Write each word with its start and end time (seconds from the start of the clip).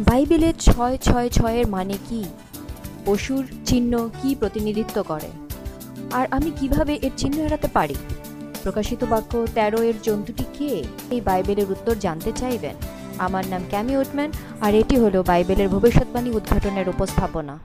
বাইবেলে 0.00 0.52
ছয় 0.60 0.96
ছয় 0.96 1.28
ছয়ের 1.28 1.66
মানে 1.68 1.98
কি? 2.08 2.24
পশুর 3.06 3.46
চিহ্ন 3.64 4.10
কি 4.22 4.34
প্রতিনিধিত্ব 4.34 5.02
করে? 5.02 5.28
আর 6.12 6.26
আমি 6.30 6.50
কীভাবে 6.50 6.98
এর 7.02 7.10
চিহ্ন 7.16 7.40
এড়াতে 7.40 7.68
পারি? 7.68 7.94
প্রকাশিত 8.62 9.04
বাক্য 9.04 9.46
তেরো 9.54 9.82
এর 9.82 9.94
জন্তুটি 10.02 10.44
কে? 10.58 10.84
এই 11.10 11.20
বাইবেলের 11.20 11.70
উত্তর 11.70 11.94
জানতে 11.94 12.32
চাইবেন। 12.32 12.74
আমার 13.18 13.46
নাম 13.46 13.62
ক্যামি 13.70 13.96
উটম্যান 13.96 14.32
আর 14.60 14.74
এটি 14.74 14.96
হলো 14.96 15.22
বাইবেলের 15.22 15.68
ভবিষ্যৎবাণী 15.68 16.30
উদ্ঘাটনের 16.30 16.88
উপস্থাপনা। 16.88 17.58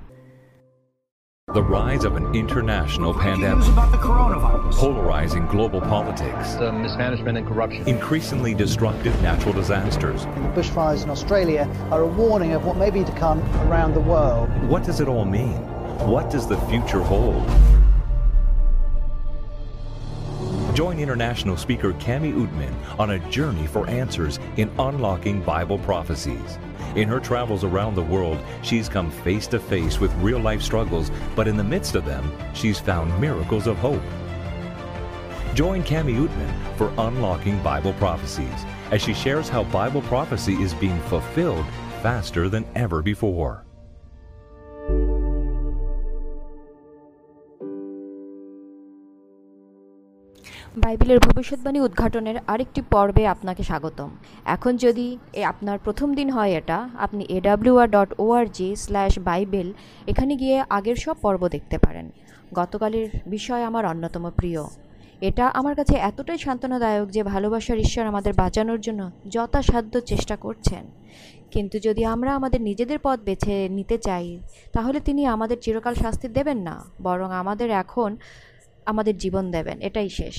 The 1.52 1.64
rise 1.64 2.04
of 2.04 2.16
an 2.16 2.36
international 2.36 3.12
News 3.14 3.24
pandemic, 3.24 3.68
about 3.70 3.92
the 3.92 3.98
coronavirus. 3.98 4.76
polarizing 4.76 5.48
global 5.48 5.82
politics, 5.82 6.54
the 6.54 6.72
mismanagement 6.72 7.40
and 7.40 7.48
corruption. 7.48 7.88
increasingly 7.88 8.54
destructive 8.54 9.20
natural 9.24 9.54
disasters. 9.54 10.26
The 10.26 10.30
bushfires 10.54 11.04
in 11.04 11.10
Australia 11.10 11.68
are 11.90 12.02
a 12.02 12.08
warning 12.08 12.52
of 12.52 12.66
what 12.66 12.78
may 12.78 12.92
be 12.92 13.04
to 13.04 13.12
come 13.14 13.42
around 13.68 13.96
the 13.96 14.00
world. 14.00 14.48
What 14.68 14.84
does 14.84 15.00
it 15.00 15.08
all 15.08 15.26
mean? 15.26 15.58
What 16.08 16.30
does 16.30 16.48
the 16.48 16.58
future 16.68 17.02
hold? 17.02 17.44
Join 20.80 20.98
international 20.98 21.58
speaker 21.58 21.92
Cami 21.92 22.34
Utman 22.34 22.74
on 22.98 23.10
a 23.10 23.30
journey 23.30 23.68
for 23.68 23.86
answers 23.90 24.40
in 24.56 24.72
unlocking 24.80 25.42
Bible 25.42 25.78
prophecies. 25.80 26.58
In 26.96 27.06
her 27.10 27.20
travels 27.20 27.66
around 27.66 27.96
the 27.96 28.02
world, 28.02 28.38
she's 28.62 28.88
come 28.88 29.12
face 29.12 29.46
to 29.48 29.60
face 29.60 30.00
with 30.00 30.14
real 30.22 30.40
life 30.40 30.62
struggles, 30.62 31.12
but 31.36 31.50
in 31.50 31.58
the 31.58 31.64
midst 31.66 31.96
of 31.96 32.06
them, 32.06 32.32
she's 32.54 32.80
found 32.80 33.20
miracles 33.20 33.68
of 33.68 33.76
hope. 33.76 34.02
Join 35.54 35.84
Cami 35.84 36.16
Utman 36.16 36.78
for 36.78 36.94
Unlocking 36.98 37.62
Bible 37.62 37.92
Prophecies 37.96 38.66
as 38.92 39.02
she 39.02 39.14
shares 39.14 39.50
how 39.50 39.66
Bible 39.66 40.04
prophecy 40.04 40.54
is 40.64 40.74
being 40.76 41.02
fulfilled 41.02 41.66
faster 42.02 42.48
than 42.48 42.66
ever 42.76 43.02
before. 43.02 43.66
বাইবেলের 50.78 51.20
ভবিষ্যৎবাণী 51.20 51.80
উদ্ঘাটনের 51.80 52.36
আরেকটি 52.48 52.82
পর্বে 52.82 53.28
আপনাকে 53.28 53.64
স্বাগতম। 53.64 54.10
এখন 54.46 54.78
যদি 54.78 55.18
এ 55.34 55.44
আপনার 55.44 55.80
প্রথম 55.80 56.14
দিন 56.14 56.30
হয় 56.30 56.52
এটা, 56.52 56.90
আপনি 56.98 57.26
AWR 57.30 57.90
dot 57.90 58.14
org 58.20 58.76
slash 58.76 59.20
Bible 59.20 59.74
এখানে 60.08 60.36
গিয়ে 60.36 60.64
আগের 60.70 60.96
সব 60.96 61.16
পর্ব 61.22 61.48
দেখতে 61.48 61.78
পারেন। 61.78 62.12
গতকালের 62.54 63.10
বিষয় 63.28 63.64
আমার 63.64 63.86
অন্যতম 63.86 64.30
প্রিয়। 64.30 64.64
এটা 65.22 65.48
আমার 65.48 65.76
কাছে 65.76 65.96
এতটাই 65.96 66.38
সান্ত্বনাদায়ক 66.38 67.10
যে 67.10 67.24
ভালোবাসার 67.24 67.78
ঈশ্বর 67.78 68.06
আমাদের 68.06 68.34
বাঁচানোর 68.34 68.82
জন্য 68.82 69.12
যথাসাধ্য 69.30 70.02
চেষ্টা 70.02 70.36
করছেন। 70.36 70.86
কিন্তু 71.52 71.80
যদি 71.80 72.06
আমরা 72.06 72.36
আমাদের 72.36 72.62
নিজেদের 72.62 73.00
পথ 73.04 73.20
বেছে 73.20 73.70
নিতে 73.70 73.98
চাই, 73.98 74.40
তাহলে 74.74 75.00
তিনি 75.00 75.26
আমাদের 75.26 75.58
চিরকাল 75.62 75.94
শাস্তি 75.94 76.28
দেবেন 76.28 76.58
না, 76.58 76.86
বরং 77.02 77.32
আমাদের 77.32 77.70
এখন 77.70 78.18
আমাদের 78.92 79.16
জীবন 79.18 79.46
দেবেন, 79.52 79.78
এটাই 79.82 80.10
শেষ। 80.10 80.38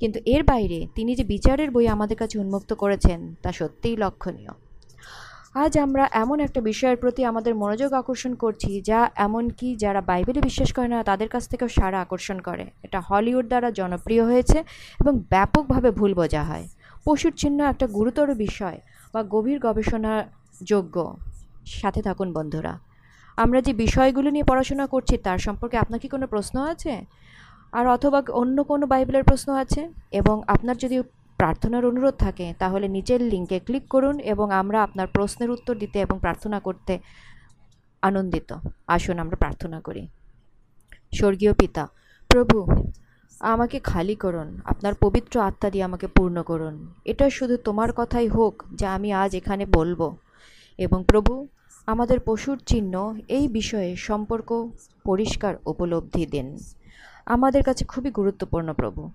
কিন্তু 0.00 0.18
এর 0.26 0.42
বাইরে 0.42 0.78
তিনি 0.94 1.12
যে 1.14 1.24
বিচারের 1.24 1.70
বই 1.70 1.86
আমাদের 1.88 2.16
কাছে 2.16 2.36
উন্মুক্ত 2.38 2.70
করেছেন, 2.72 3.20
তা 3.42 3.50
সত্যিই 3.52 3.96
লক্ষণীয়। 3.96 4.52
আজ 5.54 5.72
আমরা 5.78 6.04
এমন 6.12 6.38
একটা 6.40 6.60
বিষয়ের 6.60 6.96
প্রতি 6.96 7.20
আমাদের 7.24 7.52
মনোযোগ 7.54 7.90
আকর্ষণ 7.92 8.32
করছি, 8.34 8.70
যা 8.80 9.00
এমনকি 9.16 9.68
যারা 9.76 10.00
বাইবেলে 10.00 10.40
বিশ্বাস 10.40 10.70
করে 10.72 10.88
না, 10.88 10.98
তাদের 11.02 11.28
কাছ 11.28 11.44
থেকেও 11.48 11.68
সারা 11.68 11.98
আকর্ষণ 12.00 12.38
করে। 12.38 12.64
এটা 12.82 12.98
হলিউড 13.00 13.46
দ্বারা 13.46 13.68
জনপ্রিয় 13.70 14.22
হয়েছে 14.24 14.58
এবং 15.00 15.12
ব্যাপকভাবে 15.30 15.90
ভুল 15.90 16.12
বোঝা 16.14 16.42
হয়। 16.42 16.66
পশুর 17.04 17.32
চিহ্ন 17.36 17.58
একটা 17.64 17.86
গুরুতর 17.86 18.28
বিষয় 18.34 18.78
বা 19.14 19.20
গভীর 19.34 19.58
গবেষণার 19.58 20.22
যোগ্য। 20.64 20.96
সাথে 21.80 22.00
থাকুন 22.02 22.28
বন্ধুরা। 22.32 22.74
আমরা 23.36 23.58
যে 23.60 23.72
বিষয়গুলো 23.84 24.28
নিয়ে 24.30 24.44
পড়াশোনা 24.44 24.86
করছি, 24.86 25.14
তার 25.26 25.38
সম্পর্কে 25.38 25.76
আপনার 25.76 26.00
কি 26.00 26.08
কোনো 26.08 26.26
প্রশ্ন 26.26 26.56
আছে? 26.72 26.94
আর 27.72 27.86
অথবা 27.86 28.22
অন্য 28.32 28.64
কোনো 28.64 28.86
বাইবেলের 28.86 29.24
প্রশ্ন 29.24 29.52
আছে? 29.52 29.88
এবং 30.12 30.42
আপনার 30.46 30.76
যদি 30.76 31.02
প্রার্থনার 31.36 31.86
অনুরোধ 31.86 32.14
থাকে, 32.14 32.54
তাহলে 32.58 32.88
নিচের 32.88 33.22
লিঙ্কে 33.22 33.58
ক্লিক 33.58 33.88
করুন 33.88 34.20
এবং 34.20 34.50
আমরা 34.50 34.82
আপনার 34.82 35.06
প্রশ্নের 35.06 35.50
উত্তর 35.50 35.76
দিতে 35.76 36.00
এবং 36.00 36.18
প্রার্থনা 36.20 36.60
করতে 36.60 36.98
আনন্দিত। 38.02 38.54
আসুন 38.86 39.18
আমরা 39.18 39.36
প্রার্থনা 39.36 39.80
করি। 39.80 40.08
স্বর্গীয় 41.14 41.52
পিতা, 41.52 41.88
প্রভু, 42.28 42.84
আমাকে 43.40 43.80
খালি 43.80 44.14
করুন। 44.14 44.60
আপনার 44.64 44.94
পবিত্র 44.94 45.40
আত্মা 45.40 45.70
দিয়ে 45.70 45.84
আমাকে 45.84 46.06
পূর্ণ 46.06 46.42
করুন। 46.42 46.92
এটা 47.04 47.30
শুধু 47.30 47.56
তোমার 47.56 47.88
কথাই 47.96 48.28
হোক 48.28 48.62
যা 48.74 48.94
আমি 48.94 49.12
আজ 49.12 49.36
এখানে 49.36 49.66
বলব। 49.66 50.16
এবং 50.78 51.04
প্রভু, 51.08 51.46
আমাদের 51.86 52.20
পশুর 52.20 52.58
চিহ্ন 52.66 53.18
এই 53.28 53.48
বিষয়ে 53.48 53.96
সম্পর্ক 53.96 54.70
পরিষ্কার 55.04 55.54
উপলব্ধি 55.66 56.26
দিন। 56.26 56.58
আমাদের 57.28 57.62
কাছে 57.62 57.84
খুবই 57.84 58.10
গুরুত্বপূর্ণ 58.10 58.72
প্রভু। 58.72 59.10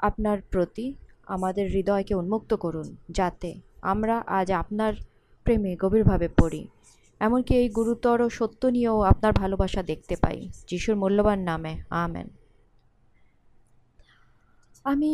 আপনার 0.00 0.38
প্রতি 0.50 0.94
আমাদের 1.26 1.70
হৃদয়কে 1.70 2.14
উন্মুক্ত 2.14 2.54
করুন, 2.54 2.96
যাতে 3.10 3.50
আমরা 3.82 4.22
আজ 4.26 4.52
আপনার 4.52 4.92
প্রেমে 5.44 5.76
গভীরভাবে 5.80 6.28
পড়ি। 6.28 6.68
এমনকি 7.20 7.54
এই 7.54 7.68
গুরুতর 7.68 8.28
সত্য 8.28 8.66
নিয়েও 8.66 9.00
আপনার 9.00 9.32
ভালোবাসা 9.32 9.82
দেখতে 9.82 10.16
পাই, 10.16 10.38
যিশুর 10.68 10.96
মূল্যবান 10.96 11.38
নামে। 11.40 11.72
আমেন। 11.90 12.28
আমি 14.84 15.12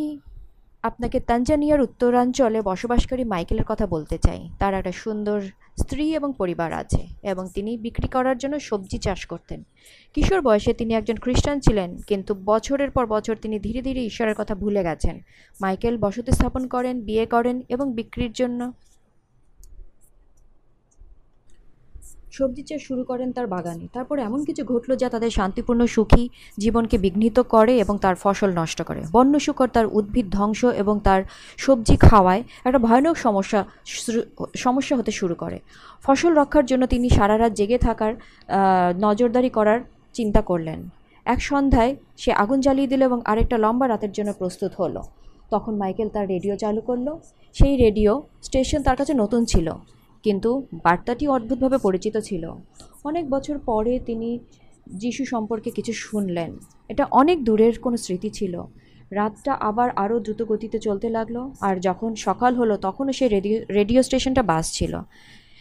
আপনাকে 0.89 1.19
তানজানিয়ার 1.29 1.85
উত্তরাঞ্চলে 1.87 2.61
বসবাসকারী 2.63 3.25
মাইকেলের 3.33 3.67
কথা 3.69 3.87
বলতে 3.95 4.17
চাই। 4.19 4.41
তার 4.61 4.73
একটা 4.75 4.93
সুন্দর 5.03 5.39
স্ত্রী 5.83 6.05
এবং 6.15 6.31
পরিবার 6.39 6.71
আছে 6.83 7.03
এবং 7.23 7.45
তিনি 7.55 7.73
বিক্রি 7.79 8.09
করার 8.09 8.37
জন্য 8.39 8.55
সবজি 8.61 8.99
চাষ 8.99 9.21
করতেন। 9.27 9.61
কিশোর 10.15 10.41
বয়সে 10.43 10.73
তিনি 10.75 10.93
একজন 10.95 11.17
খ্রিস্টান 11.25 11.57
ছিলেন, 11.61 11.91
কিন্তু 12.07 12.33
বছরের 12.51 12.91
পর 12.91 13.05
বছর 13.07 13.35
তিনি 13.43 13.57
ধীরে 13.59 13.81
ধীরে 13.83 14.01
ঈশ্বরের 14.05 14.37
কথা 14.41 14.55
ভুলে 14.55 14.83
গেছেন। 14.89 15.17
মাইকেল 15.61 15.95
বসতি 16.05 16.33
স্থাপন 16.33 16.63
করেন, 16.75 16.95
বিয়ে 17.01 17.27
করেন 17.27 17.57
এবং 17.69 17.87
বিক্রির 17.99 18.33
জন্য 18.33 18.61
সবজি 22.39 22.63
চাষ 22.69 22.81
শুরু 22.89 23.03
করেন 23.11 23.29
তার 23.37 23.47
বাগানে। 23.55 23.87
তারপর 23.97 24.17
এমন 24.29 24.41
কিছু 24.49 24.63
ঘটলো 24.73 24.95
যা 25.03 25.09
তাদের 25.15 25.31
শান্তিপূর্ণ 25.39 25.83
সুখী 25.95 26.25
জীবনকে 26.63 26.97
বিঘ্নিত 27.05 27.39
করে 27.55 27.73
এবং 27.83 27.95
তার 28.05 28.17
ফসল 28.23 28.51
নষ্ট 28.61 28.79
করে। 28.89 29.01
বন্য 29.15 29.35
শুকর 29.47 29.69
তার 29.77 29.87
উদ্ভিদ 29.99 30.27
ধ্বংস 30.37 30.61
এবং 30.83 30.95
তার 31.07 31.21
সবজি 31.65 31.97
খাওয়ায় 32.07 32.43
একটা 32.67 32.81
ভয়ানক 32.87 33.17
সমস্যা 33.27 33.61
সমস্যা 34.65 34.95
হতে 34.99 35.13
শুরু 35.21 35.35
করে। 35.43 35.59
ফসল 36.05 36.33
রক্ষার 36.41 36.67
জন্য 36.71 36.83
তিনি 36.93 37.07
সারা 37.17 37.37
রাত 37.43 37.53
জেগে 37.59 37.79
থাকার 37.87 38.13
নজরদারি 39.05 39.51
করার 39.59 39.81
চিন্তা 40.17 40.41
করলেন। 40.51 40.81
এক 41.27 41.41
সন্ধ্যায় 41.51 41.93
সে 42.23 42.31
আগুন 42.43 42.59
জ্বালিয়ে 42.65 42.91
দিল 42.93 43.01
এবং 43.09 43.19
আরেকটা 43.31 43.57
লম্বা 43.65 43.87
রাতের 43.87 44.13
জন্য 44.17 44.31
প্রস্তুত 44.41 44.73
হলো। 44.81 45.01
তখন 45.55 45.73
মাইকেল 45.83 46.09
তার 46.15 46.27
রেডিও 46.35 46.55
চালু 46.63 46.81
করল। 46.89 47.07
সেই 47.59 47.75
রেডিও 47.85 48.13
স্টেশন 48.47 48.81
তার 48.87 48.97
কাছে 49.01 49.13
নতুন 49.23 49.43
ছিল। 49.53 49.69
কিন্তু 50.23 50.67
বার্তাটি 50.85 51.29
অদ্ভুতভাবে 51.29 51.79
পরিচিত 51.79 52.17
ছিল। 52.19 52.51
অনেক 53.05 53.31
বছর 53.31 53.59
পরে 53.59 54.01
তিনি 54.07 54.39
যিশু 54.87 55.25
সম্পর্কে 55.25 55.71
কিছু 55.71 55.93
শুনলেন। 55.93 56.59
এটা 56.89 57.07
অনেক 57.11 57.45
দূরের 57.45 57.79
কোনো 57.79 57.97
স্মৃতি 57.97 58.31
ছিল। 58.31 58.63
রাতটা 59.11 59.53
আবার 59.53 59.91
আরও 59.97 60.21
দ্রুত 60.21 60.43
গতিতে 60.43 60.79
চলতে 60.79 61.09
লাগল 61.09 61.51
আর 61.61 61.81
যখন 61.81 62.15
সকাল 62.15 62.55
হলো 62.55 62.77
তখনও 62.77 63.13
সে 63.13 63.29
রেডিও 63.29 63.61
রেডিও 63.75 64.03
স্টেশনটা 64.03 64.43
বাস 64.43 64.73
ছিল। 64.73 64.99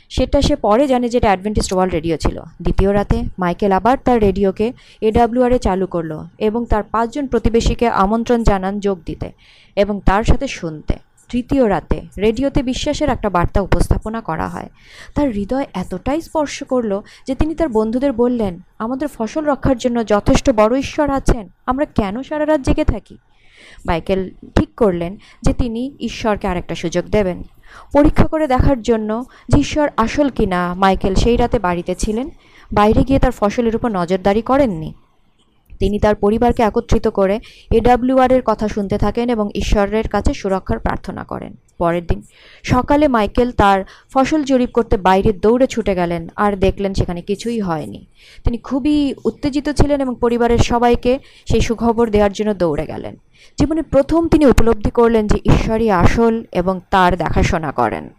সেটা 0.10 0.42
সে 0.42 0.56
পরে 0.56 0.88
জানে 0.88 1.10
যেটা 1.10 1.28
অ্যাডভেন্টিস্ট 1.28 1.74
ওয়ার্ল্ড 1.74 1.94
রেডিও 1.94 2.18
ছিল। 2.18 2.40
দ্বিতীয় 2.62 2.94
রাতে 2.94 3.24
মাইকেল 3.40 3.72
আবার 3.72 3.98
তার 4.06 4.22
রেডিওকে 4.22 4.74
এডাব্লিউআরে 5.02 5.60
চালু 5.60 5.88
করল 5.88 6.24
এবং 6.38 6.66
তার 6.66 6.84
পাঁচজন 6.84 7.28
প্রতিবেশীকে 7.28 7.88
আমন্ত্রণ 7.88 8.44
জানান 8.44 8.80
যোগ 8.80 8.98
দিতে 9.06 9.32
এবং 9.76 10.02
তার 10.06 10.24
সাথে 10.24 10.48
শুনতে। 10.48 11.05
তৃতীয় 11.30 11.70
রাতে 11.70 12.02
রেডিওতে 12.18 12.64
বিশ্বাসের 12.64 13.10
একটা 13.10 13.30
বার্তা 13.30 13.62
উপস্থাপনা 13.62 14.22
করা 14.22 14.48
হয়। 14.48 14.70
তার 15.16 15.30
হৃদয় 15.30 15.66
এতটাই 15.74 16.22
স্পর্শ 16.22 16.64
করল 16.64 17.02
যে 17.28 17.36
তিনি 17.36 17.56
তার 17.56 17.70
বন্ধুদের 17.70 18.14
বললেন, 18.14 18.60
আমাদের 18.80 19.08
ফসল 19.08 19.46
রক্ষার 19.46 19.78
জন্য 19.78 20.08
যথেষ্ট 20.08 20.50
বড় 20.50 20.80
ঈশ্বর 20.80 21.10
আছেন, 21.10 21.50
আমরা 21.66 21.86
কেন 21.86 22.24
সারা 22.24 22.46
রাত 22.46 22.62
জেগে 22.62 22.86
থাকি? 22.86 23.18
মাইকেল 23.86 24.32
ঠিক 24.56 24.70
করলেন 24.76 25.18
যে 25.42 25.54
তিনি 25.54 25.98
ঈশ্বরকে 26.00 26.48
আরেকটা 26.48 26.76
সুযোগ 26.76 27.06
দেবেন। 27.06 27.44
পরীক্ষা 27.94 28.28
করে 28.28 28.48
দেখার 28.48 28.82
জন্য 28.82 29.26
যে 29.50 29.60
ঈশ্বর 29.60 29.90
আসল 29.98 30.30
কিনা 30.30 30.74
মাইকেল 30.74 31.16
সেই 31.16 31.38
রাতে 31.38 31.60
বাড়িতে 31.60 31.96
ছিলেন, 31.96 32.30
বাইরে 32.72 33.04
গিয়ে 33.04 33.20
তার 33.20 33.32
ফসলের 33.32 33.76
উপর 33.76 33.90
নজরদারি 33.90 34.42
করেননি। 34.42 34.94
তিনি 35.80 36.00
তার 36.00 36.16
পরিবারকে 36.16 36.64
একত্রিত 36.64 37.08
করে 37.08 37.40
এডাব্লিউআর 37.72 38.32
এর 38.32 38.42
কথা 38.46 38.68
শুনতে 38.68 38.98
থাকেন 38.98 39.30
এবং 39.30 39.50
ঈশ্বরের 39.56 40.08
কাছে 40.08 40.34
সুরক্ষার 40.34 40.80
প্রার্থনা 40.80 41.24
করেন। 41.24 41.54
পরের 41.78 42.08
দিন 42.08 42.24
সকালে 42.64 43.08
মাইকেল 43.08 43.52
তার 43.52 43.84
ফসল 44.14 44.44
জরিপ 44.44 44.72
করতে 44.72 44.98
বাইরে 44.98 45.34
দৌড়ে 45.34 45.68
ছুটে 45.68 45.96
গেলেন, 45.96 46.28
আর 46.36 46.56
দেখলেন 46.56 46.94
সেখানে 46.94 47.22
কিছুই 47.22 47.60
হয়নি। 47.60 48.06
তিনি 48.44 48.58
খুবই 48.58 49.14
উত্তেজিত 49.26 49.70
ছিলেন 49.70 50.02
এবং 50.02 50.16
পরিবারের 50.22 50.58
সবাইকে 50.58 51.20
সেই 51.46 51.62
সুখবর 51.62 52.10
দেওয়ার 52.10 52.34
জন্য 52.34 52.54
দৌড়ে 52.54 52.86
গেলেন। 52.86 53.16
জীবনে 53.60 53.82
প্রথম 53.82 54.28
তিনি 54.28 54.46
উপলব্ধি 54.46 54.92
করলেন 54.92 55.28
যে 55.28 55.38
ঈশ্বরই 55.46 55.90
আসল 55.90 56.44
এবং 56.52 56.80
তার 56.92 57.18
দেখাশোনা 57.18 57.72
করেন। 57.72 58.10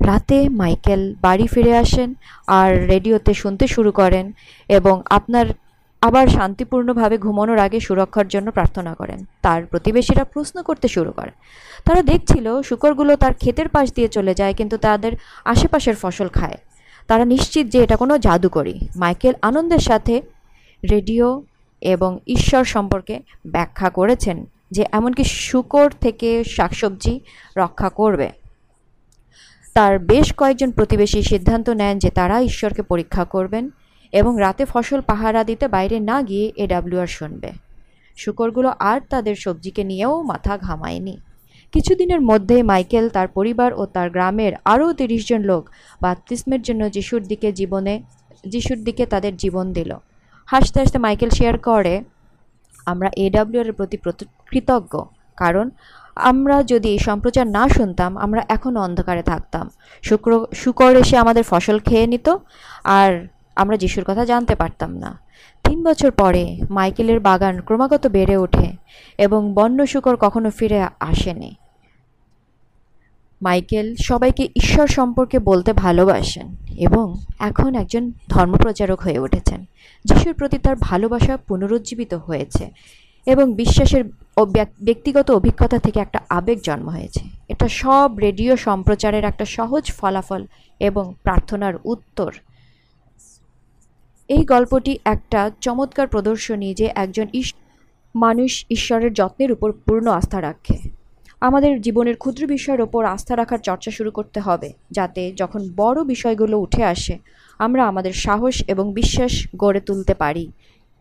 রাতে 0.00 0.48
মাইকেল 0.48 1.14
বাড়ি 1.20 1.46
ফিরে 1.46 1.76
আসেন 1.76 2.14
আর 2.46 2.86
রেডিওতে 2.86 3.34
শুনতে 3.34 3.66
শুরু 3.66 3.92
করেন 3.92 4.32
এবং 4.68 5.02
আপনার 5.10 5.46
আবার 6.02 6.26
শান্তিপূর্ণভাবে 6.28 7.18
ঘুমানোর 7.18 7.58
আগে 7.58 7.80
সুরক্ষার 7.80 8.28
জন্য 8.28 8.50
প্রার্থনা 8.50 8.94
করেন। 8.94 9.24
তার 9.42 9.66
প্রতিবেশীরা 9.66 10.24
প্রশ্ন 10.24 10.62
করতে 10.62 10.88
শুরু 10.88 11.12
করে। 11.12 11.30
তারা 11.84 12.02
দেখছিল 12.02 12.62
শুকরগুলো 12.62 13.16
তার 13.16 13.34
ক্ষেতের 13.34 13.68
পাশ 13.68 13.92
দিয়ে 13.92 14.08
চলে 14.08 14.34
যায়, 14.34 14.54
কিন্তু 14.54 14.76
তাদের 14.76 15.12
আশেপাশের 15.44 15.94
ফসল 15.94 16.28
খায়। 16.28 16.58
তারা 17.08 17.24
নিশ্চিত 17.24 17.66
যে 17.66 17.82
এটা 17.82 17.96
কোনো 17.96 18.18
জাদুকরি। 18.18 18.80
মাইকেল 18.96 19.34
আনন্দের 19.42 19.78
সাথে 19.78 20.22
রেডিও 20.90 21.42
এবং 21.80 22.18
ঈশ্বর 22.26 22.64
সম্পর্কে 22.64 23.20
ব্যাখ্যা 23.46 23.90
করেছেন 23.90 24.46
যে 24.70 24.84
এমনকি 24.92 25.24
শুকর 25.24 25.90
থেকে 26.00 26.44
শাকসবজি 26.44 27.20
রক্ষা 27.56 27.88
করবে। 27.88 28.28
তার 29.74 29.98
বেশ 29.98 30.34
কয়েকজন 30.36 30.70
প্রতিবেশী 30.70 31.22
সিদ্ধান্ত 31.22 31.70
নেন 31.70 31.98
যে 31.98 32.10
তারা 32.10 32.40
ঈশ্বরকে 32.40 32.82
পরীক্ষা 32.82 33.24
করবেন। 33.24 33.70
এবং 34.12 34.32
রাতে 34.40 34.64
ফসল 34.64 35.00
পাহারা 35.00 35.44
দিতে 35.44 35.68
বাইরে 35.68 36.00
না 36.00 36.16
গিয়ে 36.22 36.52
এডাব্লিউআর 36.56 37.06
শুনবে। 37.06 37.50
শুকরগুলো 38.16 38.72
আর 38.78 39.00
তাদের 39.10 39.34
সবজিকে 39.34 39.84
নিয়েও 39.84 40.22
মাথা 40.22 40.58
ঘামায়নি। 40.58 41.14
কিছুদিনের 41.72 42.20
মধ্যে 42.20 42.62
মাইকেল, 42.62 43.08
তার 43.08 43.28
পরিবার 43.28 43.70
ও 43.74 43.86
তার 43.86 44.10
গ্রামের 44.10 44.52
আরও 44.64 44.92
তিরিশ 44.92 45.28
জন 45.28 45.42
লোক 45.42 45.62
বাপ্তিস্মের 46.00 46.62
জন্য 46.62 46.82
যিশুর 46.90 47.22
দিকে 47.22 47.52
জীবনে, 47.52 47.94
যিশুর 48.44 48.80
দিকে 48.84 49.06
তাদের 49.06 49.36
জীবন 49.36 49.72
দিল। 49.72 49.90
হাসতে 50.48 50.80
হাসতে 50.80 50.98
মাইকেল 50.98 51.30
শেয়ার 51.30 51.58
করে, 51.58 51.94
আমরা 52.86 53.08
এডাব্লিউআর 53.16 53.66
এর 53.66 53.72
প্রতি 53.72 53.96
কৃতজ্ঞ। 54.50 54.94
কারণ 55.36 55.70
আমরা 56.16 56.62
যদি 56.62 56.88
এই 56.88 56.98
সম্প্রচার 56.98 57.46
না 57.46 57.68
শুনতাম, 57.68 58.18
আমরা 58.18 58.40
এখনও 58.48 58.80
অন্ধকারে 58.80 59.22
থাকতাম। 59.22 59.70
শুক্র, 60.02 60.30
শুকর 60.54 60.92
এসে 60.96 61.16
আমাদের 61.16 61.42
ফসল 61.42 61.78
খেয়ে 61.78 62.06
নিত, 62.06 62.28
আর 62.84 63.10
আমরা 63.56 63.76
যিশুর 63.76 64.04
কথা 64.06 64.24
জানতে 64.24 64.54
পারতাম 64.54 64.96
না। 64.96 65.10
তিন 65.64 65.84
বছর 65.84 66.10
পরে 66.10 66.58
মাইকেলের 66.70 67.20
বাগান 67.20 67.60
ক্রমাগত 67.60 68.06
বেড়ে 68.06 68.36
ওঠে 68.36 68.68
এবং 69.18 69.54
বন্য 69.54 69.86
শুকর 69.86 70.16
কখনো 70.16 70.50
ফিরে 70.50 70.78
আসেনি। 71.00 71.54
মাইকেল 73.42 73.96
সবাইকে 73.96 74.48
ঈশ্বর 74.56 74.86
সম্পর্কে 74.86 75.38
বলতে 75.38 75.72
ভালোবাসেন 75.72 76.56
এবং 76.78 77.06
এখন 77.38 77.74
একজন 77.74 78.12
ধর্মপ্রচারক 78.28 79.00
হয়ে 79.00 79.18
উঠেছেন। 79.18 79.64
যিশুর 80.04 80.34
প্রতি 80.34 80.58
তার 80.58 80.76
ভালোবাসা 80.80 81.36
পুনরুজ্জীবিত 81.36 82.14
হয়েছে 82.14 82.70
এবং 83.26 83.54
বিশ্বাসের 83.54 84.04
ব্যক্তিগত 84.82 85.30
অভিজ্ঞতা 85.30 85.78
থেকে 85.78 86.00
একটা 86.00 86.20
আবেগ 86.28 86.58
জন্ম 86.64 86.88
হয়েছে। 86.88 87.20
এটা 87.48 87.68
সব 87.68 88.08
রেডিও 88.20 88.56
সম্প্রচারের 88.56 89.24
একটা 89.24 89.44
সহজ 89.44 89.92
ফলাফল 89.92 90.46
এবং 90.80 91.14
প্রার্থনার 91.22 91.74
উত্তর 91.84 92.32
এই 94.32 94.44
গল্পটি 94.44 94.98
একটা 95.04 95.50
চমৎকার 95.60 96.06
প্রদর্শনী 96.06 96.74
যে 96.74 96.92
একজন 96.94 97.26
মানুষ 98.14 98.64
ঈশ্বরের 98.70 99.12
যত্নের 99.12 99.52
উপর 99.52 99.72
পূর্ণ 99.72 100.06
আস্থা 100.10 100.40
রাখে। 100.40 100.78
আমাদের 101.40 101.80
জীবনের 101.80 102.16
ক্ষুদ্র 102.16 102.46
বিষয়ের 102.46 102.80
ওপর 102.80 103.04
আস্থা 103.04 103.36
রাখার 103.36 103.58
চর্চা 103.58 103.90
শুরু 103.90 104.10
করতে 104.10 104.40
হবে, 104.40 104.72
যাতে 104.90 105.32
যখন 105.32 105.70
বড় 105.76 106.04
বিষয়গুলো 106.04 106.58
উঠে 106.58 106.84
আসে, 106.84 107.18
আমরা 107.58 107.88
আমাদের 107.88 108.12
সাহস 108.12 108.64
এবং 108.68 108.92
বিশ্বাস 108.92 109.48
গড়ে 109.56 109.80
তুলতে 109.80 110.14
পারি 110.14 110.52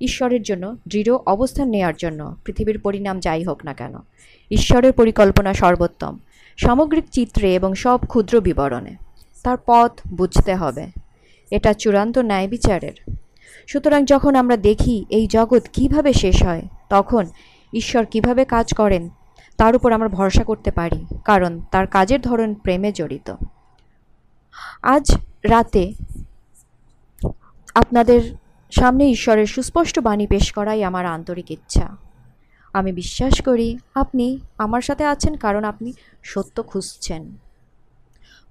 ঈশ্বরের 0.01 0.43
জন্য, 0.43 0.77
দৃঢ় 0.87 1.13
অবস্থান 1.13 1.69
নেওয়ার 1.69 1.93
জন্য, 1.97 2.35
পৃথিবীর 2.45 2.79
পরিণাম 2.79 3.19
যাই 3.19 3.43
হোক 3.43 3.65
না 3.65 3.73
কেন। 3.73 3.93
ঈশ্বরের 4.51 4.93
পরিকল্পনা 4.93 5.53
সর্বোত্তম, 5.53 6.17
সামগ্রিক 6.57 7.05
চিত্রে 7.11 7.55
এবং 7.55 7.73
সব 7.73 7.99
ক্ষুদ্র 8.07 8.41
বিবরণে। 8.41 8.95
তার 9.43 9.57
পথ 9.65 9.91
বুঝতে 10.07 10.55
হবে। 10.55 10.85
এটা 11.51 11.73
চূড়ান্ত 11.73 12.17
ন্যায় 12.17 12.47
বিচারের 12.47 13.13
সুতরাং 13.71 14.05
যখন 14.05 14.35
আমরা 14.35 14.57
দেখি 14.57 15.05
এই 15.09 15.27
জগৎ 15.27 15.63
কীভাবে 15.73 16.13
শেষ 16.13 16.43
হয়, 16.43 16.61
তখন 16.89 17.23
ঈশ্বর 17.73 18.05
কীভাবে 18.05 18.45
কাজ 18.45 18.73
করেন, 18.73 19.09
তার 19.57 19.75
উপর 19.75 19.89
আমরা 19.91 20.09
ভরসা 20.09 20.43
করতে 20.43 20.71
পারি, 20.71 21.05
কারণ 21.25 21.61
তার 21.71 21.87
কাজের 21.87 22.21
ধরন 22.21 22.53
প্রেমে 22.53 22.91
জড়িত। 22.91 23.35
আজ 24.81 25.05
রাতে 25.43 25.93
আপনাদের 27.75 28.21
সামনে 28.71 29.03
ঈশ্বরের 29.09 29.47
সুস্পষ্ট 29.47 29.99
বাণী 29.99 30.27
পেশ 30.27 30.51
করাই 30.51 30.83
আমার 30.83 31.05
আন্তরিক 31.05 31.51
ইচ্ছা। 31.51 31.97
আমি 32.73 32.91
বিশ্বাস 32.91 33.41
করি 33.41 33.77
আপনি 33.95 34.39
আমার 34.57 34.81
সাথে 34.81 35.05
আছেন 35.05 35.33
কারণ 35.35 35.63
আপনি 35.63 35.93
সত্য 36.23 36.63
খুঁজছেন। 36.63 37.37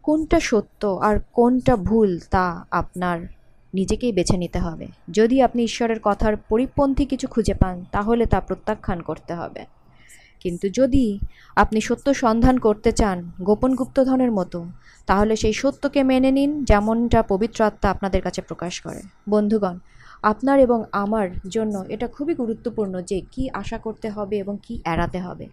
কোনটা 0.02 0.40
সত্য 0.40 0.82
আর 0.86 1.16
কোনটা 1.32 1.76
ভুল 1.76 2.20
তা 2.30 2.64
আপনার 2.70 3.18
নিজেকেই 3.74 4.12
বেছে 4.12 4.36
নিতে 4.36 4.58
হবে। 4.58 4.86
যদি 5.10 5.42
আপনি 5.42 5.64
ঈশ্বরের 5.64 6.00
কথার 6.02 6.36
পরিপন্থী 6.36 7.04
কিছু 7.04 7.28
খুঁজে 7.28 7.54
পান, 7.54 7.84
তাহলে 7.92 8.26
তা 8.26 8.40
প্রত্যাখ্যান 8.40 9.00
করতে 9.00 9.34
হবে। 9.34 9.64
কিন্তু 10.40 10.68
যদি 10.68 11.18
আপনি 11.56 11.80
সত্য 11.80 12.14
সন্ধান 12.14 12.58
করতে 12.58 12.92
চান 12.92 13.30
গোপন 13.42 13.74
গুপ্তধনের 13.74 14.32
মতো, 14.32 14.64
তাহলে 15.06 15.36
সেই 15.36 15.52
সত্যকে 15.52 16.02
মেনে 16.02 16.30
নিন 16.30 16.64
যেমনটা 16.64 17.22
পবিত্র 17.22 17.64
আত্মা 17.64 17.90
আপনাদের 17.90 18.22
কাছে 18.22 18.42
প্রকাশ 18.42 18.80
করে। 18.80 19.02
বন্ধুগণ, 19.28 19.78
আপনার 20.22 20.60
এবং 20.60 20.84
আমার 20.92 21.28
জন্য 21.48 21.84
এটা 21.88 22.06
খুবই 22.06 22.34
গুরুত্বপূর্ণ 22.34 23.02
যে 23.02 23.22
কি 23.32 23.50
আশা 23.52 23.78
করতে 23.78 24.10
হবে 24.10 24.38
এবং 24.38 24.58
কি 24.62 24.80
এড়াতে 24.84 25.18
হবে। 25.18 25.46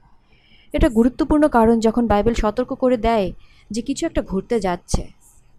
এটা 0.73 0.89
গুরুত্বপূর্ণ 0.89 1.47
কারণ 1.47 1.79
যখন 1.79 2.07
বাইবেল 2.07 2.33
সতর্ক 2.33 2.73
করে 2.73 2.97
দেয় 2.97 3.31
যে 3.71 3.81
কিছু 3.81 4.05
একটা 4.05 4.21
ঘুরতে 4.21 4.59
যাচ্ছে 4.59 5.16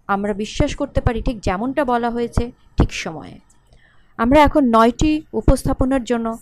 আমরা 0.09 0.33
বিশ্বাস 0.33 0.77
করতে 0.77 1.01
পারি 1.01 1.23
ঠিক 1.23 1.41
যেমনটা 1.41 1.85
বলা 1.85 2.11
হয়েছে 2.11 2.53
ঠিক 2.77 2.93
সময়ে। 2.93 3.39
আমরা 4.17 4.43
এখন 4.43 4.65
নয়টি 4.65 5.23
উপস্থাপনার 5.33 6.05
জন্য 6.05 6.39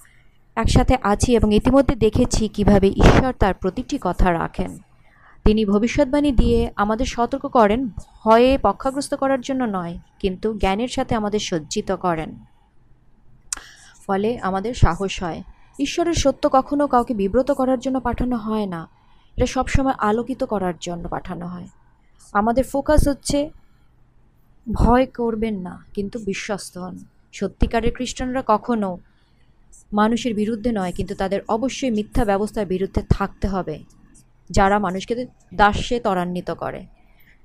একসাথে 0.57 0.99
আছি 1.03 1.37
এবং 1.37 1.55
ইতিমধ্যে 1.55 1.95
দেখেছি 1.95 2.49
কীভাবে 2.49 2.89
ঈশ্বর 2.89 3.33
তার 3.33 3.55
প্রতিটি 3.55 3.99
কথা 4.01 4.33
রাখেন। 4.33 4.79
তিনি 5.45 5.65
ভবিষ্যৎবাণী 5.65 6.33
দিয়ে 6.33 6.71
আমাদের 6.77 7.07
সতর্ক 7.07 7.47
করেন, 7.47 7.89
ভয়ে 8.25 8.59
পক্ষাগ্রস্ত 8.63 9.15
করার 9.15 9.41
জন্য 9.41 9.65
নয়, 9.65 9.99
কিন্তু 10.19 10.59
জ্ঞানের 10.59 10.89
সাথে 10.89 11.15
আমাদের 11.15 11.39
সজ্জিত 11.39 11.93
করেন। 11.93 12.37
ফলে 14.07 14.39
আমাদের 14.39 14.75
সাহস 14.75 15.23
হয়। 15.23 15.43
ঈশ্বরের 15.79 16.15
সত্য 16.15 16.49
কখনও 16.49 16.87
কাউকে 16.87 17.15
বিব্রত 17.15 17.51
করার 17.51 17.79
জন্য 17.79 18.01
পাঠানো 18.01 18.37
হয় 18.37 18.67
না। 18.67 18.89
এটা 19.37 19.47
সবসময় 19.47 19.95
আলোকিত 19.99 20.45
করার 20.45 20.75
জন্য 20.81 21.09
পাঠানো 21.09 21.47
হয়। 21.47 21.69
আমাদের 22.33 22.65
ফোকাস 22.65 23.09
হচ্ছে 23.09 23.51
ভয় 24.73 25.07
করবেন 25.07 25.57
না, 25.61 25.85
কিন্তু 25.95 26.19
বিশ্বস্ত 26.19 26.79
হন। 26.79 26.97
সত্যিকারের 27.33 27.93
খ্রিস্টানরা 27.93 28.43
কখনো 28.47 28.99
মানুষের 29.93 30.35
বিরুদ্ধে 30.35 30.73
নয়, 30.73 30.93
কিন্তু 30.93 31.15
তাদের 31.15 31.41
অবশ্যই 31.49 31.91
মিথ্যা 31.91 32.25
ব্যবস্থার 32.25 32.67
বিরুদ্ধে 32.67 33.03
থাকতে 33.11 33.49
হবে, 33.49 33.79
যারা 34.51 34.79
মানুষকে 34.79 35.27
দাস্যে 35.55 36.01
ত্বরান্বিত 36.01 36.51
করে। 36.51 36.87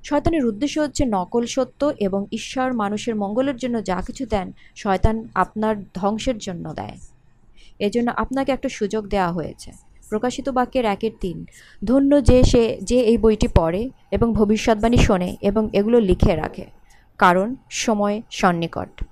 শয়তানের 0.03 0.45
উদ্দেশ্য 0.45 0.79
হচ্ছে 0.79 1.05
নকল 1.05 1.45
সত্য 1.45 1.93
এবং 1.99 2.27
ঈশ্বর 2.31 2.73
মানুষের 2.73 3.15
মঙ্গলের 3.15 3.57
জন্য 3.57 3.83
যা 3.83 4.01
কিছু 4.01 4.25
দেন, 4.25 4.51
শয়তান 4.75 5.27
আপনার 5.33 5.75
ধ্বংসের 5.93 6.37
জন্য 6.37 6.73
দেয়। 6.73 6.97
এজন্য 7.79 8.11
আপনাকে 8.17 8.51
একটা 8.51 8.69
সুযোগ 8.69 9.07
দেওয়া 9.07 9.31
হয়েছে। 9.31 9.71
প্রকাশিত 10.11 10.49
বাক্যের 10.49 10.85
একের 10.85 11.11
তিন। 11.21 11.45
ধন্য 11.85 12.23
যে 12.23 12.43
সে, 12.43 12.77
যে 12.83 12.99
এই 12.99 13.17
বইটি 13.17 13.47
পড়ে 13.47 13.89
এবং 14.11 14.33
ভবিষ্যৎবাণী 14.33 14.97
শোনে 14.97 15.37
এবং 15.41 15.69
এগুলো 15.73 15.99
লিখে 15.99 16.35
রাখে। 16.35 16.65
কারণ 17.17 17.55
সময় 17.69 18.21
সন্নিকট। 18.31 19.03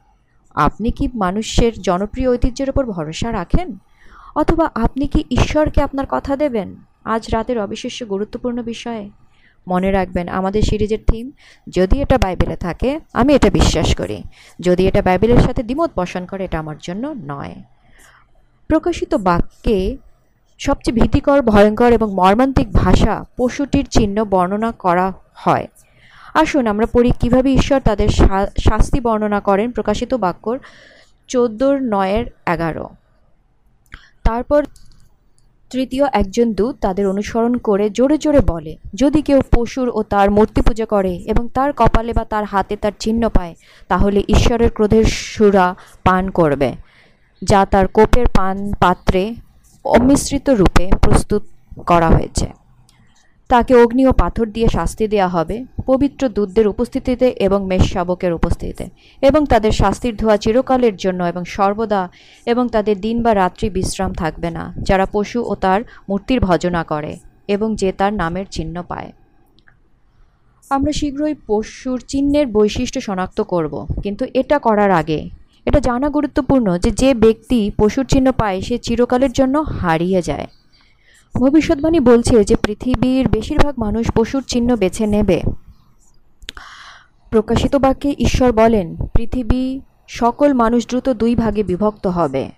আপনি 0.56 0.92
কি 0.92 1.10
মানুষের 1.16 1.74
জনপ্রিয় 1.82 2.30
ঐতিহ্যের 2.30 2.70
ওপর 2.70 2.86
ভরসা 2.86 3.32
রাখেন? 3.32 3.78
অথবা 4.36 4.72
আপনি 4.76 5.08
কি 5.08 5.24
ঈশ্বরকে 5.32 5.82
আপনার 5.82 6.06
কথা 6.10 6.36
দেবেন? 6.36 6.76
আজ 7.04 7.30
রাতের 7.30 7.60
অবিশ্বাস্য 7.60 8.06
গুরুত্বপূর্ণ 8.06 8.62
বিষয়ে। 8.62 9.10
মনে 9.68 9.92
রাখবেন, 9.92 10.28
আমাদের 10.28 10.62
সিরিজের 10.62 11.00
থিম, 11.08 11.32
যদি 11.70 12.02
এটা 12.02 12.18
বাইবেলে 12.18 12.56
থাকে, 12.56 13.00
আমি 13.14 13.36
এটা 13.36 13.50
বিশ্বাস 13.50 13.96
করি। 13.96 14.24
যদি 14.60 14.88
এটা 14.88 15.02
বাইবেলের 15.02 15.40
সাথে 15.40 15.64
দ্বিমত 15.64 15.92
পোষণ 15.92 16.26
করে, 16.26 16.46
এটা 16.46 16.60
আমার 16.60 16.76
জন্য 16.82 17.16
নয়। 17.26 17.56
প্রকাশিত 18.68 19.16
বাক্যে 19.16 19.98
সবচেয়ে 20.60 20.98
ভীতিকর, 21.02 21.42
ভয়ঙ্কর 21.42 21.92
এবং 21.94 22.10
মর্মান্তিক 22.14 22.68
ভাষা 22.74 23.14
পশুটির 23.38 23.86
চিহ্ন 23.86 24.18
বর্ণনা 24.24 24.72
করা 24.72 25.08
হয়। 25.36 25.68
আসুন 26.34 26.68
আমরা 26.68 26.86
পড়ি 26.86 27.12
কীভাবে 27.20 27.50
ঈশ্বর 27.54 27.80
তাদের 27.80 28.10
শাস্তি 28.60 29.00
বর্ণনা 29.00 29.40
করেন 29.40 29.72
প্রকাশিত 29.72 30.14
বাক্যর 30.14 30.58
চোদ্দোর 31.28 31.76
নয়ের 31.84 32.26
এগারো। 32.46 32.86
তারপর 34.24 34.62
তৃতীয়, 35.72 36.06
একজন 36.14 36.54
দূত 36.54 36.76
তাদের 36.82 37.08
অনুসরণ 37.08 37.54
করে 37.58 37.90
জোরে 37.90 38.18
জোরে 38.18 38.40
বলে, 38.48 38.78
যদি 38.94 39.22
কেউ 39.22 39.40
পশুর 39.56 39.88
ও 39.94 40.04
তার 40.04 40.32
মূর্তি 40.32 40.62
পূজা 40.62 40.86
করে 40.86 41.14
এবং 41.32 41.44
তার 41.54 41.74
কপালে 41.74 42.12
বা 42.14 42.26
তার 42.26 42.46
হাতে 42.46 42.76
তার 42.76 42.92
চিহ্ন 43.00 43.30
পায়, 43.30 43.54
তাহলে 43.88 44.24
ঈশ্বরের 44.28 44.70
ক্রোধের 44.70 45.06
সুরা 45.34 45.76
পান 46.04 46.24
করবে, 46.30 46.70
যা 47.42 47.66
তার 47.66 47.88
কোপের 47.88 48.28
পান 48.38 48.56
পাত্রে 48.80 49.36
অমিশ্রিত 49.98 50.48
রূপে 50.60 50.86
প্রস্তুত 51.04 51.44
করা 51.90 52.10
হয়েছে। 52.16 52.48
তাকে 53.50 53.74
অগ্নি 53.84 54.04
ও 54.08 54.12
পাথর 54.24 54.46
দিয়ে 54.56 54.68
শাস্তি 54.68 55.06
দেওয়া 55.14 55.30
হবে, 55.36 55.56
পবিত্র 55.90 56.22
দূতদের 56.36 56.66
উপস্থিতিতে 56.74 57.28
এবং 57.46 57.60
মেষ 57.68 57.84
শাবকের 57.94 58.32
উপস্থিতিতে। 58.34 58.86
এবং 59.22 59.42
তাদের 59.52 59.74
শাস্তির 59.82 60.14
ধোয়া 60.16 60.38
চিরকালের 60.44 60.96
জন্য 60.96 61.22
এবং 61.32 61.44
সর্বদা 61.56 62.02
এবং 62.52 62.64
তাদের 62.76 62.98
দিন 63.02 63.18
বা 63.26 63.32
রাত্রি 63.36 63.68
বিশ্রাম 63.70 64.12
থাকবে 64.14 64.50
না, 64.58 64.64
যারা 64.88 65.06
পশু 65.14 65.40
ও 65.52 65.54
তার 65.64 65.80
মূর্তির 66.10 66.40
ভজনা 66.40 66.82
করে 66.84 67.12
এবং 67.48 67.68
যে 67.76 67.90
তার 68.00 68.12
নামের 68.14 68.48
চিহ্ন 68.52 68.76
পায়। 68.84 69.10
আমরা 70.72 70.92
শীঘ্রই 70.92 71.36
পশুর 71.48 71.98
চিহ্নের 72.08 72.48
বৈশিষ্ট্য 72.48 73.00
শনাক্ত 73.08 73.40
করব, 73.54 73.74
কিন্তু 74.04 74.24
এটা 74.34 74.58
করার 74.60 74.92
আগে 74.92 75.20
এটা 75.66 75.80
জানা 75.80 76.10
গুরুত্বপূর্ণ 76.10 76.78
যে 76.78 76.92
যে 76.92 77.14
ব্যক্তি 77.14 77.72
পশুর 77.78 78.06
চিহ্ন 78.06 78.32
পায়, 78.32 78.62
সে 78.62 78.78
চিরকালের 78.78 79.32
জন্য 79.32 79.58
হারিয়ে 79.58 80.22
যায়। 80.22 80.48
ভবিষ্যৎবাণী 81.36 82.00
বলছে 82.00 82.44
যে 82.44 82.56
পৃথিবীর 82.56 83.30
বেশিরভাগ 83.30 83.80
মানুষ 83.80 84.12
পশুর 84.12 84.44
চিহ্ন 84.44 84.76
বেছে 84.76 85.08
নেবে। 85.08 85.42
প্রকাশিত 87.30 87.76
বাক্যে 87.76 88.16
ঈশ্বর 88.20 88.52
বলেন, 88.52 88.96
পৃথিবী 89.14 89.80
সকল 90.08 90.54
মানুষ 90.54 90.88
দ্রুত 90.88 91.10
দুই 91.10 91.36
ভাগে 91.36 91.64
বিভক্ত 91.64 92.08
হবে। 92.08 92.50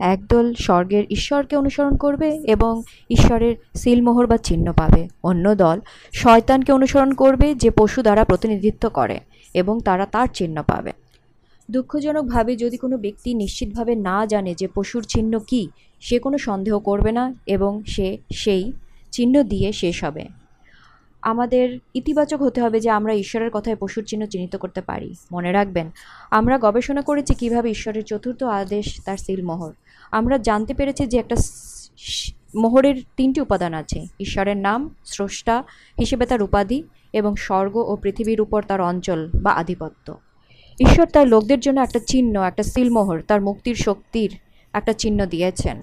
একদল 0.00 0.54
স্বর্গের 0.54 1.04
ঈশ্বরকে 1.10 1.56
অনুসরণ 1.56 1.96
করবে 1.96 2.28
এবং 2.36 2.82
ঈশ্বরের 3.10 3.56
সিলমোহর 3.74 4.26
বা 4.26 4.36
চিহ্ন 4.36 4.72
পাবে। 4.72 5.08
অন্য 5.24 5.54
দল 5.54 5.80
শয়তানকে 6.12 6.72
অনুসরণ 6.72 7.12
করবে 7.12 7.54
যে 7.54 7.70
পশু 7.70 8.02
দ্বারা 8.02 8.24
প্রতিনিধিত্ব 8.24 8.88
করে 8.88 9.20
এবং 9.54 9.80
তারা 9.80 10.06
তার 10.06 10.26
চিহ্ন 10.34 10.62
পাবে। 10.62 11.01
দুঃখজনকভাবে 11.72 12.56
যদি 12.56 12.76
কোনো 12.76 12.96
ব্যক্তি 12.98 13.34
নিশ্চিতভাবে 13.34 13.94
না 13.96 14.26
জানে 14.26 14.54
যে 14.54 14.68
পশুর 14.74 15.02
চিহ্ন 15.02 15.38
কী, 15.38 15.68
সে 16.00 16.18
কোনো 16.18 16.38
সন্দেহ 16.38 16.78
করবে 16.78 17.12
না 17.12 17.34
এবং 17.46 17.84
সে 17.84 18.18
সেই 18.32 18.72
চিহ্ন 19.10 19.42
দিয়ে 19.42 19.72
শেষ 19.72 20.04
হবে। 20.04 20.24
আমাদের 21.22 21.78
ইতিবাচক 21.94 22.42
হতে 22.42 22.60
হবে 22.60 22.80
যে 22.80 22.90
আমরা 22.90 23.12
ঈশ্বরের 23.14 23.50
কথায় 23.50 23.76
পশুর 23.80 24.04
চিহ্ন 24.04 24.26
চিহ্নিত 24.26 24.56
করতে 24.56 24.80
পারি। 24.80 25.14
মনে 25.32 25.52
রাখবেন, 25.52 25.90
আমরা 26.30 26.58
গবেষণা 26.58 27.02
করেছি 27.02 27.34
কীভাবে 27.34 27.70
ঈশ্বরের 27.70 28.04
চতুর্থ 28.04 28.42
আদেশ 28.42 29.00
তার 29.04 29.16
সিলমোহর। 29.16 29.72
আমরা 30.10 30.38
জানতে 30.38 30.74
পেরেছি 30.74 31.06
যে 31.06 31.18
একটা 31.18 31.36
মোহরের 32.54 32.96
তিনটি 33.16 33.40
উপাদান 33.40 33.74
আছে। 33.74 34.06
ঈশ্বরের 34.20 34.56
নাম, 34.56 34.94
স্রষ্টা 35.04 35.64
হিসেবে 36.00 36.26
তার 36.26 36.42
উপাধি 36.42 36.82
এবং 37.12 37.36
স্বর্গ 37.36 37.76
ও 37.76 37.96
পৃথিবীর 37.96 38.40
উপর 38.40 38.62
তার 38.62 38.80
অঞ্চল 38.80 39.20
বা 39.42 39.50
আধিপত্য। 39.50 40.06
ঈশ্বর 40.80 41.06
তার 41.06 41.28
লোকদের 41.28 41.60
জন্য 41.60 41.80
একটা 41.80 42.00
চিহ্ন, 42.06 42.42
একটা 42.42 42.62
সিলমোহর, 42.62 43.20
তার 43.20 43.40
মুক্তির 43.40 43.74
শক্তির 43.74 44.36
একটা 44.72 44.92
চিহ্ন 44.92 45.26
দিয়েছেন। 45.26 45.82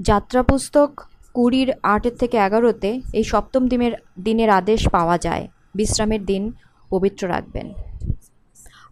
যাত্রা 0.00 0.42
পুস্তক 0.42 1.00
কুড়ির 1.34 1.72
আটের 1.82 2.16
থেকে 2.16 2.36
এগারোতে 2.36 3.00
এই 3.12 3.24
সপ্তম 3.24 3.68
দিনের 3.68 3.92
দিনের 4.20 4.50
আদেশ 4.50 4.88
পাওয়া 4.88 5.18
যায়। 5.18 5.48
বিশ্রামের 5.74 6.24
দিন 6.24 6.52
পবিত্র 6.90 7.28
রাখবেন। 7.28 7.72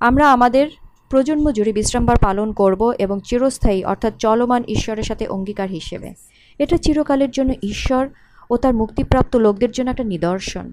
আমরা 0.00 0.32
আমাদের 0.32 0.68
প্রজন্ম 1.10 1.50
জুড়ে 1.50 1.72
বিশ্রামবার 1.72 2.16
পালন 2.16 2.52
করব 2.52 2.92
এবং 2.98 3.20
চিরস্থায়ী, 3.24 3.84
অর্থাৎ 3.84 4.16
চলমান 4.16 4.64
ঈশ্বরের 4.68 5.02
সাথে 5.02 5.26
অঙ্গীকার 5.26 5.68
হিসেবে। 5.68 6.14
এটা 6.58 6.76
চিরকালের 6.76 7.30
জন্য 7.30 7.54
ঈশ্বর 7.62 8.08
ও 8.50 8.56
তার 8.56 8.74
মুক্তিপ্রাপ্ত 8.74 9.36
লোকদের 9.36 9.70
জন্য 9.70 9.90
একটা 9.90 10.04
নিদর্শন। 10.04 10.72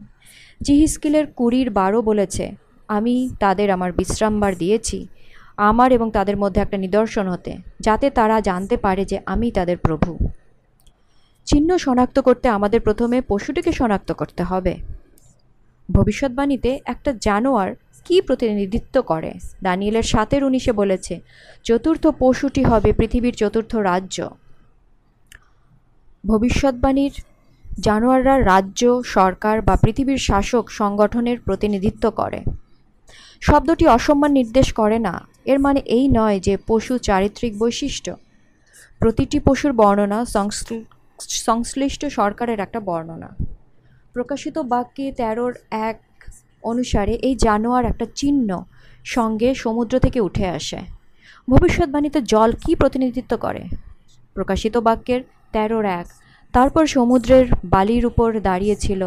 জিহিস্কিলের 0.61 1.27
কুড়ির 1.27 1.69
বারো 1.69 2.01
বলেছে 2.01 2.51
আমি 2.87 3.29
তাদের 3.39 3.71
আমার 3.71 3.91
বিশ্রামবার 3.91 4.55
দিয়েছি। 4.55 5.07
আমার 5.57 5.91
এবং 5.91 6.11
তাদের 6.11 6.37
মধ্যে 6.37 6.61
একটা 6.61 6.77
নিদর্শন 6.77 7.27
হতে, 7.27 7.57
যাতে 7.79 8.09
তারা 8.09 8.41
জানতে 8.41 8.77
পারে 8.77 9.05
যে 9.05 9.19
আমি 9.25 9.51
তাদের 9.51 9.77
প্রভু। 9.77 10.17
চিহ্ন 11.45 11.77
শনাক্ত 11.77 12.19
করতে 12.19 12.49
আমাদের 12.49 12.81
প্রথমে 12.81 13.21
পশুটিকে 13.21 13.71
শনাক্ত 13.71 14.11
করতে 14.11 14.43
হবে। 14.43 14.77
ভবিষ্যৎবাণীতে 15.91 16.79
একটা 16.85 17.13
জানোয়ার 17.21 17.75
কি 18.05 18.21
প্রতিনিধিত্ব 18.21 19.01
করে? 19.01 19.33
দানিয়েলের 19.63 20.03
সাতের 20.03 20.43
উনিশে 20.43 20.71
বলেছে, 20.71 21.19
চতুর্থ 21.63 22.07
পশুটি 22.19 22.63
হবে 22.63 22.93
পৃথিবীর 22.93 23.33
চতুর্থ 23.33 23.75
রাজ্য। 23.75 24.29
ভবিষ্যৎবাণীর 26.25 27.11
জানোয়াররা 27.79 28.39
রাজ্য, 28.39 29.01
সরকার 29.03 29.61
বা 29.61 29.75
পৃথিবীর 29.75 30.17
শাসক 30.17 30.69
সংগঠনের 30.69 31.39
প্রতিনিধিত্ব 31.39 32.11
করে। 32.11 32.43
শব্দটি 33.47 33.85
অসম্মান 33.95 34.31
নির্দেশ 34.39 34.67
করে 34.79 34.97
না। 35.07 35.13
এর 35.51 35.59
মানে 35.65 35.79
এই 35.97 36.05
নয় 36.17 36.37
যে 36.47 36.53
পশু 36.69 36.93
চারিত্রিক 37.07 37.53
বৈশিষ্ট্য। 37.61 38.11
প্রতিটি 39.01 39.37
পশুর 39.47 39.71
বর্ণনা 39.81 40.19
সংশ্লিষ্ট 41.47 42.01
সরকারের 42.17 42.59
একটা 42.65 42.79
বর্ণনা। 42.87 43.29
প্রকাশিত 44.15 44.55
বাক্যে 44.73 45.05
তেরোর 45.19 45.53
এক 45.89 45.97
অনুসারে 46.71 47.13
এই 47.27 47.35
জানোয়ার 47.45 47.85
একটা 47.91 48.05
চিহ্ন 48.19 48.49
সঙ্গে 49.15 49.49
সমুদ্র 49.63 49.93
থেকে 50.05 50.19
উঠে 50.27 50.45
আসে। 50.57 50.79
ভবিষ্যৎবাণীতে 51.47 52.19
জল 52.33 52.49
কি 52.63 52.71
প্রতিনিধিত্ব 52.81 53.33
করে? 53.45 53.63
প্রকাশিত 54.35 54.75
বাক্যের 54.87 55.21
তেরোর 55.53 55.85
এক, 56.01 56.07
তারপর 56.53 56.83
সমুদ্রের 56.95 57.45
বালির 57.73 58.03
উপর 58.11 58.29
দাঁড়িয়েছিল 58.47 59.01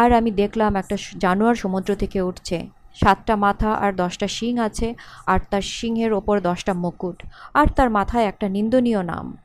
আর 0.00 0.08
আমি 0.18 0.30
দেখলাম 0.42 0.72
একটা 0.82 0.96
জানোয়ার 1.24 1.56
সমুদ্র 1.62 1.90
থেকে 2.02 2.18
উঠছে। 2.30 2.58
সাতটা 3.00 3.36
মাথা 3.36 3.70
আর 3.72 3.92
দশটা 3.92 4.28
শিং 4.28 4.58
আছে, 4.58 4.94
আর 5.26 5.40
তার 5.50 5.62
সিংহের 5.62 6.12
ওপর 6.12 6.40
দশটা 6.40 6.72
মুকুট, 6.74 7.16
আর 7.54 7.66
তার 7.76 7.90
মাথায় 7.90 8.24
একটা 8.24 8.48
নিন্দনীয় 8.48 9.02
নাম। 9.02 9.36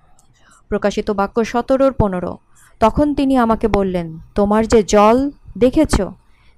প্রকাশিত 0.70 1.12
বাক্য 1.12 1.46
সতেরোর 1.46 1.94
পনেরো। 1.94 2.38
তখন 2.80 3.14
তিনি 3.14 3.38
আমাকে 3.38 3.68
বললেন, 3.68 4.08
তোমার 4.36 4.68
যে 4.68 4.84
জল, 4.84 5.32
দেখেছ? 5.58 5.96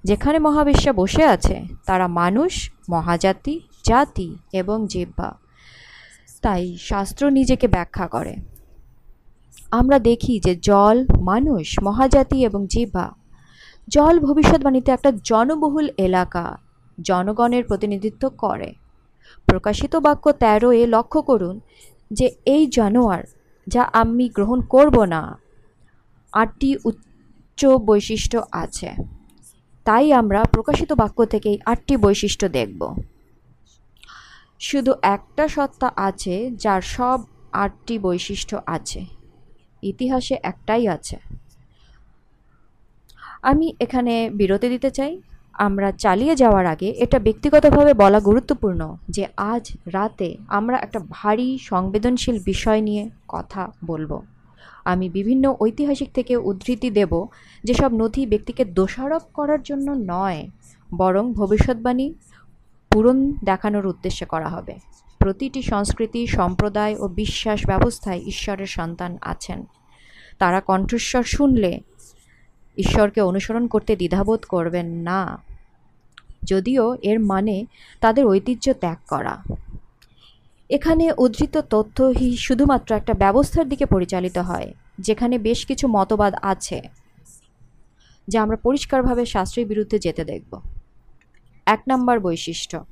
যেখানে 0.04 0.38
মহাবিশ্বা 0.38 0.92
বসে 0.92 1.24
আছে, 1.24 1.56
তারা 1.86 2.06
মানুষ, 2.06 2.70
মহাজাতি, 2.90 3.60
জাতি 3.84 4.28
এবং 4.52 4.86
জিহ্বা 4.86 5.30
তাই 6.42 6.76
শাস্ত্র 6.80 7.22
নিজেকে 7.30 7.68
ব্যাখ্যা 7.68 8.06
করে। 8.06 8.36
আমরা 9.70 9.98
দেখি 9.98 10.40
যে 10.44 10.52
জল 10.56 10.96
মানুষ, 11.20 11.66
মহাজাতি 11.82 12.44
এবং 12.44 12.66
জিহ্বা 12.66 13.06
জল 13.88 14.14
ভবিষ্যৎবাণীতে 14.20 14.90
একটা 14.92 15.10
জনবহুল 15.24 15.88
এলাকা। 15.96 16.44
জনগণের 16.98 17.64
প্রতিনিধিত্ব 17.64 18.28
করে। 18.28 18.72
প্রকাশিত 19.46 19.96
বাক্য 19.96 20.32
তেরো 20.32 20.72
এ 20.72 20.86
লক্ষ্য 20.86 21.22
করুন 21.22 21.60
যে 22.10 22.30
এই 22.44 22.66
জানোয়ার 22.66 23.24
যা 23.68 23.82
আমি 23.82 24.28
গ্রহণ 24.28 24.60
করব 24.60 25.04
না, 25.04 25.38
আটটি 26.32 26.76
উচ্চ 26.84 27.66
বৈশিষ্ট্য 27.66 28.42
আছে। 28.52 28.90
তাই 29.84 30.12
আমরা 30.12 30.44
প্রকাশিত 30.44 30.92
বাক্য 30.92 31.26
থেকে 31.26 31.48
এই 31.48 31.58
আটটি 31.64 31.96
বৈশিষ্ট্য 31.96 32.48
দেখব। 32.48 32.96
শুধু 34.60 34.92
একটা 35.02 35.48
সত্তা 35.48 35.92
আছে 35.96 36.50
যার 36.50 36.82
সব 36.82 37.20
আটটি 37.52 37.98
বৈশিষ্ট্য 37.98 38.56
আছে। 38.66 39.06
ইতিহাসে 39.82 40.36
একটাই 40.42 40.88
আছে। 40.88 41.16
আমি 43.42 43.74
এখানে 43.80 44.30
বিরতি 44.30 44.68
দিতে 44.68 44.90
চাই। 44.90 45.20
আমরা 45.58 45.92
চালিয়ে 45.92 46.36
যাওয়ার 46.36 46.66
আগে 46.66 46.94
এটা 46.98 47.18
ব্যক্তিগতভাবে 47.18 47.94
বলা 47.94 48.20
গুরুত্বপূর্ণ 48.20 48.96
যে 49.08 49.26
আজ 49.36 49.72
রাতে 49.86 50.36
আমরা 50.48 50.78
একটা 50.78 51.00
ভারী 51.10 51.58
সংবেদনশীল 51.60 52.38
বিষয় 52.44 52.80
নিয়ে 52.80 53.10
কথা 53.28 53.72
বলব। 53.84 54.22
আমি 54.84 55.08
বিভিন্ন 55.08 55.54
ঐতিহাসিক 55.60 56.12
থেকে 56.12 56.36
উদ্ধৃতি 56.36 56.90
দেব 56.90 57.26
যেসব 57.64 57.92
নথি 57.92 58.26
ব্যক্তিকে 58.26 58.64
দোষারোপ 58.64 59.22
করার 59.34 59.62
জন্য 59.62 59.94
নয়, 60.06 60.50
বরং 60.94 61.32
ভবিষ্যৎবাণী 61.32 62.14
পূরণ 62.90 63.32
দেখানোর 63.44 63.86
উদ্দেশ্যে 63.86 64.26
করা 64.26 64.48
হবে। 64.48 64.74
প্রতিটি 65.18 65.62
সংস্কৃতি, 65.62 66.26
সম্প্রদায় 66.26 66.96
ও 66.98 67.08
বিশ্বাস 67.08 67.66
ব্যবস্থায় 67.66 68.20
ঈশ্বরের 68.26 68.66
সন্তান 68.66 69.18
আছেন। 69.20 69.64
তারা 70.38 70.60
কণ্ঠস্বর 70.60 71.22
শুনলে 71.22 71.80
ঈশ্বরকে 72.76 73.20
অনুসরণ 73.20 73.66
করতে 73.66 73.96
দ্বিধাবোধ 73.96 74.44
করবেন 74.44 74.86
না। 74.86 75.38
যদিও 76.44 76.94
এর 77.02 77.20
মানে 77.20 77.64
তাদের 78.00 78.26
ঐতিহ্য 78.26 78.74
ত্যাগ 78.74 78.96
করা। 79.08 79.42
এখানে 80.70 81.12
উদ্ধৃত 81.18 81.58
তথ্য 81.58 82.02
হি- 82.02 82.36
শুধুমাত্র 82.36 82.94
একটা 82.94 83.14
ব্যবস্থার 83.14 83.68
দিকে 83.68 83.86
পরিচালিত 83.86 84.38
হয়, 84.38 84.74
যেখানে 84.98 85.38
বেশ 85.38 85.66
কিছু 85.66 85.88
মতবাদ 85.88 86.34
আছে, 86.42 86.82
যা 88.28 88.42
আমরা 88.42 88.56
পরিষ্কারভাবে 88.56 89.26
শাস্ত্রের 89.26 89.66
বিরুদ্ধে 89.66 89.98
যেতে 89.98 90.24
দেখব। 90.24 90.60
এক 91.66 91.82
নম্বর 91.88 92.20
বৈশিষ্ট্য, 92.20 92.84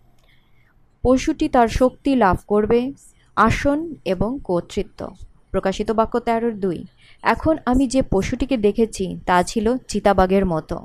পশুটি 1.03 1.49
তার 1.49 1.69
শক্তি 1.69 2.17
লাভ 2.17 2.37
করবে, 2.47 2.93
আসন 3.37 3.95
এবং 4.05 4.39
কর্তৃত্ব। 4.45 5.15
প্রকাশিত 5.51 5.91
বাক্য 5.91 6.21
তেরোর 6.21 6.61
দুই। 6.61 6.85
এখন 7.25 7.55
আমি 7.67 7.87
যে 7.87 8.03
পশুটিকে 8.03 8.57
দেখেছি, 8.57 9.05
তা 9.27 9.43
ছিল 9.43 9.67
চিতাবাঘের 9.89 10.47
মতো। 10.47 10.77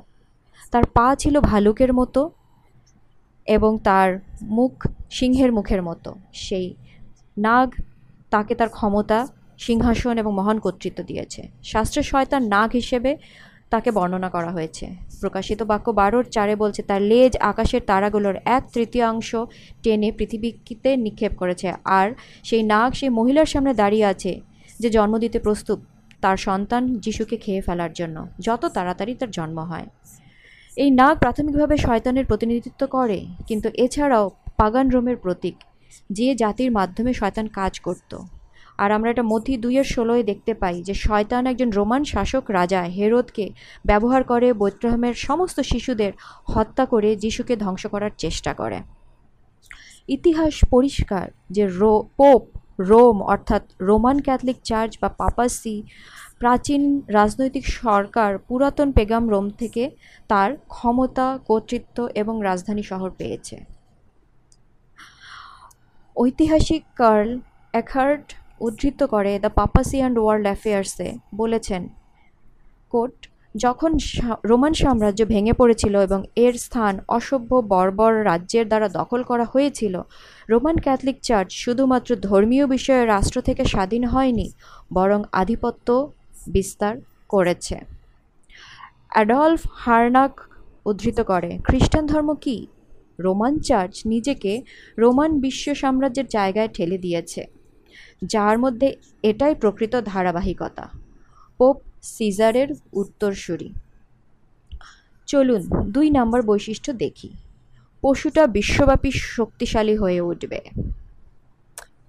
তার 0.72 0.84
পা 0.86 1.06
ছিল 1.16 1.40
ভালুকের 1.40 1.92
মতো 1.94 2.30
এবং 3.46 3.78
তার 3.78 4.08
মুখ 4.42 4.86
সিংহের 5.10 5.52
মুখের 5.52 5.82
মতো। 5.82 6.14
সেই 6.32 6.74
নাগ 7.38 7.68
তাকে 8.30 8.54
তার 8.54 8.68
ক্ষমতা, 8.68 9.18
সিংহাসন 9.58 10.18
এবং 10.18 10.32
মহান 10.34 10.58
কর্তৃত্ব 10.58 11.02
দিয়েছে। 11.02 11.42
শাস্ত্রের 11.62 12.02
শয়তান 12.02 12.42
নাগ 12.48 12.70
হিসেবে 12.72 13.16
তাকে 13.70 13.90
বর্ণনা 13.90 14.28
করা 14.30 14.50
হয়েছে। 14.50 14.86
প্রকাশিত 15.20 15.62
বাক্য 15.62 15.90
বারোর 15.90 16.24
চারে 16.24 16.56
বলছে, 16.56 16.82
তার 16.82 17.02
লেজ 17.02 17.36
আকাশের 17.40 17.82
তারাগুলোর 17.86 18.36
এক 18.44 18.62
তৃতীয়াংশ 18.74 19.36
টেনে 19.82 20.12
পৃথিবীতে 20.12 20.96
নিক্ষেপ 20.96 21.32
করেছে। 21.36 21.72
আর 21.98 22.14
সেই 22.44 22.62
নাগ 22.62 22.92
সেই 22.92 23.08
মহিলার 23.08 23.46
সামনে 23.46 23.74
দাঁড়িয়ে 23.74 24.06
আছে, 24.06 24.40
যে 24.80 24.90
জন্ম 24.90 25.18
দিতে 25.18 25.38
প্রস্তুত। 25.38 25.80
তার 26.20 26.36
সন্তান 26.36 26.82
যিশুকে 26.94 27.36
খেয়ে 27.36 27.60
ফেলার 27.60 27.92
জন্য, 27.92 28.28
যত 28.40 28.64
তাড়াতাড়ি 28.64 29.14
তার 29.14 29.30
জন্ম 29.30 29.58
হয়। 29.58 29.86
এই 30.76 30.90
নাগ 30.90 31.18
প্রাথমিকভাবে 31.18 31.76
শয়তানের 31.76 32.26
প্রতিনিধিত্ব 32.26 32.86
করে, 32.86 33.26
কিন্তু 33.46 33.68
এছাড়াও 33.74 34.30
পাগান 34.56 34.90
রোমের 34.90 35.16
প্রতীক, 35.16 35.56
যে 36.10 36.34
জাতির 36.34 36.72
মাধ্যমে 36.72 37.12
শয়তান 37.14 37.46
কাজ 37.48 37.80
করত। 37.80 38.18
আর 38.78 38.92
আমরা 38.92 39.10
এটা 39.10 39.22
মথি 39.22 39.56
দুইয়ের 39.56 39.84
ষোলোয় 39.84 40.22
দেখতে 40.22 40.54
পাই 40.54 40.82
যে 40.82 40.94
শয়তান 40.94 41.46
একজন 41.46 41.70
রোমান 41.70 42.04
শাসক 42.04 42.50
রাজা 42.50 42.82
হেরোদকে 42.82 43.50
ব্যবহার 43.84 44.24
করে 44.24 44.52
বৈত্রহমের 44.52 45.14
সমস্ত 45.14 45.60
শিশুদের 45.60 46.12
হত্যা 46.44 46.86
করে 46.86 47.16
যিশুকে 47.16 47.56
ধ্বংস 47.56 47.86
করার 47.86 48.10
চেষ্টা 48.18 48.54
করে। 48.54 48.78
ইতিহাস 50.08 50.54
পরিষ্কার 50.70 51.30
যে 51.50 51.66
রো 51.66 52.08
পোপ 52.16 52.42
রোম, 52.88 53.16
অর্থাৎ 53.22 53.62
রোমান 53.80 54.20
ক্যাথলিক 54.26 54.58
চার্চ 54.64 54.92
বা 55.02 55.08
পাপাসি, 55.08 55.76
প্রাচীন 56.38 56.82
রাজনৈতিক 57.08 57.64
সরকার, 57.66 58.38
পুরাতন 58.38 58.88
পেগাম 58.92 59.24
রোম 59.32 59.46
থেকে 59.50 59.90
তার 60.28 60.50
ক্ষমতা, 60.74 61.38
কর্তৃত্ব 61.48 62.08
এবং 62.14 62.34
রাজধানী 62.42 62.82
শহর 62.82 63.10
পেয়েছে। 63.10 63.56
ঐতিহাসিক 66.16 66.82
কার্ল 66.96 67.30
অ্যাখার্ট 67.74 68.26
উদ্ধৃত 68.60 69.02
করে 69.02 69.32
দ্য 69.38 69.50
পাপাসি 69.58 69.98
অ্যান্ড 69.98 70.16
ওয়ার্ল্ড 70.18 70.46
অ্যাফেয়ার্সে 70.46 71.08
বলেছেন, 71.34 71.82
কোট 72.90 73.16
যখন 73.54 73.92
রোমান 74.50 74.74
সাম্রাজ্য 74.82 75.22
ভেঙে 75.32 75.54
পড়েছিল 75.60 75.94
এবং 76.06 76.20
এর 76.44 76.54
স্থান 76.64 76.94
অসভ্য 77.08 77.50
বর্বর 77.72 78.12
রাজ্যের 78.30 78.66
দ্বারা 78.68 78.88
দখল 78.98 79.20
করা 79.22 79.46
হয়েছিল, 79.52 79.94
রোমান 80.48 80.76
ক্যাথলিক 80.84 81.18
চার্চ 81.22 81.50
শুধুমাত্র 81.64 82.10
ধর্মীয় 82.28 82.64
বিষয়ে 82.66 83.02
রাষ্ট্র 83.06 83.38
থেকে 83.48 83.62
স্বাধীন 83.64 84.04
হয়নি, 84.04 84.46
বরং 84.92 85.20
আধিপত্য 85.32 85.88
বিস্তার 86.46 86.94
করেছে। 87.28 87.76
অ্যাডলফ 89.14 89.62
হার্নাক 89.82 90.34
উদ্ধৃত 90.86 91.18
করে, 91.20 91.50
খ্রিস্টান 91.66 92.04
ধর্ম 92.06 92.30
কি? 92.34 92.56
রোমান 93.18 93.54
চার্চ 93.58 93.94
নিজেকে 94.06 94.52
রোমান 94.98 95.30
বিশ্ব 95.40 95.66
সাম্রাজ্যের 95.74 96.26
জায়গায় 96.26 96.70
ঠেলে 96.74 96.98
দিয়েছে, 96.98 97.42
যার 98.32 98.56
মধ্যে 98.58 98.88
এটাই 99.22 99.54
প্রকৃত 99.54 99.94
ধারাবাহিকতা। 100.10 100.84
পোপ 101.60 101.76
সিজারের 102.02 102.68
উত্তরসূরি 102.92 103.72
চলুন 105.26 105.62
দুই 105.82 106.10
নম্বর 106.10 106.42
বৈশিষ্ট্য 106.42 106.92
দেখি। 106.92 107.28
পশুটা 108.02 108.46
বিশ্বব্যাপী 108.46 109.10
শক্তিশালী 109.14 109.96
হয়ে 109.96 110.20
উঠবে। 110.20 110.60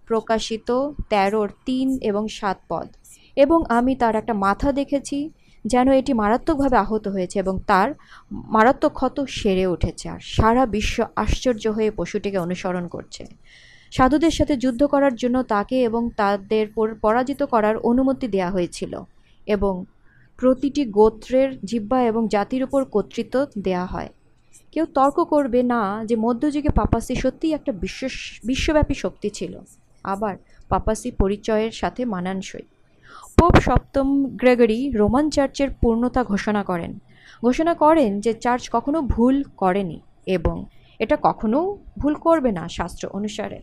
প্রকাশিত 0.05 0.91
তেরোর 1.09 1.51
তিন 1.65 1.99
এবং 2.01 2.27
সাত 2.27 2.57
পদ। 2.69 2.87
এবং 3.35 3.63
আমি 3.69 3.95
তার 3.95 4.15
একটা 4.15 4.33
মাথা 4.33 4.71
দেখেছি 4.71 5.29
যেন 5.65 5.91
এটি 5.91 6.13
মারাত্মকভাবে 6.13 6.77
আহত 6.77 7.07
হয়েছে 7.07 7.39
এবং 7.39 7.59
তার 7.67 7.91
মারাত্মক 8.31 8.93
ক্ষত 8.93 9.25
সেরে 9.29 9.67
উঠেছে 9.67 10.09
আর 10.09 10.19
সারা 10.21 10.65
বিশ্ব 10.65 11.05
আশ্চর্য 11.15 11.67
হয়ে 11.67 11.91
পশুটিকে 11.91 12.37
অনুসরণ 12.37 12.87
করছে। 12.87 13.25
সাধুদের 13.91 14.31
সাথে 14.31 14.57
যুদ্ধ 14.57 14.83
করার 14.83 15.15
জন্য 15.15 15.43
তাকে 15.43 15.83
এবং 15.83 16.09
তাদের 16.17 16.67
পর- 16.75 16.95
পরাজিত 16.95 17.43
করার 17.43 17.77
অনুমতি 17.77 18.27
দেওয়া 18.27 18.51
হয়েছিল। 18.51 19.03
এবং 19.45 19.85
প্রতিটি 20.37 20.85
গোত্রের 20.85 21.65
জিব্বা 21.65 22.01
এবং 22.01 22.27
জাতির 22.27 22.63
উপর 22.63 22.85
কর্তৃত্ব 22.85 23.45
দেয়া 23.59 23.85
হয়। 23.85 24.09
কেউ 24.71 24.85
তর্ক 24.85 25.23
করবে 25.23 25.63
না 25.63 26.05
যে 26.05 26.15
মধ্যযুগে 26.15 26.69
পাপাসি 26.69 27.15
সত্যিই 27.15 27.53
একটা 27.53 27.71
বিশ্ব 27.71 28.07
বিশ্বব্যাপী 28.45 28.93
শক্তি 28.93 29.29
ছিল। 29.29 29.59
আবার 30.03 30.35
পাপাসি 30.69 31.11
পরিচয়ের 31.11 31.71
সাথে 31.71 32.05
মানানসই। 32.05 32.61
পোপ 33.39 33.55
সপ্তম 33.55 34.25
গ্রেগরি 34.25 34.91
রোমান 34.91 35.29
চার্চের 35.29 35.69
পূর্ণতা 35.81 36.23
ঘোষণা 36.23 36.63
করেন। 36.63 36.99
ঘোষণা 37.45 37.73
করেন 37.73 38.19
যে 38.19 38.33
চার্চ 38.33 38.69
কখনো 38.71 39.01
ভুল 39.01 39.43
করেনি 39.43 39.99
এবং 40.25 40.65
এটা 40.99 41.17
কখনো 41.21 41.77
ভুল 41.99 42.13
করবে 42.13 42.51
না 42.51 42.67
শাস্ত্র 42.67 43.07
অনুসারে। 43.07 43.61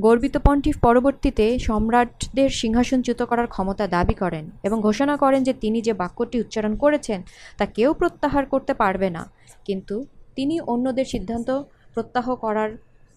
গর্বিত 0.00 0.36
পন্টিফ 0.36 0.78
পরবর্তীতে 0.78 1.58
সম্রাটদের 1.58 2.50
সিংহাসনচ্যুত 2.50 3.22
করার 3.22 3.46
ক্ষমতা 3.46 3.86
দাবি 3.86 4.14
করেন 4.14 4.50
এবং 4.62 4.80
ঘোষণা 4.80 5.16
করেন 5.16 5.44
যে 5.44 5.54
তিনি 5.54 5.82
যে 5.82 5.92
বাক্যটি 5.92 6.40
উচ্চারণ 6.40 6.76
করেছেন, 6.76 7.22
তা 7.58 7.66
কেউ 7.66 7.94
প্রত্যাহার 7.94 8.46
করতে 8.46 8.74
পারবে 8.74 9.10
না। 9.10 9.30
কিন্তু 9.64 10.06
তিনি 10.36 10.60
অন্যদের 10.60 11.04
সিদ্ধান্ত 11.04 11.62
প্রত্যাহ 11.94 12.34
করার 12.34 12.70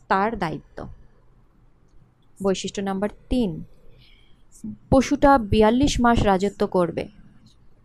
তার 0.07 0.39
দায়িত্ব। 0.39 0.87
বৈশিষ্ট্য 2.43 2.81
নাম্বার 2.81 3.09
তিন, 3.29 3.63
পশুটা 4.89 5.37
বিয়াল্লিশ 5.37 6.01
মাস 6.01 6.23
রাজত্ব 6.23 6.67
করবে। 6.67 7.07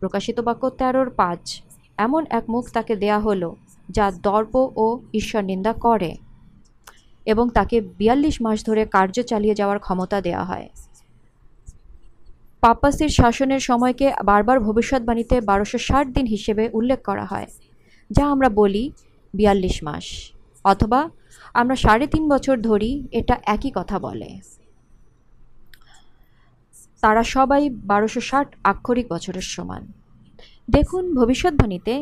প্রকাশিত 0.01 0.41
বাক্য 0.41 0.71
তেরোর 0.71 1.11
পাঁচ, 1.11 1.63
এমন 1.97 2.27
এক 2.31 2.51
মুখ 2.51 2.71
তাকে 2.71 2.97
দেয়া 2.97 3.19
হলো 3.19 3.57
যা 3.89 4.13
দর্প 4.23 4.73
ও 4.77 5.01
ঈশ্বর 5.15 5.45
নিন্দা 5.45 5.73
করে। 5.73 6.17
এবং 7.27 7.45
তাকে 7.57 7.77
বিয়াল্লিশ 8.01 8.37
মাস 8.45 8.59
ধরে 8.69 8.83
কার্য 8.95 9.17
চালিয়ে 9.31 9.59
যাওয়ার 9.61 9.79
ক্ষমতা 9.85 10.19
দেওয়া 10.27 10.45
হয়। 10.51 10.69
পাপাসির 12.63 13.13
শাসনের 13.21 13.63
সময়কে 13.69 14.07
বারবার 14.31 14.59
ভবিষ্যৎবাণীতে 14.61 15.37
বারোশো 15.51 15.79
ষাট 15.89 16.07
দিন 16.17 16.27
হিসেবে 16.27 16.65
উল্লেখ 16.79 17.01
করা 17.09 17.25
হয়, 17.25 17.49
যা 18.11 18.25
আমরা 18.35 18.49
বলি 18.61 18.85
বিয়াল্লিশ 19.35 19.77
মাস, 19.87 20.07
অথবা 20.65 21.01
আমরা 21.61 21.77
সাড়ে 21.85 22.07
তিন 22.07 22.25
বছর 22.33 22.57
ধরি 22.69 22.91
এটা 23.21 23.35
একই 23.55 23.71
কথা 23.79 23.97
বলে। 24.07 24.31
তারা 27.03 27.23
সবাই 27.35 27.63
বারোশো 27.91 28.21
ষাট 28.21 28.49
আক্ষরিক 28.73 29.07
বছরের 29.15 29.47
সমান। 29.55 29.83
দেখুন 30.69 31.05
ভবিষ্যৎবাণীতে 31.21 31.95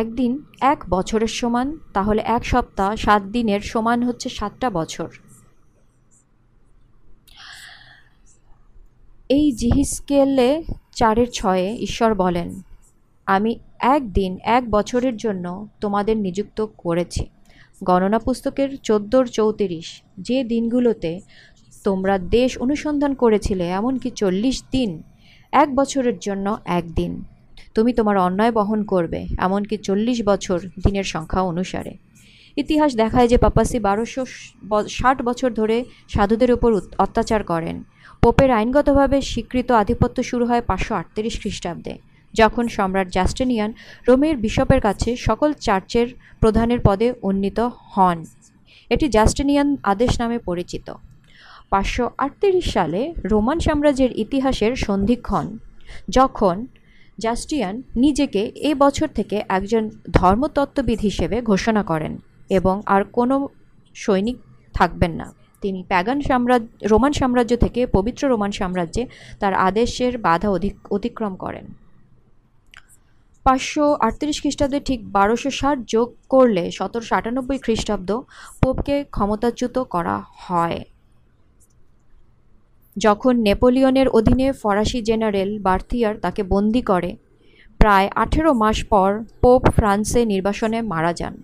একদিন 0.00 0.32
এক 0.60 0.80
বছরের 0.90 1.32
সমান, 1.40 1.78
তাহলে 1.92 2.22
এক 2.36 2.44
সপ্তাহ, 2.44 2.96
সাত 2.96 3.22
দিনের 3.22 3.60
সমান 3.60 4.02
হচ্ছে 4.02 4.28
সাতটা 4.28 4.70
বছর। 4.70 5.08
এই 9.28 9.52
জিহিসকেলে 9.52 10.62
চারের 10.94 11.28
ছয়ে 11.30 11.68
ঈশ্বর 11.80 12.14
বলেন, 12.14 12.48
আমি 13.26 13.52
একদিন, 13.78 14.38
এক 14.42 14.70
বছরের 14.70 15.16
জন্য 15.16 15.68
তোমাদের 15.80 16.16
নিযুক্ত 16.16 16.58
করেছি। 16.78 17.24
গণনা 17.84 18.18
পুস্তকের 18.18 18.70
চোদ্দোর 18.76 19.26
চৌত্রিশ, 19.26 19.88
যে 20.18 20.44
দিনগুলোতে 20.44 21.12
তোমরা 21.84 22.18
দেশ 22.18 22.50
অনুসন্ধান 22.58 23.14
করেছিলে, 23.14 23.64
এমনকি 23.68 24.08
চল্লিশ 24.10 24.56
দিন, 24.70 24.90
এক 25.52 25.68
বছরের 25.74 26.16
জন্য 26.18 26.46
একদিন। 26.78 27.12
তুমি 27.76 27.90
তোমার 27.98 28.16
অন্যায় 28.26 28.52
বহন 28.58 28.80
করবে, 28.92 29.20
এমনকি 29.46 29.76
চল্লিশ 29.86 30.18
বছর 30.30 30.58
দিনের 30.84 31.06
সংখ্যা 31.14 31.42
অনুসারে। 31.50 31.92
ইতিহাস 32.56 32.90
দেখায় 33.02 33.28
যে 33.32 33.38
পাপাসি 33.44 33.78
বারোশো 33.86 34.22
ষাট 34.98 35.16
বছর 35.28 35.50
ধরে 35.60 35.76
সাধুদের 36.14 36.50
উপর 36.56 36.70
অত্যাচার 37.04 37.42
করেন। 37.52 37.76
পোপের 38.22 38.50
আইনগতভাবে 38.58 39.18
স্বীকৃত 39.30 39.68
আধিপত্য 39.82 40.16
শুরু 40.30 40.44
হয় 40.50 40.62
পাঁচশো 40.70 40.92
আটত্রিশ 41.00 41.34
খ্রিস্টাব্দে, 41.42 41.94
যখন 42.34 42.64
সম্রাট 42.76 43.08
জাস্টিনিয়ান 43.16 43.70
রোমের 44.08 44.36
বিশপের 44.44 44.80
কাছে 44.86 45.10
সকল 45.26 45.50
চার্চের 45.66 46.08
প্রধানের 46.42 46.80
পদে 46.86 47.08
উন্নীত 47.28 47.58
হন। 47.92 48.18
এটি 48.90 49.06
জাস্টিনিয়ান 49.16 49.68
আদেশ 49.92 50.12
নামে 50.20 50.38
পরিচিত। 50.48 50.86
পাঁচশো 51.72 52.04
আটত্রিশ 52.24 52.66
সালে 52.76 53.00
রোমান 53.32 53.58
সাম্রাজ্যের 53.66 54.12
ইতিহাসের 54.24 54.72
সন্ধিক্ষণ, 54.86 55.46
যখন 56.16 56.56
জাস্টিয়ান 57.18 57.82
নিজেকে 57.96 58.52
এ 58.54 58.74
বছর 58.74 59.08
থেকে 59.08 59.44
একজন 59.48 59.90
ধর্মতত্ত্ববিদ 60.10 61.00
হিসেবে 61.00 61.42
ঘোষণা 61.42 61.82
করেন 61.82 62.18
এবং 62.50 62.82
আর 62.86 63.04
কোনো 63.04 63.48
সৈনিক 63.94 64.36
থাকবেন 64.74 65.10
না। 65.10 65.32
তিনি 65.62 65.84
প্যাগান 65.88 66.20
সাম্রাজ্য, 66.20 66.66
রোমান 66.88 67.12
সাম্রাজ্য 67.12 67.56
থেকে 67.56 67.86
পবিত্র 67.86 68.28
রোমান 68.28 68.52
সাম্রাজ্যে 68.52 69.06
তার 69.40 69.54
আদেশের 69.54 70.18
বাধা 70.18 70.50
অধিক, 70.50 70.74
অতিক্রম 70.90 71.36
করেন। 71.36 71.66
পাঁচশো 73.44 73.96
আটত্রিশ 74.00 74.40
খ্রিস্টাব্দে 74.40 74.80
ঠিক 74.80 75.12
বারোশো 75.12 75.50
ষাট 75.50 75.78
যোগ 75.86 76.14
করলে 76.28 76.70
সতেরোশো 76.70 77.14
আটানব্বই 77.16 77.58
খ্রিস্টাব্দ 77.58 78.20
পোপকে 78.62 79.04
ক্ষমতাচ্যুত 79.04 79.78
করা 79.78 80.22
হয়। 80.46 80.80
যখন 82.96 83.34
নেপোলিয়নের 83.40 84.08
অধীনে 84.08 84.52
ফরাসি 84.52 85.02
জেনারেল 85.02 85.58
বার্থিয়ার 85.58 86.14
তাকে 86.18 86.42
বন্দি 86.42 86.82
করে, 86.82 87.16
প্রায় 87.78 88.10
আঠেরো 88.14 88.52
মাস 88.52 88.84
পর 88.84 89.10
পোপ 89.40 89.62
ফ্রান্সে 89.70 90.24
নির্বাসনে 90.24 90.82
মারা 90.82 91.12
যান। 91.12 91.42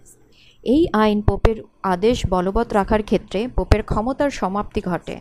এই 0.64 0.88
আইন 0.92 1.22
পোপের 1.22 1.62
আদেশ 1.82 2.26
বলবৎ 2.26 2.72
রাখার 2.72 3.02
ক্ষেত্রে 3.02 3.48
পোপের 3.48 3.82
ক্ষমতার 3.82 4.30
সমাপ্তি 4.30 4.80
ঘটে, 4.80 5.16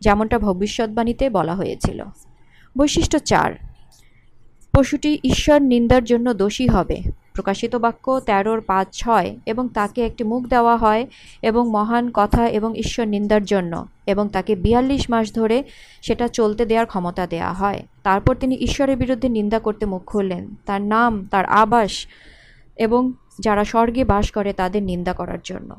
যেমনটা 0.00 0.38
ভবিষ্যৎবাণীতে 0.38 1.30
বলা 1.30 1.54
হয়েছিল। 1.54 2.04
বৈশিষ্ট্য 2.78 3.18
চার, 3.18 3.50
পশুটি 4.74 5.18
ঈশ্বর 5.24 5.62
নিন্দার 5.62 6.04
জন্য 6.04 6.34
দোষী 6.34 6.66
হবে। 6.68 7.21
প্রকাশিত 7.34 7.76
বাক্য 7.76 8.20
তেরোর 8.20 8.60
পাঁচ 8.60 8.86
ছয়, 8.92 9.36
এবং 9.46 9.68
তাকে 9.68 10.06
একটি 10.06 10.24
মুখ 10.24 10.46
দেওয়া 10.46 10.76
হয় 10.76 11.06
এবং 11.42 11.70
মহান 11.70 12.10
কথা 12.14 12.48
এবং 12.48 12.78
ঈশ্বর 12.78 13.06
নিন্দার 13.06 13.44
জন্য, 13.44 13.86
এবং 14.06 14.28
তাকে 14.28 14.56
বিয়াল্লিশ 14.56 15.10
মাস 15.10 15.34
ধরে 15.34 15.64
সেটা 16.02 16.28
চলতে 16.28 16.66
দেওয়ার 16.66 16.86
ক্ষমতা 16.86 17.26
দেওয়া 17.26 17.52
হয়। 17.52 17.86
তারপর 18.02 18.34
তিনি 18.34 18.54
ঈশ্বরের 18.54 18.96
বিরুদ্ধে 18.96 19.28
নিন্দা 19.28 19.58
করতে 19.58 19.86
মুখ 19.86 20.02
খুললেন। 20.04 20.54
তার 20.66 20.82
নাম, 20.82 21.26
তার 21.30 21.44
আবাস, 21.44 22.06
এবং 22.76 23.12
যারা 23.38 23.64
স্বর্গে 23.64 24.04
বাস 24.04 24.30
করে 24.30 24.52
তাদের 24.52 24.82
নিন্দা 24.82 25.12
করার 25.12 25.38
জন্য। 25.44 25.76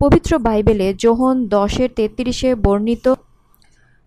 পবিত্র 0.00 0.38
বাইবেলে 0.38 0.94
যোহন 0.94 1.46
দশের 1.48 1.88
তেত্রিশে 1.96 2.54
বর্ণিত, 2.54 3.14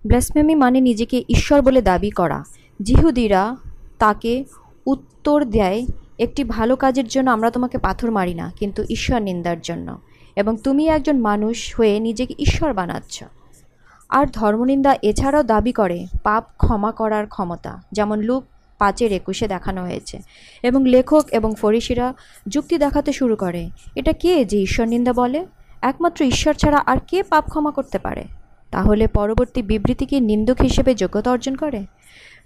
ব্লাসফেমি 0.06 0.56
মানে 0.56 0.82
নিজেকে 0.82 1.24
ঈশ্বর 1.30 1.62
বলে 1.62 1.82
দাবি 1.82 2.10
করা। 2.10 2.44
জিহুদিরা 2.82 3.56
তাকে 4.00 4.46
উত্তর 4.86 5.46
দেয় 5.46 5.86
একটি 6.19 6.43
ভালো 6.43 6.75
কাজের 6.75 7.08
জন্য 7.08 7.30
আমরা 7.30 7.51
তোমাকে 7.51 7.77
পাথর 7.77 8.12
মারি 8.12 8.34
না, 8.34 8.51
কিন্তু 8.60 8.84
ঈশ্বর 8.89 9.21
নিন্দার 9.21 9.62
জন্য। 9.62 9.97
এবং 10.36 10.58
তুমি 10.63 10.88
একজন 10.88 11.17
মানুষ 11.17 11.75
হয়ে 11.75 11.99
নিজেকে 11.99 12.36
ঈশ্বর 12.39 12.73
বানাচ্ছ। 12.73 13.23
আর 14.10 14.25
ধর্মনিন্দা 14.34 14.95
এছাড়াও 15.01 15.43
দাবি 15.43 15.71
করে, 15.71 16.08
পাপ 16.23 16.43
ক্ষমা 16.58 16.91
করার 16.91 17.27
ক্ষমতা, 17.27 17.82
যেমন 17.91 18.19
লুক 18.19 18.43
পাঁচের 18.77 19.12
একুশে 19.12 19.47
দেখানো 19.47 19.82
হয়েছে। 19.82 20.19
এবং 20.63 20.86
লেখক 20.86 21.25
এবং 21.32 21.53
ফরিসিরা 21.62 22.13
যুক্তি 22.47 22.77
দেখাতে 22.77 23.13
শুরু 23.13 23.36
করে, 23.36 23.69
এটা 23.95 24.13
কে 24.13 24.45
যে 24.45 24.62
ঈশ্বর 24.62 24.88
নিন্দা 24.88 25.13
বলে? 25.13 25.45
একমাত্র 25.82 26.25
ঈশ্বর 26.25 26.53
ছাড়া 26.53 26.84
আর 26.86 26.97
কে 27.08 27.23
পাপ 27.23 27.49
ক্ষমা 27.49 27.71
করতে 27.71 27.99
পারে? 27.99 28.23
তাহলে 28.71 29.08
পরবর্তী 29.08 29.62
বিবৃতি 29.62 30.06
কি 30.06 30.19
নিন্দুক 30.19 30.62
হিসেবে 30.62 30.95
যোগ্যতা 30.95 31.32
অর্জন 31.32 31.56
করে? 31.56 31.86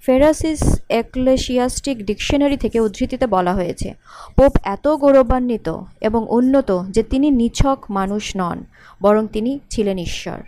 ফেরাসিস 0.01 0.79
এক্লেশিয়াস্টিক 0.89 2.05
ডিকশনারি 2.05 2.57
থেকে 2.57 2.79
উদ্ধৃতিতে 2.79 3.27
বলা 3.27 3.53
হয়েছে, 3.53 3.93
পোপ 4.35 4.53
এত 4.63 4.87
গৌরবান্বিত 4.87 5.67
এবং 6.01 6.27
উন্নত 6.29 6.83
যে 6.89 7.03
তিনি 7.03 7.31
নিছক 7.31 7.79
মানুষ 7.89 8.33
নন, 8.35 8.63
বরং 9.01 9.27
তিনি 9.27 9.59
ছিলেন 9.69 9.97
ঈশ্বর। 9.97 10.39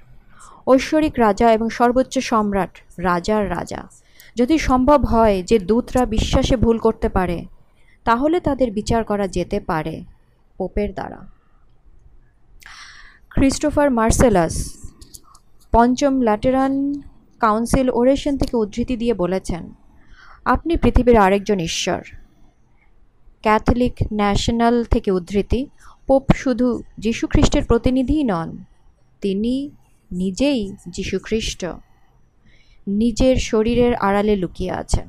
ঐশ্বরিক 0.67 1.13
রাজা 1.17 1.53
এবং 1.53 1.69
সর্বোচ্চ 1.69 2.19
সম্রাট 2.19 2.69
রাজার 2.97 3.49
রাজা। 3.49 3.81
যদি 4.35 4.57
সম্ভব 4.57 5.05
হয় 5.05 5.43
যে 5.43 5.59
দূতরা 5.59 6.05
বিশ্বাসে 6.05 6.55
ভুল 6.55 6.77
করতে 6.77 7.09
পারে, 7.09 7.45
তাহলে 8.03 8.39
তাদের 8.39 8.71
বিচার 8.71 9.03
করা 9.03 9.27
যেতে 9.27 9.59
পারে। 9.59 10.03
পোপের 10.57 10.93
দ্বারা। 10.93 11.19
ক্রিস্টোফার 13.29 13.91
মার্সেলাস, 13.91 14.73
পঞ্চম 15.71 16.21
ল্যাটেরান 16.21 16.93
কাউন্সিল 17.43 17.87
ওরেশন 17.89 18.37
থেকে 18.37 18.57
উদ্ধৃতি 18.57 18.95
দিয়ে 18.97 19.13
বলেছেন, 19.13 19.63
আপনি 20.45 20.73
পৃথিবীর 20.77 21.17
আরেকজন 21.17 21.59
ঈশ্বর। 21.59 22.01
ক্যাথলিক 23.41 23.95
ন্যাশনাল 24.13 24.75
থেকে 24.83 25.09
উদ্ধৃতি, 25.11 25.61
পোপ 26.07 26.25
শুধু 26.35 26.67
যীশুখ্রিস্টের 26.97 27.63
প্রতিনিধিই 27.65 28.23
নন, 28.23 28.49
তিনি 29.21 29.55
নিজেই 30.11 30.61
যীশুখ্রিস্ট। 30.87 31.61
নিজের 32.87 33.35
শরীরের 33.35 33.93
আড়ালে 33.95 34.35
লুকিয়ে 34.35 34.71
আছেন। 34.71 35.07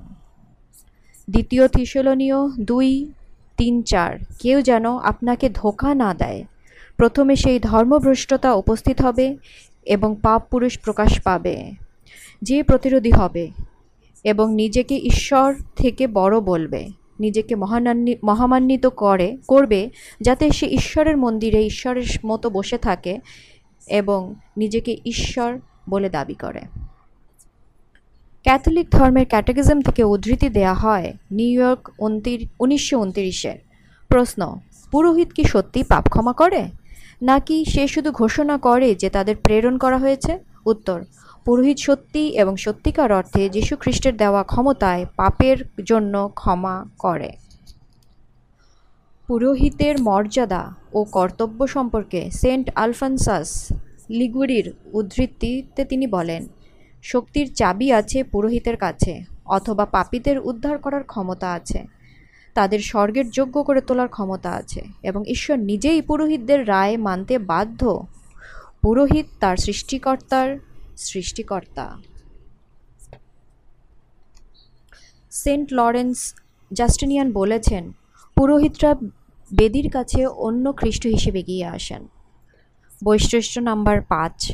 দ্বিতীয় 1.30 1.68
থিসলনীয় 1.68 2.38
দুই 2.60 2.90
তিন 3.56 3.74
চার, 3.82 4.12
কেউ 4.38 4.58
যেন 4.62 4.84
আপনাকে 4.98 5.46
ধোকা 5.48 5.90
না 5.94 6.10
দেয়। 6.14 6.40
প্রথমে 6.96 7.34
সেই 7.36 7.58
ধর্মভ্রষ্টতা 7.58 8.50
উপস্থিত 8.54 8.98
হবে 9.02 9.26
এবং 9.86 10.10
পাপ 10.22 10.42
পুরুষ 10.50 10.74
প্রকাশ 10.78 11.12
পাবে। 11.22 11.83
যে 12.44 12.62
প্রতিরোধী 12.62 13.10
হবে 13.10 13.44
এবং 14.24 14.46
নিজেকে 14.54 14.96
ঈশ্বর 14.96 15.54
থেকে 15.76 16.04
বড় 16.06 16.40
বলবে, 16.40 16.80
নিজেকে 17.20 17.54
মহানান্নি, 17.54 18.12
মহামান্বিত 18.24 18.86
করে, 18.86 19.28
করবে, 19.48 19.80
যাতে 20.20 20.44
সে 20.50 20.66
ঈশ্বরের 20.66 21.16
মন্দিরে, 21.16 21.60
ঈশ্বরের 21.66 22.08
মতো 22.26 22.46
বসে 22.50 22.78
থাকে 22.78 23.14
এবং 23.86 24.20
নিজেকে 24.56 24.92
ঈশ্বর 25.04 25.50
বলে 25.90 26.08
দাবি 26.08 26.34
করে। 26.34 26.62
ক্যাথলিক 28.42 28.86
ধর্মের 28.90 29.26
ক্যাটেগিজম 29.26 29.78
থেকে 29.80 30.02
উদ্ধৃতি 30.04 30.48
দেয়া 30.48 30.74
হয় 30.74 31.06
নিউ 31.30 31.60
ইয়র্ক 31.60 31.82
উনিশশো 32.60 32.96
উনতিরিশের 32.98 33.58
প্রশ্ন, 34.08 34.40
পুরোহিত 34.90 35.30
কি 35.32 35.44
সত্যি 35.44 35.80
পাপ 35.82 36.04
ক্ষমা 36.08 36.32
করে? 36.32 36.62
নাকি 37.22 37.64
সে 37.64 37.84
শুধু 37.88 38.10
ঘোষণা 38.12 38.56
করে 38.58 38.88
যে 38.94 39.08
তাদের 39.10 39.36
প্রেরণ 39.36 39.74
করা 39.78 39.98
হয়েছে? 39.98 40.32
উত্তর 40.66 40.98
পুরোহিত 41.44 41.78
সত্যি 41.78 42.28
এবং 42.28 42.56
সত্যিকার 42.56 43.12
অর্থে 43.12 43.48
যীশু 43.48 43.76
খ্রিস্টের 43.76 44.16
দেওয়া 44.16 44.42
ক্ষমতায় 44.42 45.06
পাপের 45.16 45.64
জন্য 45.84 46.30
ক্ষমা 46.34 46.84
করে। 46.98 47.30
পুরোহিতের 49.26 50.00
মর্যাদা 50.00 50.74
ও 50.92 51.04
কর্তব্য 51.04 51.66
সম্পর্কে 51.66 52.30
সেন্ট 52.30 52.70
আলফানসাস 52.74 53.72
লিগুরির 54.10 54.72
উদ্ধৃতিতে 54.92 55.84
তিনি 55.84 56.06
বলেন, 56.06 56.46
শক্তির 57.02 57.54
চাবি 57.54 57.92
আছে 57.92 58.24
পুরোহিতের 58.24 58.76
কাছে 58.76 59.24
অথবা 59.46 59.84
পাপীদের 59.86 60.38
উদ্ধার 60.38 60.78
করার 60.78 61.04
ক্ষমতা 61.04 61.52
আছে। 61.52 61.84
তাদের 62.54 62.80
স্বর্গের 62.80 63.30
যোগ্য 63.30 63.62
করে 63.62 63.80
তোলার 63.80 64.08
ক্ষমতা 64.08 64.50
আছে 64.50 64.82
এবং 65.02 65.24
ঈশ্বর 65.26 65.58
নিজেই 65.58 66.02
পুরোহিতদের 66.02 66.68
রায় 66.68 66.96
মানতে 66.96 67.38
বাধ্য। 67.38 68.06
পুরোহিত 68.82 69.26
তার 69.40 69.56
সৃষ্টিকর্তার 69.56 70.58
সৃষ্টিকর্তা। 70.96 71.86
সেন্ট 75.30 75.66
লরেন্স 75.72 76.18
জাস্টিনিয়ান 76.72 77.32
বলেছেন, 77.32 77.92
পুরোহিতরা 78.36 78.94
বেদির 79.50 79.90
কাছে 79.90 80.26
অন্য 80.26 80.64
খ্রিস্ট 80.72 81.06
হিসেবে 81.06 81.42
গিয়ে 81.42 81.66
আসেন। 81.66 82.08
বৈশিষ্ট্য 83.04 83.60
নাম্বার 83.60 84.00
পাঁচ, 84.00 84.52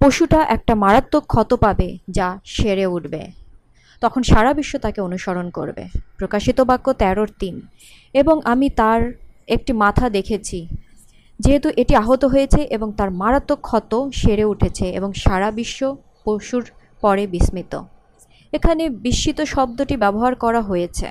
পশুটা 0.00 0.40
একটা 0.56 0.74
মারাত্মক 0.74 1.24
ক্ষত 1.26 1.54
পাবে 1.54 1.98
যা 2.08 2.38
সেরে 2.44 2.86
উঠবে। 2.86 3.22
তখন 4.00 4.22
সারা 4.22 4.52
বিশ্ব 4.54 4.78
তাকে 4.78 5.00
অনুসরণ 5.00 5.50
করবে। 5.50 5.84
প্রকাশিত 6.18 6.60
বাক্য 6.60 6.92
তেরোর 6.92 7.30
তিন, 7.38 7.60
এবং 8.14 8.40
আমি 8.44 8.70
তার 8.70 9.12
একটি 9.48 9.72
মাথা 9.72 10.10
দেখেছি 10.10 10.68
যেহেতু 11.44 11.68
এটি 11.82 11.92
আহত 12.02 12.22
হয়েছে 12.32 12.60
এবং 12.76 12.88
তার 12.98 13.10
মারাত্মক 13.20 13.60
ক্ষত 13.68 13.92
সেরে 14.20 14.44
উঠেছে 14.52 14.86
এবং 14.98 15.10
সারা 15.24 15.48
বিশ্ব 15.60 15.80
পশুর 16.24 16.64
পরে 17.02 17.24
বিস্মিত। 17.34 17.72
এখানে 18.52 18.84
বিস্মিত 19.04 19.38
শব্দটি 19.54 19.94
ব্যবহার 20.04 20.32
করা 20.44 20.60
হয়েছে। 20.60 21.08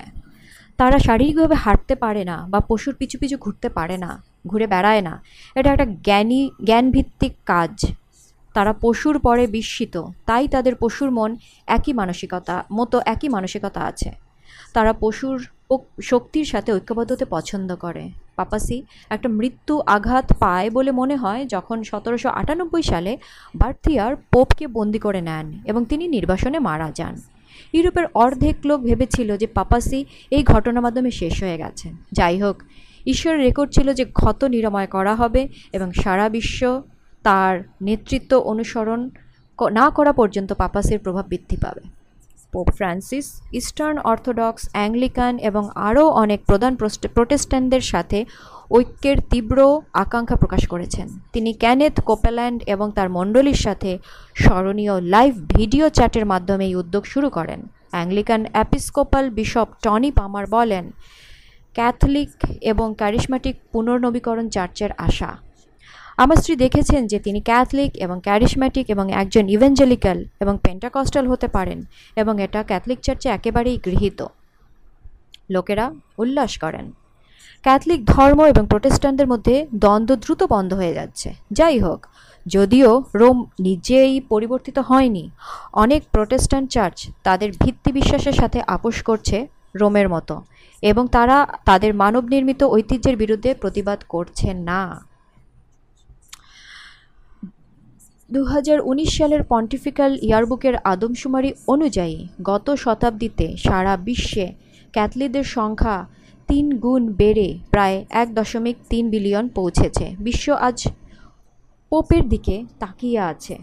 তারা 0.79 0.97
শারীরিকভাবে 0.99 1.55
হাঁটতে 1.63 1.95
পারে 2.03 2.23
না 2.31 2.37
বা 2.51 2.59
পশুর 2.69 2.93
পিছু 2.99 3.15
পিছু 3.21 3.35
ঘুরতে 3.43 3.67
পারে 3.77 3.95
না, 4.03 4.11
ঘুরে 4.47 4.67
বেড়ায় 4.73 5.03
না। 5.07 5.13
এটা 5.55 5.69
একটা 5.73 5.87
জ্ঞানী, 6.07 6.41
জ্ঞানভিত্তিক 6.67 7.33
কাজ। 7.45 7.73
তারা 8.55 8.73
পশুর 8.83 9.15
পরে 9.19 9.43
বিস্মিত, 9.55 9.95
তাই 10.25 10.45
তাদের 10.53 10.73
পশুর 10.83 11.09
মন 11.17 11.31
একই 11.77 11.93
মানসিকতা, 11.93 12.55
মতো 12.77 12.97
একই 13.13 13.29
মানসিকতা 13.35 13.81
আছে। 13.89 14.09
তারা 14.75 14.91
পশুর 15.03 15.35
শক্তির 16.01 16.45
সাথে 16.45 16.69
ঐক্যবদ্ধ 16.73 17.09
হতে 17.11 17.25
পছন্দ 17.35 17.69
করে। 17.75 18.03
পাপাসি 18.37 18.77
একটা 19.15 19.29
মৃত্যু 19.29 19.73
আঘাত 19.95 20.27
পায় 20.39 20.67
বলে 20.69 20.91
মনে 20.91 21.15
হয় 21.15 21.41
যখন 21.45 21.77
সতেরোশো 21.83 22.29
আটানব্বই 22.39 22.83
সালে 22.91 23.11
বার্থিয়ার 23.55 24.13
পোপকে 24.33 24.65
বন্দি 24.67 24.99
করে 24.99 25.21
নেন 25.21 25.45
এবং 25.65 25.81
তিনি 25.85 26.05
নির্বাসনে 26.07 26.59
মারা 26.59 26.89
যান। 26.95 27.15
ইউরোপের 27.73 28.07
অর্ধেক 28.13 28.57
লোক 28.65 28.79
ভেবেছিল 28.81 29.29
যে 29.37 29.47
পাপাসি 29.47 29.99
এই 30.35 30.43
ঘটনার 30.43 30.85
মাধ্যমে 30.85 31.11
শেষ 31.11 31.35
হয়ে 31.43 31.57
গেছে। 31.57 31.87
যাই 32.11 32.37
হোক, 32.41 32.57
ঈশ্বরের 33.05 33.39
রেকর্ড 33.39 33.69
ছিল 33.71 33.87
যে 33.93 34.05
ক্ষত 34.19 34.41
নিরাময় 34.55 34.89
করা 34.95 35.13
হবে 35.15 35.41
এবং 35.73 35.87
সারা 36.01 36.25
বিশ্ব 36.29 36.61
তার 37.23 37.53
নেতৃত্ব 37.81 38.31
অনুসরণ 38.51 39.01
না 39.71 39.85
করা 39.89 40.11
পর্যন্ত 40.11 40.49
পাপাসির 40.53 40.99
প্রভাব 40.99 41.25
বৃদ্ধি 41.27 41.57
পাবে। 41.63 41.96
Pope 42.53 42.67
Francis 42.77 43.25
Eastern 43.59 43.97
Orthodox 44.11 44.61
Anglican 44.75 45.33
এবং 45.49 45.63
আরও 45.87 46.03
অনেক 46.23 46.39
প্রধান 46.49 46.73
প্রোটেস্ট্যান্টদের 47.15 47.83
সাথে 47.91 48.19
ঐক্যের 48.77 49.17
তীব্র 49.31 49.57
আকাঙ্ক্ষা 50.03 50.37
প্রকাশ 50.43 50.63
করেছেন। 50.73 51.07
তিনি 51.33 51.51
ক্যানেথ 51.63 51.95
কোপেল্যান্ড 52.09 52.59
এবং 52.73 52.87
তার 52.97 53.09
মণ্ডলীর 53.17 53.59
সাথে 53.65 53.91
স্মরণীয় 54.43 54.95
লাইভ 55.13 55.33
ভিডিও 55.55 55.85
চ্যাটের 55.97 56.25
মাধ্যমে 56.31 56.65
এই 56.69 56.75
উদ্যোগ 56.81 57.03
শুরু 57.13 57.27
করেন। 57.37 57.59
Anglican 57.93 58.41
Episcopal 58.53 59.25
bishop 59.39 59.67
Tony 59.83 60.09
Palmer 60.17 60.45
বলেন, 60.57 60.85
ক্যাথলিক 61.77 62.31
এবং 62.71 62.87
ক্যারিসম্যাটিক 62.99 63.55
পুনর্নবীকরণ 63.73 64.45
চার্চের 64.55 64.91
আশা। 65.07 65.31
আমার 66.17 66.37
স্ত্রী 66.37 66.55
দেখেছেন 66.55 67.07
যে 67.07 67.19
তিনি 67.19 67.39
ক্যাথলিক 67.41 67.91
এবং 67.95 68.19
ক্যারিসম্যাটিক 68.23 68.85
এবং 68.89 69.05
একজন 69.11 69.49
ইভেঞ্জেলিক্যাল 69.49 70.25
এবং 70.39 70.59
পেন্টাকস্টাল 70.63 71.25
হতে 71.27 71.47
পারেন 71.47 71.79
এবং 72.15 72.41
এটা 72.41 72.63
ক্যাথলিক 72.63 72.99
চার্চে 73.01 73.29
একেবারেই 73.29 73.77
গৃহীত। 73.85 74.19
লোকেরা 75.49 75.85
উল্লাস 76.17 76.57
করেন। 76.57 76.91
ক্যাথলিক 77.61 78.05
ধর্ম 78.05 78.39
এবং 78.45 78.63
প্রোটেস্ট্যান্টদের 78.67 79.27
মধ্যে 79.27 79.55
দ্বন্দ্ব 79.75 80.15
দ্রুত 80.15 80.41
বন্ধ 80.43 80.73
হয়ে 80.73 80.93
যাচ্ছে। 80.93 81.29
যাই 81.51 81.79
হোক, 81.79 81.99
যদিও 82.45 83.03
রোম 83.15 83.37
নিজেই 83.59 84.21
পরিবর্তিত 84.21 84.79
হয়নি, 84.79 85.29
অনেক 85.73 86.01
প্রোটেস্ট্যান্ট 86.11 86.67
চার্চ 86.71 86.97
তাদের 87.23 87.51
ভিত্তি 87.51 87.91
বিশ্বাসের 87.91 88.33
সাথে 88.33 88.59
আপোষ 88.67 88.95
করছে 89.03 89.47
রোমের 89.75 90.09
মতো 90.09 90.35
এবং 90.81 91.07
তারা 91.07 91.37
তাদের 91.65 91.93
মানব 91.93 92.23
নির্মিত 92.23 92.63
ঐতিহ্যের 92.63 93.15
বিরুদ্ধে 93.17 93.53
প্রতিবাদ 93.53 93.99
করছে 94.09 94.53
না। 94.69 94.83
দু 98.29 98.43
হাজার 98.43 98.79
উনিশ 98.81 99.17
সালের 99.17 99.43
পন্টিফিক্যাল 99.43 100.11
ইয়ারবুকের 100.21 100.75
আদমশুমারি 100.83 101.53
অনুযায়ী 101.67 102.27
গত 102.43 102.75
শতাব্দীতে 102.75 103.57
সারা 103.57 103.97
বিশ্বে 103.97 104.53
ক্যাথলিকদের 104.93 105.43
সংখ্যা 105.43 106.07
তিন 106.47 106.77
গুণ 106.77 107.13
বেড়ে 107.13 107.59
প্রায় 107.69 108.05
এক 108.09 108.33
দশমিক 108.33 108.75
তিন 108.89 109.09
বিলিয়ন 109.09 109.47
পৌঁছেছে। 109.47 110.15
বিশ্ব 110.19 110.53
আজ 110.53 110.87
পোপের 111.89 112.29
দিকে 112.29 112.65
তাকিয়ে 112.79 113.19
আছে। 113.19 113.57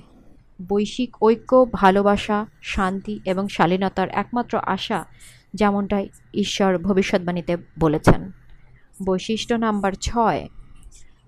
বৈশ্বিক 0.68 1.10
ঐক্য, 1.22 1.66
ভালোবাসা, 1.72 2.46
শান্তি 2.62 3.20
এবং 3.24 3.48
শালীনতার 3.48 4.08
একমাত্র 4.08 4.58
আশা 4.66 5.04
যেমনটাই 5.54 6.08
ঈশ্বর 6.34 6.78
ভবিষ্যৎবাণীতে 6.78 7.56
বলেছেন। 7.80 8.20
বৈশিষ্ট্য 9.06 9.54
নাম্বার 9.54 9.92
ছয়, 10.00 10.48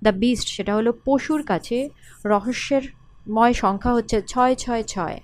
দ্য 0.02 0.10
বিস্ট, 0.10 0.48
সেটা 0.48 0.74
হলো 0.74 0.92
পশুর 1.04 1.42
কাছে 1.42 1.88
রহস্যের 2.24 2.82
ময় 3.30 3.52
সংখ্যা 3.52 3.92
হচ্ছে 3.92 4.22
ছয় 4.22 4.54
ছয় 4.54 4.82
ছয়। 4.82 5.20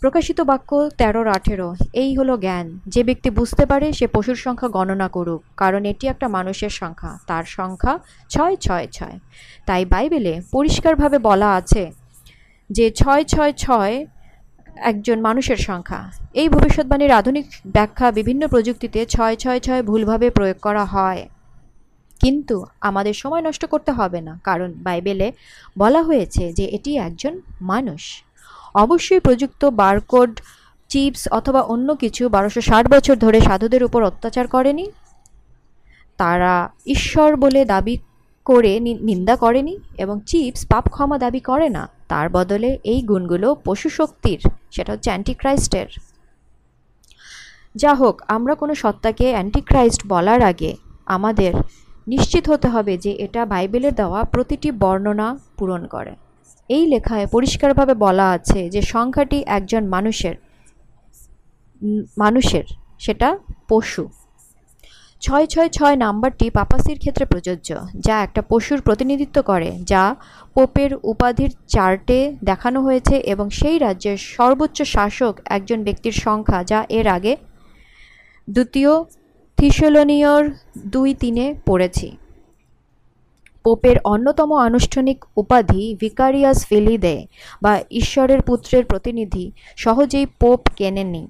প্রকাশিত 0.00 0.40
বাক্য 0.40 0.90
তেরোর 0.98 1.28
আঠেরো। 1.28 1.74
এই 1.92 2.16
হলো 2.16 2.36
জ্ঞান। 2.36 2.80
যে 2.86 3.04
ব্যক্তি 3.04 3.30
বুঝতে 3.30 3.66
পারে, 3.66 3.92
সে 3.92 4.06
পশুর 4.06 4.34
সংখ্যা 4.34 4.68
গণনা 4.68 5.08
করুক, 5.08 5.42
কারণ 5.56 5.84
এটি 5.84 6.06
একটা 6.06 6.28
মানুষের 6.28 6.70
সংখ্যা। 6.70 7.18
তার 7.26 7.44
সংখ্যা 7.44 7.98
ছয় 8.28 8.56
ছয় 8.56 8.86
ছয়। 8.92 9.18
তাই 9.66 9.84
বাইবেলে 9.84 10.40
পরিষ্কারভাবে 10.52 11.18
বলা 11.18 11.54
আছে 11.54 11.92
যে 12.70 12.90
ছয় 12.90 13.24
ছয় 13.24 13.52
ছয় 13.52 14.06
একজন 14.76 15.20
মানুষের 15.20 15.56
সংখ্যা। 15.56 16.12
এই 16.34 16.48
ভবিষ্যৎবাণীর 16.48 17.12
আধুনিক 17.12 17.46
ব্যাখ্যা 17.66 18.12
বিভিন্ন 18.12 18.48
প্রযুক্তিতে 18.48 19.06
ছয় 19.06 19.36
ছয় 19.36 19.60
ছয় 19.60 19.82
ভুলভাবে 19.82 20.30
প্রয়োগ 20.30 20.56
করা 20.62 20.84
হয়। 20.84 21.28
কিন্তু 22.26 22.56
আমাদের 22.88 23.14
সময় 23.22 23.42
নষ্ট 23.48 23.62
করতে 23.72 23.90
হবে 23.98 24.20
না, 24.26 24.32
কারণ 24.48 24.68
বাইবেলে 24.86 25.28
বলা 25.82 26.00
হয়েছে 26.08 26.44
যে 26.58 26.64
এটি 26.76 26.90
একজন 27.06 27.34
মানুষ। 27.72 28.02
অবশ্যই 28.84 29.20
প্রযুক্ত 29.26 29.62
বারকোড, 29.80 30.32
চিপস 30.90 31.22
অথবা 31.38 31.60
অন্য 31.74 31.88
কিছু 32.02 32.22
বারোশো 32.34 32.60
ষাট 32.68 32.84
বছর 32.94 33.16
ধরে 33.24 33.38
সাধুদের 33.48 33.82
উপর 33.88 34.00
অত্যাচার 34.10 34.46
করেনি। 34.54 34.86
তারা 36.18 36.54
ঈশ্বর 36.94 37.30
বলে 37.44 37.60
দাবি 37.74 37.94
করে 38.46 38.72
নিন্দা 39.08 39.34
করেনি 39.44 39.74
এবং 40.02 40.16
চিপস 40.30 40.62
পাপ 40.72 40.84
ক্ষমা 40.94 41.16
দাবি 41.24 41.40
করে 41.50 41.68
না। 41.76 41.82
তার 42.10 42.26
বদলে 42.36 42.70
এই 42.92 43.00
গুণগুলো 43.10 43.48
পশু 43.66 43.88
শক্তির, 43.98 44.40
সেটা 44.74 44.90
হচ্ছে 44.94 45.10
অ্যান্টিক্রাইস্টের। 45.12 45.88
যা 47.82 47.92
হোক 48.00 48.16
আমরা 48.36 48.54
কোনো 48.60 48.74
সত্তাকে 48.82 49.26
অ্যান্টিক্রাইস্ট 49.34 50.00
বলার 50.12 50.40
আগে 50.50 50.70
আমাদের 51.16 51.52
নিশ্চিত 52.06 52.44
হতে 52.52 52.68
হবে 52.74 52.94
যে 53.04 53.12
এটা 53.24 53.42
বাইবেলের 53.52 53.94
দেওয়া 54.00 54.20
প্রতিটি 54.34 54.68
বর্ণনা 54.82 55.28
পূরণ 55.58 55.82
করে। 55.94 56.12
এই 56.70 56.84
লেখায় 56.92 57.26
পরিষ্কারভাবে 57.34 57.94
বলা 58.04 58.26
আছে 58.36 58.60
যে 58.74 58.80
সংখ্যাটি 58.94 59.38
একজন 59.56 59.82
মানুষের 59.94 60.36
মানুষের, 62.18 62.66
সেটা 63.04 63.28
পশু। 63.70 64.04
ছয় 65.22 65.46
ছয় 65.52 65.70
ছয় 65.76 65.96
নাম্বারটি 66.04 66.46
পাপাসির 66.50 66.98
ক্ষেত্রে 67.02 67.24
প্রযোজ্য, 67.32 67.70
যা 68.06 68.16
একটা 68.26 68.40
পশুর 68.50 68.78
প্রতিনিধিত্ব 68.86 69.36
করে, 69.42 69.70
যা 69.90 70.02
পোপের 70.54 70.92
উপাধির 71.12 71.52
চার্টে 71.74 72.18
দেখানো 72.44 72.78
হয়েছে 72.86 73.14
এবং 73.32 73.46
সেই 73.50 73.76
রাজ্যের 73.78 74.18
সর্বোচ্চ 74.36 74.78
শাসক 74.94 75.34
একজন 75.56 75.78
ব্যক্তির 75.86 76.16
সংখ্যা, 76.26 76.58
যা 76.70 76.80
এর 76.98 77.06
আগে 77.16 77.32
দ্বিতীয় 78.48 78.92
থিসলনীয়র 79.58 80.42
দুই 80.94 81.10
তিনে 81.14 81.44
পড়েছি। 81.66 82.08
পোপের 83.64 83.96
অন্যতম 84.04 84.50
আনুষ্ঠানিক 84.68 85.18
উপাধি 85.36 85.82
ভিকারিয়াস 86.00 86.58
ফিলিদে 86.68 87.16
বা 87.62 87.72
ঈশ্বরের 87.90 88.40
পুত্রের 88.42 88.84
প্রতিনিধি, 88.84 89.46
সহজেই 89.76 90.26
পোপ 90.40 90.60
কেনেননি। 90.78 91.24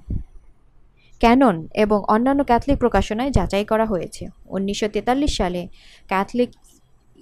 ক্যানন 1.21 1.55
এবং 1.73 1.99
অন্যান্য 2.07 2.41
ক্যাথলিক 2.43 2.77
প্রকাশনায় 2.77 3.31
যাচাই 3.31 3.65
করা 3.65 3.85
হয়েছে। 3.85 4.23
উনিশশো 4.55 4.87
তেতাল্লিশ 4.93 5.31
সালে 5.37 5.61
ক্যাথলিক 6.07 6.49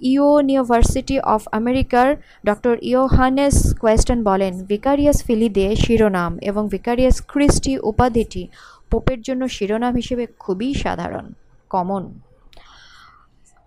ইউনিভার্সিটি 0.00 1.16
অফ 1.34 1.42
আমেরিকার 1.52 2.08
ডক্টর 2.46 2.74
ইয়োহানেস 2.82 3.56
কোয়েস্টন 3.82 4.18
বলেন, 4.24 4.52
ভিকারিয়াস 4.70 5.18
ফিলিদে 5.26 5.66
শিরোনাম 5.76 6.32
এবং 6.50 6.62
ভিকারিয়াস 6.68 7.16
ক্রিস্টি 7.32 7.74
উপাধিটি 7.90 8.42
পোপের 8.90 9.20
জন্য 9.22 9.42
শিরোনাম 9.48 9.94
হিসেবে 9.94 10.24
খুবই 10.38 10.74
সাধারণ, 10.74 11.26
কমন। 11.70 12.04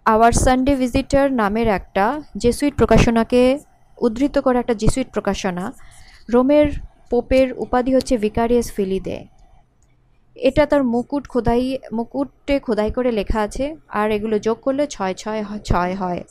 আওয়ার 0.06 0.34
সানডে 0.44 0.74
ভিজিটার 0.76 1.28
নামের 1.32 1.68
একটা 1.80 2.06
জেসুইট 2.38 2.74
প্রকাশনাকে 2.78 3.42
উদ্ধৃত 3.98 4.36
করা 4.46 4.58
একটা 4.60 4.74
জেসুইট 4.74 5.10
প্রকাশনা, 5.16 5.66
রোমের 6.34 6.68
পোপের 7.10 7.48
উপাধি 7.58 7.92
হচ্ছে 7.96 8.16
ভিকারিয়াস 8.18 8.68
ফিলিদে। 8.72 9.18
এটা 10.38 10.64
তার 10.66 10.84
মুকুট 10.84 11.24
খোদাই, 11.28 11.64
মুকুটে 11.94 12.56
খোদাই 12.60 12.90
করে 12.92 13.12
লেখা 13.12 13.40
আছে, 13.42 13.66
আর 14.00 14.08
এগুলো 14.12 14.36
যোগ 14.40 14.58
করলে 14.66 14.84
ছয় 14.88 15.14
ছয় 15.22 15.42
ছয় 15.70 15.94
হয়। 15.96 16.22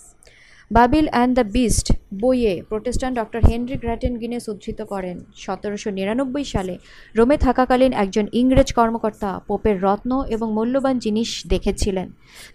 বাবিল 0.70 1.06
অ্যান্ড 1.14 1.32
দ্য 1.38 1.46
বিস্ট 1.56 1.86
বইয়ে 2.22 2.52
Protestant 2.70 3.14
doctor 3.20 3.40
Henry 3.48 3.76
Grattan 3.82 4.14
Guinness 4.22 4.44
উদ্ধৃত 4.52 4.80
করেন। 4.92 5.16
সতেরোশো 5.44 5.90
নিরানব্বই 5.98 6.44
সালে 6.52 6.74
রোমে 7.18 7.36
থাকাকালীন 7.46 7.92
একজন 8.02 8.26
ইংরেজ 8.40 8.68
কর্মকর্তা 8.78 9.30
পোপের 9.48 9.76
রত্ন 9.86 10.10
এবং 10.34 10.48
মূল্যবান 10.56 10.96
জিনিস 11.04 11.30
দেখেছিলেন, 11.52 12.08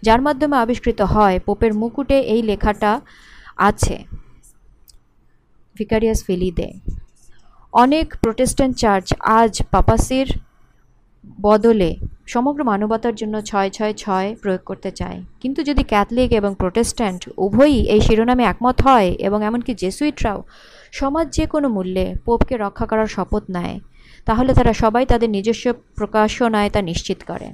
যার 0.06 0.20
মাধ্যমে 0.26 0.56
আবিষ্কৃত 0.64 1.00
হয় 1.14 1.36
পোপের 1.46 1.72
মুকুটে 1.80 2.18
এই 2.34 2.42
লেখাটা 2.50 2.92
আছে। 3.68 3.96
ভিকারিয়াস 5.76 6.20
ফিলিদে। 6.26 6.68
অনেক 7.72 8.06
প্রোটেস্ট্যান্ট 8.22 8.74
চার্চ 8.82 9.06
আজ 9.40 9.52
পাপাসির 9.72 10.28
বদলে 11.46 11.90
সমগ্র 12.34 12.60
মানবতার 12.70 13.14
জন্য 13.20 13.34
ছয় 13.50 13.70
ছয় 13.76 13.94
ছয় 14.02 14.28
প্রয়োগ 14.42 14.62
করতে 14.70 14.90
চায়। 15.00 15.18
কিন্তু 15.42 15.60
যদি 15.68 15.82
ক্যাথলিক 15.92 16.30
এবং 16.40 16.50
প্রোটেস্ট্যান্ট 16.62 17.20
উভয়ই 17.46 17.78
এই 17.94 18.00
শিরোনামে 18.06 18.44
একমত 18.52 18.76
হয় 18.86 19.08
এবং 19.26 19.38
এমনকি 19.48 19.72
জেসুইটরাও 19.82 20.38
সমাজ 21.00 21.26
যে 21.36 21.44
কোনো 21.52 21.66
মূল্যে 21.76 22.06
পোপকে 22.26 22.54
রক্ষা 22.64 22.86
করার 22.90 23.08
শপথ 23.16 23.44
নেয়, 23.56 23.76
তাহলে 24.26 24.50
তারা 24.58 24.72
সবাই 24.82 25.04
তাদের 25.12 25.30
নিজস্ব 25.36 25.64
প্রকাশনায় 25.98 26.70
তা 26.74 26.80
নিশ্চিত 26.90 27.20
করে। 27.30 27.48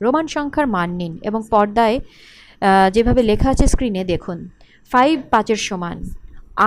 রোমান 0.00 0.26
সংখ্যার 0.34 0.66
মান 0.76 0.90
নিন 1.00 1.12
এবং 1.28 1.40
পর্দায় 1.52 1.96
যেভাবে 2.94 3.22
লেখা 3.30 3.48
আছে 3.54 3.64
স্ক্রিনে 3.72 4.02
দেখুন। 4.12 4.38
ফাইভ 4.90 5.14
পাঁচের 5.32 5.60
সমান 5.68 5.96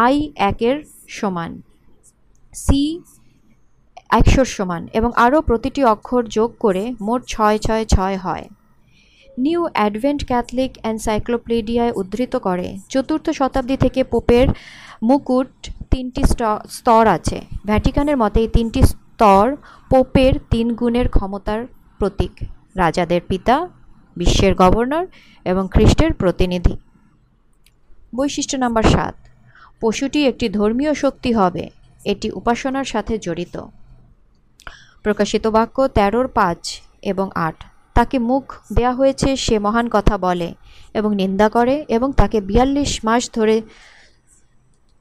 আই 0.06 0.16
একের 0.50 0.78
সমান 1.18 1.52
সি 2.54 2.82
একশোর 4.10 4.48
সমান 4.56 4.82
এবং 5.00 5.10
আরও 5.26 5.40
প্রতিটি 5.42 5.82
অক্ষর 5.94 6.24
যোগ 6.38 6.50
করে 6.60 6.84
মোট 7.08 7.22
ছয় 7.34 7.58
ছয় 7.66 7.84
ছয় 7.94 8.18
হয়। 8.26 8.46
নিউ 9.38 9.62
অ্যাডভেন্ট 9.76 10.22
ক্যাথলিক 10.30 10.72
এনসাইক্লোপিডিয়ায় 10.92 11.94
উদ্ধৃত 12.00 12.34
করে, 12.48 12.68
চতুর্থ 12.90 13.26
শতাব্দী 13.30 13.76
থেকে 13.78 14.02
পোপের 14.04 14.48
মুকুট 15.04 15.52
তিনটি 15.92 16.22
স্তর 16.78 17.04
আছে। 17.08 17.38
ভ্যাটিকানের 17.70 18.18
মতে 18.18 18.40
এই 18.40 18.50
তিনটি 18.56 18.82
স্তর 18.92 19.46
পোপের 19.92 20.34
তিন 20.52 20.68
গুণের 20.80 21.08
ক্ষমতার 21.10 21.62
প্রতীক। 22.00 22.34
রাজাদের 22.82 23.22
পিতা, 23.30 23.56
বিশ্বের 24.18 24.54
গভর্নর 24.62 25.06
এবং 25.46 25.64
খ্রিস্টের 25.74 26.12
প্রতিনিধি। 26.22 26.76
বৈশিষ্ট্য 28.16 28.58
নাম্বার 28.64 28.86
সাত, 28.94 29.16
পশুটি 29.82 30.20
একটি 30.32 30.46
ধর্মীয় 30.50 30.94
শক্তি 30.94 31.32
হবে, 31.34 31.64
এটি 32.06 32.28
উপাসনার 32.40 32.88
সাথে 32.94 33.14
জড়িত। 33.26 33.56
প্রকাশিত 35.06 35.46
বাক্য 35.56 35.78
তেরোর 35.98 36.28
পাঁচ 36.38 36.62
এবং 37.12 37.28
আট। 37.48 37.58
তাকে 37.96 38.18
মুখ 38.30 38.46
দেয়া 38.76 38.94
হয়েছে, 39.00 39.30
সে 39.46 39.56
মহান 39.66 39.86
কথা 39.96 40.16
বলে 40.26 40.50
এবং 41.00 41.12
নিন্দা 41.22 41.48
করে 41.56 41.76
এবং 41.96 42.10
তাকে 42.20 42.38
বিয়াল্লিশ 42.50 42.92
মাস 43.08 43.24
ধরে 43.38 43.58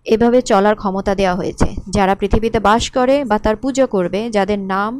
এভাবে 0.07 0.39
চলার 0.51 0.75
ক্ষমতা 0.83 1.13
দেওয়া 1.21 1.35
হয়েছে। 1.41 1.69
যারা 1.97 2.15
পৃথিবীতে 2.21 2.59
বাস 2.69 2.85
করে 2.97 3.17
বা 3.31 3.37
তার 3.45 3.57
পুজো 3.63 3.85
করবে, 3.95 4.21
যাদের 4.37 4.61
নাম 4.75 4.93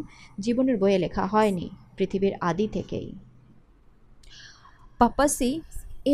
জীবনের 0.45 0.77
বইয়ে 0.83 0.99
লেখা 1.05 1.25
হয়নি 1.33 1.67
পৃথিবীর 1.97 2.35
আদি 2.49 2.67
থেকেই। 2.77 3.09
পাপাসি 5.01 5.51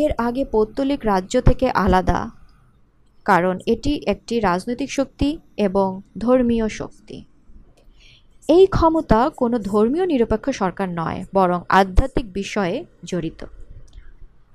এর 0.01 0.11
আগে 0.27 0.43
পৌত্তলিক 0.53 1.01
রাজ্য 1.11 1.33
থেকে 1.49 1.67
আলাদা, 1.85 2.19
কারণ 3.25 3.55
এটি 3.73 3.91
একটি 4.13 4.35
রাজনৈতিক 4.47 4.89
শক্তি 4.97 5.29
এবং 5.67 5.87
ধর্মীয় 6.17 6.67
শক্তি। 6.79 7.17
এই 8.49 8.65
ক্ষমতা 8.75 9.19
কোনো 9.41 9.57
ধর্মীয় 9.71 10.05
নিরপেক্ষ 10.11 10.45
সরকার 10.61 10.87
নয়, 11.01 11.19
বরং 11.37 11.59
আধ্যাত্মিক 11.79 12.27
বিষয়ে 12.39 12.75
জড়িত। 13.09 13.41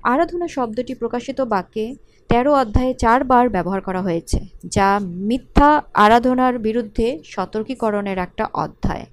আরাধনা 0.03 0.47
শব্দটি 0.55 0.93
প্রকাশিত 1.01 1.39
বাক্যে 1.53 1.85
তেরো 2.29 2.51
অধ্যায়ে 2.61 2.93
চারবার 3.03 3.45
ব্যবহার 3.55 3.81
করা 3.87 4.01
হয়েছে, 4.07 4.39
যা 4.75 4.89
মিথ্যা 5.29 5.69
আরাধনার 6.05 6.55
বিরুদ্ধে 6.67 7.07
সতর্কীকরণের 7.33 8.17
একটা 8.25 8.45
অধ্যায়। 8.63 9.05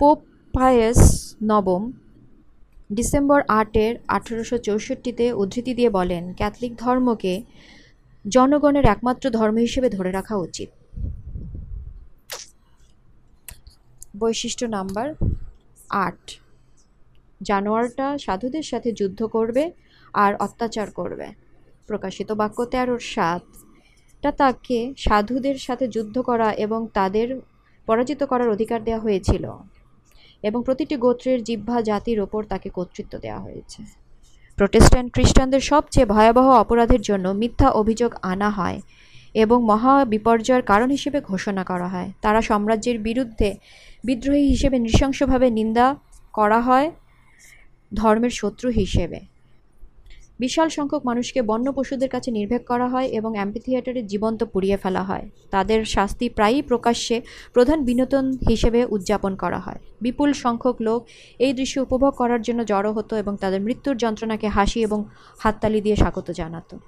পোপ 0.00 0.18
পায়াস 0.54 1.00
নবম 1.50 1.82
ডিসেম্বর 2.96 3.40
আটের 3.60 3.92
আঠেরোশো 4.16 4.56
চৌষট্টিতে 4.66 5.26
উদ্ধৃতি 5.32 5.72
দিয়ে 5.78 5.90
বলেন, 5.98 6.24
ক্যাথলিক 6.38 6.72
ধর্মকে 6.84 7.34
জনগণের 8.24 8.86
একমাত্র 8.94 9.24
ধর্ম 9.38 9.56
হিসেবে 9.66 9.88
ধরে 9.96 10.10
রাখা 10.18 10.36
উচিত। 10.46 10.68
বৈশিষ্ট্য 14.14 14.66
নাম্বার 14.66 15.08
আট। 16.06 16.22
জানোয়ারটা 17.40 18.06
সাধুদের 18.18 18.62
সাথে 18.62 18.92
যুদ্ধ 18.92 19.20
করবে 19.26 19.64
আর 20.14 20.32
অত্যাচার 20.36 20.90
করবে। 20.90 21.26
প্রকাশিত 21.86 22.32
বাক্য 22.32 22.58
তেরোর 22.72 23.02
সাতটা 23.14 24.30
তাকে 24.32 24.78
সাধুদের 24.96 25.56
সাথে 25.58 25.84
যুদ্ধ 25.88 26.16
করা 26.20 26.48
এবং 26.52 26.80
তাদের 26.94 27.28
পরাজিত 27.86 28.20
করার 28.24 28.48
অধিকার 28.48 28.80
দেওয়া 28.84 29.00
হয়েছিল 29.00 29.44
এবং 30.42 30.62
প্রতিটি 30.64 30.96
গোত্রের 30.96 31.38
জিহ্বা 31.44 31.76
জাতির 31.82 32.20
ওপর 32.20 32.40
তাকে 32.44 32.68
কর্তৃত্ব 32.70 33.18
দেওয়া 33.18 33.40
হয়েছে। 33.40 33.82
প্রোটেস্ট্যান্ট 34.56 35.08
খ্রিস্টানদের 35.12 35.60
সবচেয়ে 35.60 36.06
ভয়াবহ 36.06 36.48
অপরাধের 36.50 37.00
জন্য 37.00 37.28
মিথ্যা 37.28 37.70
অভিযোগ 37.70 38.14
আনা 38.22 38.50
হয় 38.50 38.80
এবং 39.34 39.64
মহা 39.64 40.04
বিপর্যয়ের 40.04 40.62
কারণ 40.62 40.90
হিসেবে 40.90 41.20
ঘোষণা 41.20 41.64
করা 41.64 41.88
হয়। 41.88 42.12
তারা 42.22 42.40
সাম্রাজ্যের 42.42 42.98
বিরুদ্ধে 42.98 43.50
বিদ্রোহী 44.04 44.48
হিসেবে 44.48 44.78
নৃশংসভাবে 44.78 45.50
নিন্দা 45.50 45.96
করা 46.32 46.60
হয় 46.60 46.90
ধর্মের 47.94 48.30
শত্রু 48.30 48.70
হিসেবে। 48.70 49.20
বিশাল 50.40 50.68
সংখ্যক 50.68 51.06
মানুষকে 51.06 51.42
বন্য 51.42 51.72
পশুদের 51.72 52.08
কাছে 52.08 52.30
নির্ভেক 52.30 52.66
করা 52.66 52.88
হয় 52.88 53.06
এবং 53.06 53.34
অ্যাম্পিথিয়েটারে 53.34 54.02
জীবন্ত 54.02 54.44
পুড়িয়ে 54.44 54.76
ফেলা 54.76 55.02
হয়। 55.02 55.28
তাদের 55.50 55.84
শাস্তি 55.84 56.28
প্রায়ই 56.28 56.62
প্রকাশ্যে 56.62 57.22
প্রধান 57.52 57.84
বিনোদন 57.84 58.36
হিসেবে 58.48 58.84
উদযাপন 58.84 59.36
করা 59.36 59.58
হয়। 59.58 59.78
বিপুল 60.00 60.32
সংখ্যক 60.32 60.82
লোক 60.82 61.06
এই 61.38 61.52
দৃশ্য 61.52 61.80
উপভোগ 61.80 62.14
করার 62.14 62.42
জন্য 62.42 62.64
জড়ো 62.64 62.92
হতো 62.92 63.16
এবং 63.16 63.36
তাদের 63.40 63.60
মৃত্যুর 63.60 63.96
যন্ত্রণাকে 63.96 64.48
হাসি 64.48 64.82
এবং 64.82 65.04
হাততালি 65.38 65.80
দিয়ে 65.80 65.96
স্বাগত 65.96 66.30
জানাতো। 66.30 66.78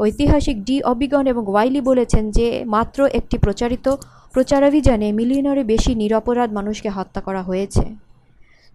ঐতিহাসিক 0.00 0.64
ডি 0.64 0.82
অবিগন 0.82 1.26
এবং 1.26 1.46
ওয়াইলি 1.46 1.80
বলেছেন 1.80 2.30
যে, 2.30 2.64
মাত্র 2.64 3.06
একটি 3.06 3.38
প্রচারিত 3.38 3.88
প্রচারাভিযানে 4.34 5.08
মিলিয়নারে 5.12 5.62
বেশি 5.64 5.92
নিরপরাধ 5.94 6.48
মানুষকে 6.52 6.88
হত্যা 6.88 7.20
করা 7.20 7.42
হয়েছে। 7.42 7.84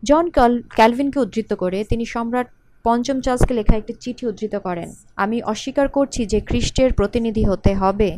জন 0.04 0.26
ক্যাল 0.30 0.54
ক্যালভিনকে 0.78 1.20
উদ্ধৃত 1.20 1.54
করে 1.54 1.80
তিনি 1.84 2.06
সম্রাট 2.06 2.48
পঞ্চম 2.86 3.18
চার্লসকে 3.22 3.54
লেখা 3.54 3.76
একটি 3.78 3.94
চিঠি 4.00 4.24
উদ্ধৃত 4.28 4.56
করেন। 4.56 4.90
আমি 5.16 5.38
অস্বীকার 5.44 5.88
করছি 5.88 6.22
যে 6.26 6.40
খ্রিস্টের 6.42 6.94
প্রতিনিধি 6.94 7.44
হতে 7.44 7.72
হবে, 7.74 8.10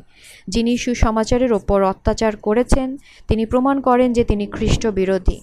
যিনি 0.48 0.72
সুসমাচারের 0.78 1.52
ওপর 1.54 1.80
অত্যাচার 1.84 2.34
করেছেন, 2.38 2.88
তিনি 3.28 3.44
প্রমাণ 3.46 3.76
করেন 3.82 4.10
যে 4.14 4.24
তিনি 4.24 4.46
খ্রিস্ট 4.48 4.84
বিরোধী 4.88 5.40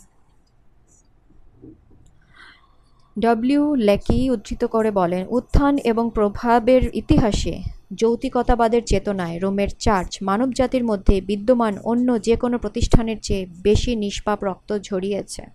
ডব্লিউ 3.19 3.75
লেকি 3.89 4.31
উদ্ধৃত 4.31 4.63
করে 4.65 4.91
বলেন, 4.91 5.23
উত্থান 5.31 5.75
এবং 5.91 6.05
প্রভাবের 6.15 6.83
ইতিহাসে 6.95 7.78
যৌতিকতাবাদের 7.91 8.83
চেতনায় 8.85 9.39
রোমের 9.39 9.69
চার্চ 9.69 10.23
মানবজাতির 10.23 10.85
মধ্যে 10.85 11.21
বিদ্যমান 11.21 11.79
অন্য 11.85 12.23
যে 12.23 12.37
কোনো 12.37 12.59
প্রতিষ্ঠানের 12.59 13.19
চেয়ে 13.21 13.47
বেশি 13.63 13.97
নিষ্পাপ 13.97 14.45
রক্ত 14.45 14.79
ঝরিয়েছে। 14.79 15.47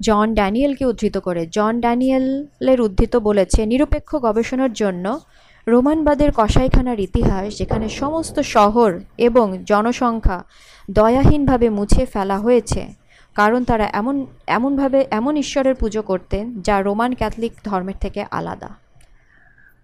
জন 0.00 0.34
ড্যানিয়েলকে 0.34 0.86
উদ্ধৃত 0.86 1.18
করে, 1.18 1.46
জন 1.46 1.80
ড্যানিয়েলের 1.80 2.80
উদ্ধৃত 2.80 3.16
বলেছে, 3.16 3.66
নিরপেক্ষ 3.66 4.16
গবেষণার 4.16 4.72
জন্য 4.72 5.20
রোমানবাদের 5.68 6.30
কসাইখানার 6.36 7.00
ইতিহাস, 7.00 7.58
যেখানে 7.58 7.88
সমস্ত 7.88 8.40
শহর 8.40 9.00
এবং 9.18 9.58
জনসংখ্যা 9.64 10.44
দয়াহীনভাবে 10.90 11.70
মুছে 11.70 12.06
ফেলা 12.06 12.38
হয়েছে, 12.38 12.86
কারণ 13.34 13.64
তারা 13.64 13.90
এমন, 13.92 14.26
এমনভাবে 14.46 15.06
এমন 15.10 15.36
ঈশ্বরের 15.36 15.74
পুজো 15.74 16.02
করতেন 16.02 16.62
যা 16.62 16.82
রোমান 16.82 17.14
ক্যাথলিক 17.14 17.52
ধর্মের 17.64 17.94
থেকে 18.00 18.24
আলাদা। 18.30 18.85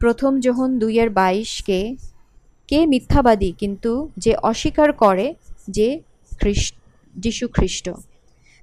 প্রথম 0.02 0.40
যোহন 0.40 0.78
দুইয়ের 0.78 1.10
বাইশকে 1.10 1.96
কে 2.68 2.86
মিথ্যাবাদী 2.86 3.52
কিন্তু 3.58 4.08
যে 4.16 4.34
অস্বীকার 4.34 4.92
করে 4.92 5.34
যে 5.68 6.00
খ্রিস্ট 6.40 6.74
যিশু 7.18 7.48
খ্রিস্ট, 7.48 7.90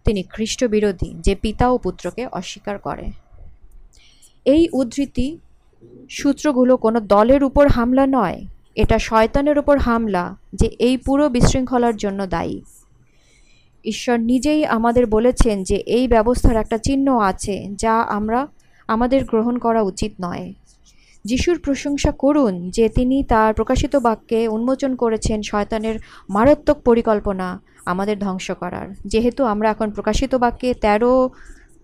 তিনি 0.05 0.23
খ্রিস্ট 0.23 0.63
বিরোধী 0.65 1.15
যে 1.19 1.35
পিতা 1.35 1.69
ও 1.69 1.77
পুত্রকে 1.77 2.25
অস্বীকার 2.25 2.77
করে। 2.77 3.11
এই 4.45 4.69
উদ্ধৃতি 4.73 5.37
সূত্রগুলো 6.09 6.77
কোনো 6.77 6.99
দলের 6.99 7.43
উপর 7.43 7.67
হামলা 7.67 8.07
নয়, 8.07 8.45
এটা 8.75 8.99
শয়তানের 8.99 9.57
উপর 9.57 9.77
হামলা 9.77 10.35
যে 10.53 10.67
এই 10.79 10.97
পুরো 10.97 11.29
বিশৃঙ্খলার 11.29 11.95
জন্য 11.97 12.27
দায়ী। 12.27 12.61
ঈশ্বর 13.85 14.19
নিজেই 14.19 14.65
আমাদের 14.65 15.05
বলেছেন 15.05 15.63
যে 15.63 15.75
এই 15.75 16.07
ব্যবস্থার 16.07 16.55
একটা 16.55 16.77
চিহ্ন 16.77 17.19
আছে 17.19 17.67
যা 17.75 18.01
আমরা, 18.01 18.47
আমাদের 18.87 19.25
গ্রহণ 19.25 19.57
করা 19.57 19.81
উচিত 19.81 20.11
নয়। 20.21 20.53
যিশুর 21.29 21.57
প্রশংসা 21.65 22.11
করুন 22.23 22.53
যে 22.75 22.85
তিনি 22.97 23.17
তার 23.31 23.51
প্রকাশিত 23.59 23.93
বাক্যে 24.07 24.39
উন্মোচন 24.55 24.91
করেছেন 25.01 25.39
শয়তানের 25.49 25.95
মারাত্মক 26.35 26.77
পরিকল্পনা 26.87 27.47
আমাদের 27.91 28.15
ধ্বংস 28.25 28.47
করার। 28.61 28.87
যেহেতু 29.11 29.41
আমরা 29.53 29.67
এখন 29.73 29.87
প্রকাশিত 29.97 30.33
বাক্যে 30.43 30.69
তেরো 30.83 31.13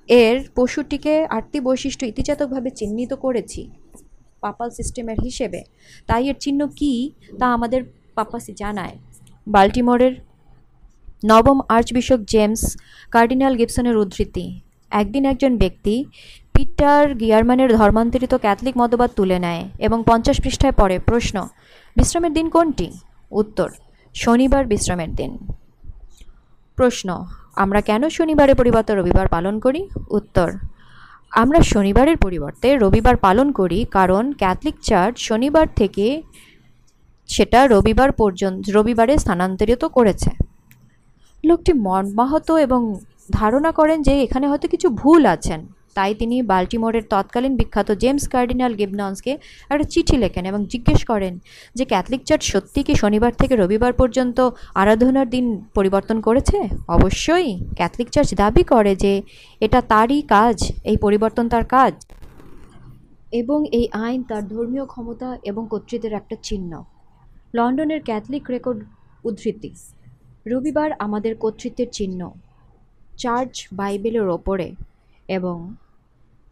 এর 0.09 0.35
পশুটিকে 0.57 1.13
আটটি 1.37 1.57
বৈশিষ্ট্য 1.67 2.03
ইতিজাতকভাবে 2.11 2.69
চিহ্নিত 2.79 3.11
করেছি, 3.25 3.61
পাপাল 4.43 4.69
সিস্টেমের 4.77 5.19
হিসেবে। 5.25 5.59
তাই 6.09 6.23
এর 6.31 6.37
চিহ্ন 6.43 6.61
কী 6.79 6.91
তা 7.39 7.45
আমাদের 7.55 7.81
পাপাসি 8.17 8.51
জানায়। 8.61 8.95
বাল্টিমোরের 9.47 10.13
নবম 11.31 11.57
আর্চবিশপ 11.75 12.19
জেমস 12.33 12.61
কার্ডিনাল 13.15 13.53
গিবসনের 13.59 13.95
উদ্ধৃতি। 14.01 14.45
একদিন 14.91 15.23
একজন 15.31 15.51
ব্যক্তি 15.63 15.95
পিটার 16.55 17.15
গিয়ারম্যানের 17.15 17.71
ধর্মান্তরিত 17.75 18.33
ক্যাথলিক 18.35 18.77
মতবাদ 18.77 19.09
তুলে 19.15 19.39
নেয় 19.39 19.63
এবং 19.79 20.03
পঞ্চাশ 20.07 20.41
পৃষ্ঠায় 20.41 20.71
পড়ে 20.71 20.99
প্রশ্ন, 20.99 21.47
বিশ্রামের 21.95 22.33
দিন 22.33 22.49
কোনটি? 22.49 22.91
উত্তর, 23.31 23.69
শনিবার 24.15 24.65
বিশ্রামের 24.65 25.15
দিন। 25.15 25.31
প্রশ্ন, 26.75 27.25
আমরা 27.55 27.81
কেন 27.81 28.09
শনিবারের 28.09 28.55
পরিবর্তে 28.55 28.95
রবিবার 28.95 29.27
পালন 29.27 29.59
করি? 29.59 29.81
উত্তর, 30.09 30.49
আমরা 31.31 31.59
শনিবারের 31.61 32.17
পরিবর্তে 32.17 32.77
রবিবার 32.77 33.15
পালন 33.15 33.51
করি 33.51 33.85
কারণ 33.91 34.31
ক্যাথলিক 34.31 34.75
চার্চ 34.83 35.15
শনিবার 35.19 35.67
থেকে 35.75 36.21
সেটা 37.27 37.67
রবিবার 37.67 38.11
পর্যন্ত, 38.11 38.63
রবিবারে 38.69 39.17
স্থানান্তরিত 39.17 39.85
করেছে। 39.85 40.31
লোকটি 41.43 41.73
মর্মাহত 41.73 42.51
এবং 42.51 42.81
ধারণা 43.31 43.71
করেন 43.71 44.01
যে 44.01 44.13
এখানে 44.21 44.47
হয়তো 44.47 44.67
কিছু 44.67 44.89
ভুল 44.89 45.25
আছেন। 45.25 45.61
তাই 45.95 46.11
তিনি 46.15 46.35
বাল্টিমোরের 46.41 47.05
তৎকালীন 47.09 47.53
বিখ্যাত 47.55 47.89
জেমস 47.91 48.27
কার্ডিনাল 48.27 48.73
গিবনসকে 48.73 49.31
একটা 49.69 49.85
চিঠি 49.93 50.15
লেখেন 50.17 50.43
এবং 50.45 50.61
জিজ্ঞেস 50.65 51.01
করেন 51.05 51.33
যে, 51.75 51.83
ক্যাথলিক 51.85 52.21
চার্চ 52.23 52.43
সত্যি 52.43 52.79
কি 52.83 52.93
শনিবার 52.95 53.33
থেকে 53.41 53.53
রবিবার 53.55 53.93
পর্যন্ত 53.93 54.37
আরাধনার 54.75 55.27
দিন 55.29 55.45
পরিবর্তন 55.73 56.17
করেছে? 56.21 56.57
অবশ্যই। 56.87 57.49
ক্যাথলিক 57.75 58.09
চার্চ 58.09 58.29
দাবি 58.33 58.63
করে 58.63 58.93
যে, 58.95 59.13
এটা 59.65 59.79
তারই 59.81 60.21
কাজ, 60.21 60.57
এই 60.83 60.97
পরিবর্তন 60.97 61.45
তার 61.49 61.65
কাজ 61.65 61.93
এবং 63.31 63.59
এই 63.71 63.85
আইন 64.05 64.19
তার 64.23 64.43
ধর্মীয় 64.47 64.85
ক্ষমতা 64.85 65.29
এবং 65.43 65.63
কর্তৃত্বের 65.69 66.13
একটা 66.13 66.35
চিহ্ন। 66.43 66.71
লন্ডনের 67.53 68.01
ক্যাথলিক 68.01 68.45
রেকর্ড 68.49 68.79
উদ্ধৃতি। 69.23 69.71
রবিবার 70.47 70.89
আমাদের 70.99 71.33
কর্তৃত্বের 71.35 71.89
চিহ্ন। 71.91 72.19
চার্চ 73.17 73.53
বাইবেলের 73.73 74.27
ওপরে 74.27 74.67
এবং 75.27 75.57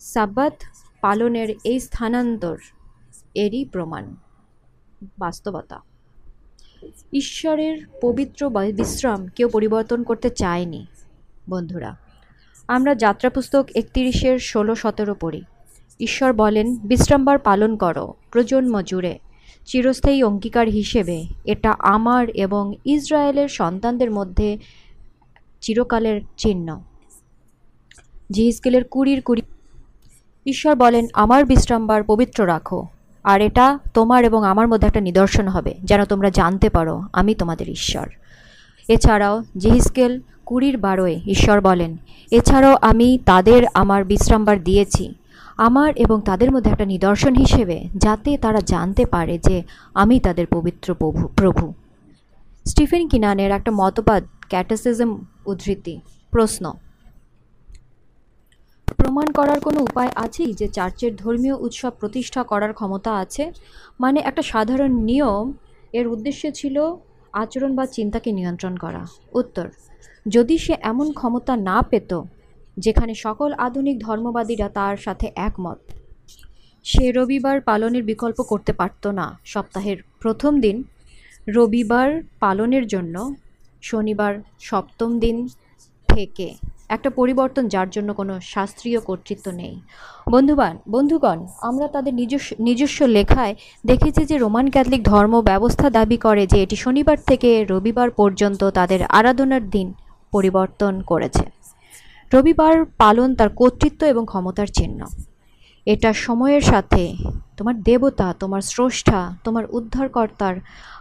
সাব্বাত 0.04 0.54
পালনের 1.02 1.56
এই 1.64 1.80
স্থানান্তর 1.80 2.58
এরই 3.36 3.66
প্রমাণ। 3.66 4.16
বাস্তবতা। 5.20 5.82
ঈশ্বরের 7.14 7.78
পবিত্র 8.02 8.50
বিশ্রাম 8.50 9.28
কেউ 9.28 9.50
পরিবর্তন 9.50 10.04
করতে 10.04 10.30
চায়নি, 10.30 10.86
বন্ধুরা। 11.50 11.96
আমরা 12.68 12.96
যাত্রা 12.96 13.30
পুস্তক 13.30 13.66
একত্রিশের 13.76 14.40
ষোলো 14.40 14.76
সতেরো 14.76 15.16
পড়ি। 15.16 15.42
ঈশ্বর 16.00 16.34
বলেন, 16.34 16.76
বিশ্রামবার 16.76 17.40
পালন 17.40 17.78
করো, 17.78 18.14
প্রজন্ম 18.32 18.82
জুড়ে। 18.82 19.20
চিরস্থায়ী 19.66 20.24
অঙ্গীকার 20.24 20.68
হিসেবে 20.68 21.26
এটা 21.46 21.72
আমার 21.80 22.30
এবং 22.30 22.74
ইসরায়েলের 22.86 23.48
সন্তানদের 23.48 24.12
মধ্যে 24.12 24.58
চিরকালের 25.62 26.22
চিহ্ন। 26.38 26.84
জিহিসকেলের 28.32 28.84
কুড়ির 28.84 29.22
কুড়ি 29.22 29.42
ঈশ্বর 30.46 30.76
বলেন, 30.76 31.06
আমার 31.14 31.46
বিশ্রামবার 31.46 32.04
পবিত্র 32.04 32.48
রাখো। 32.48 32.88
আর 33.24 33.42
এটা 33.42 33.80
তোমার 33.94 34.24
এবং 34.24 34.44
আমার 34.44 34.68
মধ্যে 34.68 34.88
একটা 34.88 35.02
নিদর্শন 35.02 35.48
হবে, 35.48 35.76
যেন 35.84 36.06
তোমরা 36.06 36.30
জানতে 36.30 36.70
পারো, 36.70 37.02
আমি 37.14 37.36
তোমাদের 37.36 37.70
ঈশ্বর। 37.70 38.10
এছাড়াও 38.88 39.44
জিহিসকেল 39.58 40.22
কুড়ির 40.46 40.78
বারোয় 40.78 41.22
ঈশ্বর 41.26 41.62
বলেন, 41.62 41.98
এছাড়াও 42.32 42.78
আমি 42.82 43.20
তাদের 43.26 43.64
আমার 43.74 44.04
বিশ্রামবার 44.04 44.64
দিয়েছি। 44.64 45.14
আমার 45.58 45.94
এবং 45.96 46.22
তাদের 46.22 46.52
মধ্যে 46.52 46.72
একটা 46.72 46.86
নিদর্শন 46.86 47.36
হিসেবে, 47.36 47.88
যাতে 47.98 48.38
তারা 48.38 48.60
জানতে 48.60 49.06
পারে 49.06 49.38
যে 49.38 49.64
আমি 49.94 50.20
তাদের 50.20 50.48
পবিত্র 50.48 50.94
প্রভু 50.94 51.28
প্রভু। 51.28 51.74
স্টিফেন 52.68 53.08
কিনানের 53.08 53.52
একটা 53.52 53.72
মতবাদ, 53.72 54.24
ক্যাটাসিজম 54.50 55.22
উদ্ধৃতি, 55.46 56.00
প্রশ্ন 56.32 56.74
প্রমাণ 59.04 59.32
করার 59.32 59.60
কোনো 59.60 59.80
উপায় 59.82 60.12
আছেই 60.16 60.54
যে 60.54 60.68
চার্চের 60.68 61.16
ধর্মীয় 61.16 61.56
উৎসব 61.56 61.92
প্রতিষ্ঠা 62.00 62.44
করার 62.44 62.74
ক্ষমতা 62.74 63.12
আছে? 63.14 63.52
মানে 64.00 64.20
একটা 64.20 64.42
সাধারণ 64.42 64.92
নিয়ম, 64.92 65.54
এর 65.94 66.08
উদ্দেশ্য 66.08 66.52
ছিল 66.52 66.96
আচরণ 67.34 67.76
বা 67.76 67.86
চিন্তাকে 67.86 68.32
নিয়ন্ত্রণ 68.32 68.76
করা। 68.78 69.08
উত্তর, 69.34 69.68
যদি 70.28 70.58
সে 70.58 70.74
এমন 70.82 71.14
ক্ষমতা 71.14 71.58
না 71.58 71.82
পেত, 71.82 72.22
যেখানে 72.78 73.14
সকল 73.16 73.54
আধুনিক 73.54 74.00
ধর্মবাদীরা 74.00 74.70
তার 74.70 74.98
সাথে 74.98 75.32
একমত, 75.36 75.80
সে 76.84 77.12
রবিবার 77.12 77.62
পালনের 77.62 78.04
বিকল্প 78.04 78.42
করতে 78.42 78.74
পারত 78.74 79.08
না। 79.08 79.40
সপ্তাহের 79.46 79.98
প্রথম 80.20 80.60
দিন, 80.60 80.84
রবিবার 81.48 82.10
পালনের 82.40 82.88
জন্য 82.88 83.36
শনিবার 83.82 84.34
সপ্তম 84.60 85.20
দিন 85.20 85.48
থেকে 86.08 86.48
একটা 86.90 87.10
পরিবর্তন 87.10 87.68
যার 87.68 87.90
জন্য 87.90 88.14
কোনো 88.14 88.40
শাস্ত্রীয় 88.40 89.00
কর্তৃত্ব 89.00 89.52
নেই। 89.52 89.82
বন্ধুবান, 90.32 90.78
বন্ধুগণ, 90.90 91.48
আমরা 91.62 91.88
তাদের 91.88 92.14
নিজস্ব 92.14 92.56
নিজস্ব 92.60 93.06
লেখায় 93.06 93.56
দেখেছি 93.86 94.26
যে 94.26 94.38
রোমান 94.38 94.70
ক্যাথলিক 94.70 95.04
ধর্ম 95.04 95.42
ব্যবস্থা 95.42 95.90
দাবি 95.90 96.18
করে 96.18 96.48
যে 96.48 96.64
এটি 96.64 96.76
শনিবার 96.76 97.18
থেকে 97.28 97.66
রবিবার 97.66 98.12
পর্যন্ত 98.12 98.64
তাদের 98.64 99.04
আরাধনার 99.04 99.70
দিন 99.70 99.94
পরিবর্তন 100.32 101.02
করেছে। 101.02 101.46
রবিবার 102.34 102.86
পালন 102.98 103.36
তার 103.36 103.50
কর্তৃত্ব 103.50 104.06
এবং 104.06 104.26
ক্ষমতার 104.26 104.68
চিহ্ন। 104.68 105.06
এটা 105.86 106.14
সময়ের 106.14 106.62
সাথে 106.62 107.16
তোমার 107.58 107.82
দেবতা, 107.82 108.34
তোমার 108.40 108.62
স্রষ্টা, 108.62 109.38
তোমার 109.44 109.66
উদ্ধারকর্তার 109.70 110.56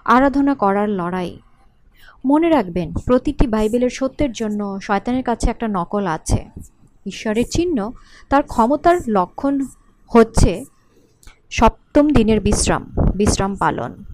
আরাধনা 0.05 0.55
করার 0.55 0.89
লড়াই 0.89 1.39
মনে 2.25 2.51
রাখবেন, 2.51 2.93
প্রতিটি 3.07 3.47
বাইবেলের 3.47 3.91
সত্যের 3.91 4.33
জন্য 4.33 4.79
শয়তানের 4.83 5.23
কাছে 5.23 5.51
একটা 5.51 5.69
নকল 5.69 6.07
আছে। 6.07 6.51
ঈশ্বরের 7.07 7.45
চিহ্ন, 7.51 7.93
তার 8.29 8.43
ক্ষমতার 8.43 8.97
লক্ষণ 9.09 9.67
হচ্ছে 10.09 10.65
সপ্তম 11.51 12.11
দিনের 12.11 12.41
বিশ্রাম 12.41 12.83
বিশ্রাম 13.15 13.57
পালন। 13.57 14.05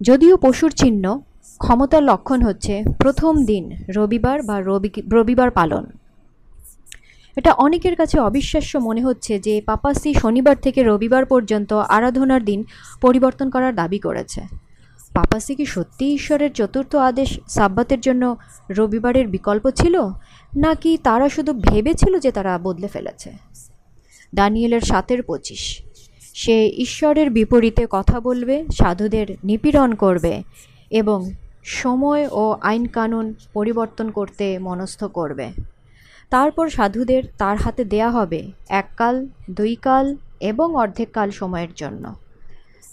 যদিও 0.00 0.36
পশুর 0.36 0.70
চিহ্ন, 0.70 1.20
ক্ষমতার 1.58 2.02
লক্ষণ 2.02 2.42
হচ্ছে 2.42 2.84
প্রথম 2.98 3.44
দিন, 3.44 3.70
রবিবার 3.96 4.42
বা 4.42 4.60
রবি, 4.60 4.90
রবিবার 5.12 5.50
পালন। 5.50 5.86
এটা 7.36 7.52
অনেকের 7.52 7.96
কাছে 7.96 8.20
অবিশ্বাস্য 8.20 8.78
মনে 8.78 9.02
হচ্ছে 9.02 9.38
যে 9.38 9.62
পাপাসি 9.66 10.14
শনিবার 10.14 10.56
থেকে 10.56 10.82
রবিবার 10.82 11.24
পর্যন্ত 11.24 11.72
আরাধনার 11.72 12.44
দিন 12.44 12.64
পরিবর্তন 13.00 13.50
করার 13.50 13.74
দাবি 13.74 13.98
করেছে। 13.98 14.69
পাপাসি 15.14 15.54
কি 15.54 15.66
সত্যি 15.66 16.14
ঈশ্বরের 16.14 16.52
চতুর্থ 16.52 16.94
আদেশ 16.94 17.40
সাব্বাতের 17.48 18.00
জন্য 18.00 18.36
রবিবারের 18.70 19.28
বিকল্প 19.28 19.70
ছিল? 19.70 20.00
নাকি 20.56 20.98
তারা 21.02 21.28
শুধু 21.28 21.52
ভেবেছিল 21.52 22.18
যে 22.18 22.32
তারা 22.32 22.58
বদলে 22.58 22.88
ফেলেছে? 22.88 23.32
দানিয়েলের 24.34 24.80
সাতের 24.80 25.22
পঁচিশ। 25.22 25.82
সে 26.34 26.68
ঈশ্বরের 26.68 27.30
বিপরীতে 27.30 27.86
কথা 27.90 28.20
বলবে, 28.20 28.64
সাধুদের 28.78 29.26
নিপীড়ন 29.44 29.94
করবে 29.94 30.42
এবং 30.90 31.30
সময় 31.64 32.28
ও 32.32 32.56
আইন 32.60 32.86
কানুন 32.86 33.34
পরিবর্তন 33.52 34.10
করতে 34.10 34.58
মনস্থ 34.58 35.04
করবে। 35.04 35.52
তারপর 36.30 36.68
সাধুদের 36.68 37.22
তার 37.38 37.56
হাতে 37.56 37.84
দেয়া 37.84 38.10
হবে 38.10 38.50
এককাল, 38.68 39.26
দুইকাল 39.50 40.16
এবং 40.40 40.76
অর্ধেক 40.76 41.12
কাল 41.12 41.30
সময়ের 41.30 41.68
জন্য। 41.76 42.14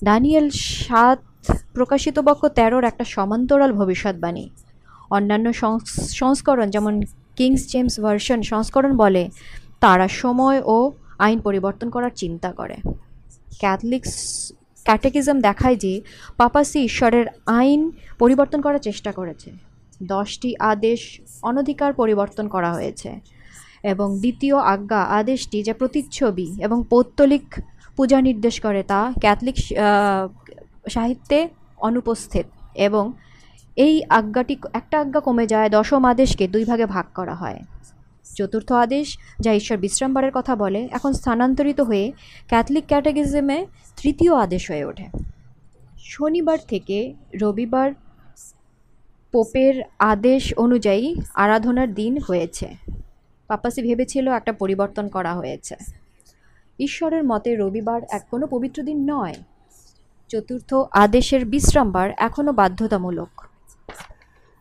দানিয়েল 0.03 0.49
সাত 0.49 1.19
প্রকাশিত 1.73 2.19
বক্ষ 2.19 2.45
তেরোর 2.45 2.83
একটা 2.83 3.03
সমান্তরাল 3.03 3.73
ভবিষ্যৎবাণী। 3.73 4.49
অন্যান্য 5.09 5.53
সংস- 5.53 6.01
সংস্করণ 6.01 6.69
যেমন 6.69 7.01
কিংস 7.35 7.67
জেমস 7.67 7.99
ভার্সন 7.99 8.41
সংস্করণ 8.41 8.97
বলে, 8.97 9.29
তারা 9.79 10.07
সময় 10.07 10.61
ও 10.65 10.91
আইন 11.19 11.39
পরিবর্তন 11.39 11.89
করার 11.89 12.09
চিন্তা 12.15 12.51
করে। 12.51 12.75
ক্যাথলিক্স 13.59 14.51
ক্যাটেকিজম 14.83 15.41
দেখায় 15.41 15.75
যে 15.75 16.01
পাপাসি 16.37 16.79
ঈশ্বরের 16.79 17.25
আইন 17.45 17.91
পরিবর্তন 18.19 18.61
করার 18.61 18.79
চেষ্টা 18.79 19.11
করেছে। 19.11 19.51
দশটি 20.03 20.55
আদেশ 20.59 21.21
অনধিকার 21.41 21.93
পরিবর্তন 21.93 22.47
করা 22.47 22.73
হয়েছে 22.73 23.19
এবং 23.83 24.19
দ্বিতীয় 24.19 24.57
আজ্ঞা 24.57 25.03
আদেশটি 25.03 25.63
যে 25.63 25.73
প্রতিচ্ছবি 25.73 26.55
এবং 26.59 26.83
পৌত্তলিক 26.89 27.61
পূজা 27.95 28.21
নির্দেশ 28.21 28.61
করে 28.61 28.83
তা 28.83 29.13
ক্যাথলিক 29.19 29.55
সাহিত্যে 30.89 31.49
অনুপস্থিত 31.77 32.45
এবং 32.75 33.13
এই 33.75 34.03
আজ্ঞাটি, 34.09 34.57
একটা 34.73 34.99
আজ্ঞা 34.99 35.19
কমে 35.19 35.47
যায়, 35.47 35.69
দশম 35.69 36.05
আদেশকে 36.05 36.47
দুই 36.47 36.65
ভাগে 36.65 36.85
ভাগ 36.85 37.05
করা 37.15 37.35
হয়। 37.35 37.59
চতুর্থ 38.35 38.71
আদেশ, 38.71 39.17
যা 39.39 39.53
ঈশ্বর 39.53 39.77
বিশ্রামবারের 39.77 40.31
কথা 40.33 40.55
বলে, 40.55 40.89
এখন 40.91 41.11
স্থানান্তরিত 41.11 41.81
হয়ে 41.81 42.11
ক্যাথলিক 42.47 42.83
ক্যাটেগিজমে 42.87 43.65
তৃতীয় 43.97 44.35
আদেশ 44.35 44.71
হয়ে 44.71 44.85
ওঠে। 44.85 45.05
শনিবার 45.97 46.57
থেকে 46.67 47.13
রবিবার 47.41 47.91
পোপের 49.31 49.83
আদেশ 49.99 50.53
অনুযায়ী 50.57 51.15
আরাধনার 51.33 51.93
দিন 51.93 52.17
হয়েছে। 52.27 52.75
পাপাসি 53.47 53.81
ভেবেছিল 53.81 54.31
একটা 54.31 54.53
পরিবর্তন 54.53 55.07
করা 55.07 55.33
হয়েছে। 55.33 55.75
ঈশ্বরের 56.79 57.23
মতে 57.23 57.55
রবিবার 57.55 58.01
এক 58.11 58.25
কোনো 58.31 58.47
পবিত্র 58.47 58.83
দিন 58.83 59.13
নয়। 59.13 59.33
চতুর্থ 60.29 60.73
আদেশের 60.91 61.45
বিশ্রামবার 61.45 62.11
এখনও 62.17 62.53
বাধ্যতামূলক। 62.53 63.41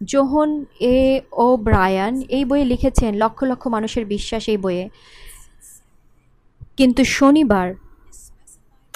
জোহন 0.05 0.65
এ. 0.81 1.21
ও. 1.33 1.57
ব্রায়ান 1.57 2.21
এই 2.21 2.45
বইয়ে 2.45 2.65
লিখেছেন, 2.65 3.15
লক্ষ 3.15 3.45
লক্ষ 3.45 3.67
মানুষের 3.67 4.07
বিশ্বাস 4.07 4.49
এই 4.49 4.57
বইয়ে। 4.57 4.89
কিন্তু 6.77 7.05
শনিবার 7.05 7.75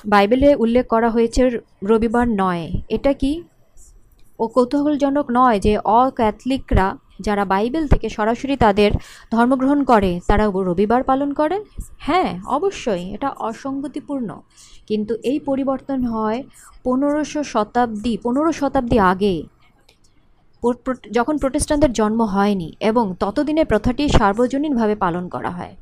বাইবেলে 0.04 0.54
উল্লেখ 0.54 0.86
করা 0.86 1.10
হয়েছে, 1.10 1.60
রবিবার 1.84 2.28
নয়। 2.28 2.70
এটা 2.88 3.12
কি? 3.12 3.42
ও 4.38 4.46
কৌতূহলজনক 4.46 5.26
নয় 5.30 5.60
যে 5.60 5.78
অক্যাথলিকরা 5.78 6.96
যারা 7.20 7.44
বাইবেল 7.44 7.88
থেকে 7.88 8.08
সরাসরি 8.08 8.56
তাদের 8.56 8.90
ধর্মগ্রহণ 9.32 9.84
করে, 9.84 10.20
তারা 10.26 10.46
রবিবার 10.46 11.02
পালন 11.02 11.32
করে? 11.32 11.64
হ্যাঁ 11.98 12.40
অবশ্যই। 12.46 13.14
এটা 13.14 13.28
অসঙ্গতিপূর্ণ। 13.28 14.40
কিন্তু 14.90 15.14
এই 15.22 15.38
পরিবর্তন 15.38 16.04
হয় 16.04 16.42
পনেরোশো 16.84 17.42
শতাব্দী, 17.42 18.16
পনেরো 18.22 18.52
শতাব্দী 18.52 18.98
আগে। 18.98 19.42
যখন 21.10 21.38
প্রোটেস্টানদের 21.38 21.92
জন্ম 21.92 22.22
হয়নি 22.22 22.72
এবং 22.80 23.14
ততদিনে 23.20 23.64
প্রথাটি 23.64 24.08
সার্বজনীনভাবে 24.08 24.94
পালন 24.94 25.28
করা 25.28 25.50
হয়। 25.50 25.76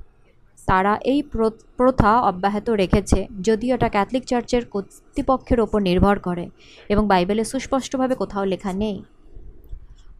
তারা 0.66 0.98
এই 1.04 1.22
প্র- 1.22 1.62
প্রথা 1.76 2.20
অব্যাহত 2.20 2.70
রেখেছে, 2.70 3.26
যদিও 3.42 3.74
এটা 3.74 3.88
ক্যাথলিক 3.88 4.24
চার্চের 4.24 4.64
কর্তৃপক্ষের 4.66 5.60
ওপর 5.60 5.82
নির্ভর 5.82 6.18
করে 6.18 6.50
এবং 6.88 7.08
বাইবেলে 7.08 7.44
সুস্পষ্টভাবে 7.44 8.14
কোথাও 8.14 8.44
লেখা 8.44 8.72
নেই। 8.72 9.02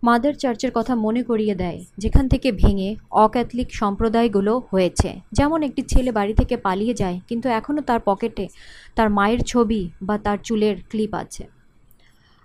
মাদার 0.03 0.35
চার্চের 0.35 0.73
কথা 0.75 0.95
মনে 0.95 1.23
করিয়ে 1.23 1.55
দেয়, 1.55 1.79
যেখান 1.99 2.25
থেকে 2.29 2.53
ভেঙে 2.53 2.97
অক্যাথলিক 3.11 3.69
সম্প্রদায়গুলো 3.75 4.53
হয়েছে। 4.71 5.11
যেমন 5.33 5.63
একটি 5.63 5.83
ছেলে 5.83 6.11
বাড়ি 6.13 6.35
থেকে 6.35 6.57
পালিয়ে 6.57 6.95
যায়, 6.95 7.17
কিন্তু 7.29 7.47
এখনও 7.49 7.83
তার 7.83 8.01
পকেটে 8.05 8.49
তার 8.97 9.11
মায়ের 9.11 9.41
ছবি 9.45 9.91
বা 10.03 10.19
তার 10.19 10.39
চুলের 10.45 10.77
ক্লিপ 10.91 11.15
আছে। 11.15 11.45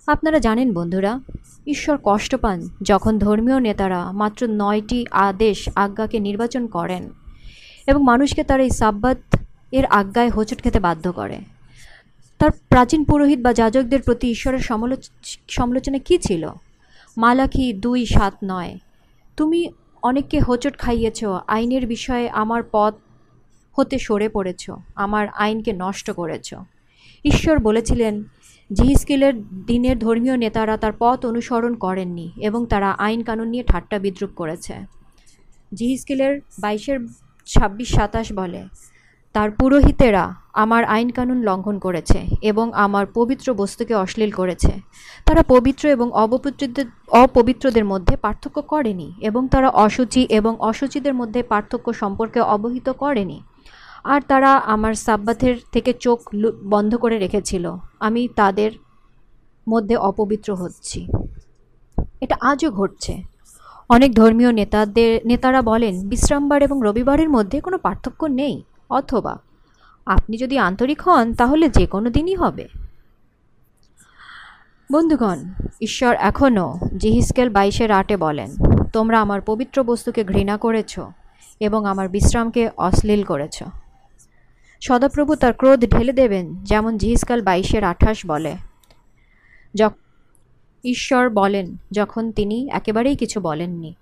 আপনারা 0.07 0.39
জানেন 0.39 0.73
বন্ধুরা, 0.73 1.11
ঈশ্বর 1.67 1.97
কষ্ট 2.03 2.35
পান 2.35 2.59
যখন 2.81 3.13
ধর্মীয় 3.17 3.59
নেতারা 3.59 4.11
মাত্র 4.11 4.41
নয়টি 4.61 4.99
আদেশ 5.11 5.57
আজ্ঞাকে 5.75 6.17
নির্বাচন 6.19 6.67
করেন 6.67 7.03
এবং 7.87 8.03
মানুষকে 8.03 8.43
তার 8.43 8.59
এই 8.59 8.69
সাব্বাত 8.69 9.19
এর 9.71 9.85
আজ্ঞায় 9.99 10.29
হোঁচট 10.29 10.59
খেতে 10.63 10.79
বাধ্য 10.79 11.05
করে। 11.11 11.37
তার 12.39 12.51
প্রাচীন 12.69 13.01
পুরোহিত 13.05 13.39
বা 13.39 13.51
যাজকদের 13.53 14.01
প্রতি 14.01 14.27
ঈশ্বরের 14.31 14.59
সমালোচ, 14.59 15.01
সমালোচনা 15.49 15.99
কী 16.07 16.17
ছিল? 16.17 16.43
মালাখি 17.17 17.73
দুই 17.73 18.05
সাত 18.05 18.33
নয়। 18.43 18.79
তুমি 19.37 19.69
অনেককে 20.01 20.39
হোঁচট 20.39 20.77
খাইয়েছ, 20.77 21.23
আইনের 21.47 21.87
বিষয়ে 21.87 22.29
আমার 22.29 22.63
পথ 22.71 22.93
হতে 23.77 23.99
সরে 23.99 24.29
পড়েছ, 24.29 24.71
আমার 24.95 25.27
আইনকে 25.27 25.73
নষ্ট 25.73 26.11
করেছ। 26.11 26.53
ঈশ্বর 27.25 27.59
বলেছিলেন, 27.59 28.23
জিহিস্কিলের 28.71 29.63
দিনের 29.65 29.99
ধর্মীয় 29.99 30.37
নেতারা 30.37 30.77
তার 30.77 30.93
পথ 30.99 31.25
অনুসরণ 31.25 31.73
করেননি 31.75 32.31
এবং 32.37 32.65
তারা 32.65 32.91
আইন 32.91 33.23
কানুন 33.23 33.47
নিয়ে 33.47 33.63
ঠাট্টা 33.63 33.99
বিদ্রুপ 33.99 34.29
করেছে। 34.35 34.73
জিহিস্কিলের 35.73 36.41
বাইশের 36.59 36.99
ছাব্বিশ 37.45 37.95
সাতাশ 37.95 38.33
বলে 38.33 38.61
তার 39.33 39.51
পুরোহিতেরা 39.51 40.35
আমার 40.53 40.85
আইন 40.85 41.09
কানুন 41.09 41.43
লঙ্ঘন 41.43 41.79
করেছে 41.79 42.19
এবং 42.41 42.73
আমার 42.73 43.05
পবিত্র 43.13 43.53
বস্তুকে 43.53 43.93
অশ্লীল 43.95 44.31
করেছে। 44.31 44.71
তারা 45.25 45.43
পবিত্র 45.43 45.89
এবং 45.89 46.11
অপবিত্রদের 46.11 46.85
অপবিত্রদের 47.11 47.85
মধ্যে 47.85 48.17
পার্থক্য 48.17 48.61
করেনি 48.61 49.13
এবং 49.21 49.47
তারা 49.47 49.69
অসুচি 49.69 50.21
এবং 50.29 50.55
অসুচিদের 50.59 51.13
মধ্যে 51.13 51.43
পার্থক্য 51.43 51.93
সম্পর্কে 51.93 52.39
অবহিত 52.39 52.89
করেনি। 52.89 53.41
আর 54.03 54.21
তারা 54.27 54.51
আমার 54.57 54.93
সাব্বাথের 54.93 55.55
থেকে 55.71 55.93
চোখ 55.93 56.19
বন্ধ 56.63 56.95
করে 56.95 57.17
রেখেছিল। 57.17 57.75
আমি 57.99 58.27
তাদের 58.35 58.71
মধ্যে 59.69 59.95
অপবিত্র 59.95 60.55
হচ্ছি। 60.55 61.07
এটা 62.21 62.35
আজও 62.41 62.71
ঘটছে। 62.71 63.13
অনেক 63.89 64.15
ধর্মীয় 64.15 64.51
নেতাদের 64.51 65.21
নেতারা 65.25 65.61
বলেন, 65.61 66.09
বিশ্রামবার 66.09 66.63
এবং 66.63 66.81
রবিবারের 66.83 67.29
মধ্যে 67.29 67.61
কোনো 67.61 67.77
পার্থক্য 67.77 68.25
নেই। 68.25 68.63
অথবা 68.89 69.39
আপনি 70.05 70.37
যদি 70.37 70.57
আন্তরিক 70.57 71.01
হন, 71.01 71.33
তাহলে 71.33 71.69
যে 71.69 71.85
কোনো 71.85 72.09
দিনই 72.09 72.35
হবে। 72.35 72.67
বন্ধুগণ, 74.91 75.39
ঈশ্বর 75.81 76.15
এখনও 76.15 76.79
জিহিসকেল 76.97 77.49
বাইশের 77.49 77.91
আটে 77.91 78.17
বলেন, 78.17 78.51
তোমরা 78.93 79.21
আমার 79.21 79.41
পবিত্র 79.41 79.83
বস্তুকে 79.83 80.23
ঘৃণা 80.23 80.57
করেছ 80.57 80.99
এবং 81.59 81.85
আমার 81.85 82.09
বিশ্রামকে 82.09 82.69
অশ্লীল 82.77 83.23
করেছ। 83.23 83.63
সদাপ্রভু 84.81 85.35
তার 85.35 85.53
ক্রোধ 85.53 85.85
ঢেলে 85.85 86.13
দেবেন, 86.13 86.55
যেমন 86.63 86.97
জিহিসকাল 86.97 87.41
বাইশের 87.41 87.83
আঠাশ 87.83 88.25
বলে। 88.25 88.55
যখ, 89.75 89.93
ঈশ্বর 90.83 91.29
বলেন, 91.29 91.77
যখন 91.91 92.31
তিনি 92.31 92.69
একেবারেই 92.69 93.15
কিছু 93.15 93.39
বলেননি। 93.39 93.93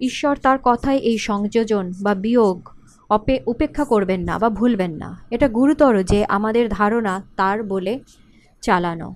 ঈশ্বর 0.00 0.36
তার 0.36 0.58
কথায় 0.62 0.96
এই 0.96 1.18
সংযোজন 1.18 1.92
বা 2.02 2.14
বিয়োগ 2.14 2.68
অপে, 3.16 3.34
উপেক্ষা 3.46 3.84
করবেন 3.84 4.20
না 4.20 4.34
বা 4.38 4.48
ভুলবেন 4.48 4.92
না। 4.92 5.08
এটা 5.30 5.46
গুরুতর 5.48 5.94
যে 6.02 6.18
আমাদের 6.28 6.64
ধারণা 6.68 7.14
তার 7.36 7.58
বলে 7.62 7.94
চালানো। 8.62 9.08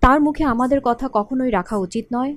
তার 0.00 0.18
মুখে 0.20 0.44
আমাদের 0.44 0.80
কথা 0.84 1.06
কখনোই 1.12 1.50
রাখা 1.50 1.76
উচিত 1.76 2.06
নয় 2.14 2.32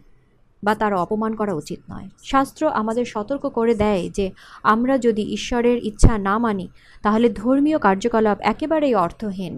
বা 0.64 0.76
তার 0.76 0.94
অপমান 0.94 1.32
করা 1.36 1.54
উচিত 1.54 1.80
নয়। 1.92 2.08
শাস্ত্র 2.24 2.68
আমাদের 2.68 3.06
সতর্ক 3.06 3.44
করে 3.50 3.74
দেয় 3.76 4.04
যে 4.10 4.26
আমরা 4.64 4.98
যদি 4.98 5.24
ঈশ্বরের 5.34 5.78
ইচ্ছা 5.84 6.18
না 6.18 6.38
মানি, 6.38 6.68
তাহলে 7.04 7.28
ধর্মীয় 7.30 7.78
কার্যকলাপ 7.78 8.38
একেবারেই 8.42 8.96
অর্থহীন। 8.96 9.56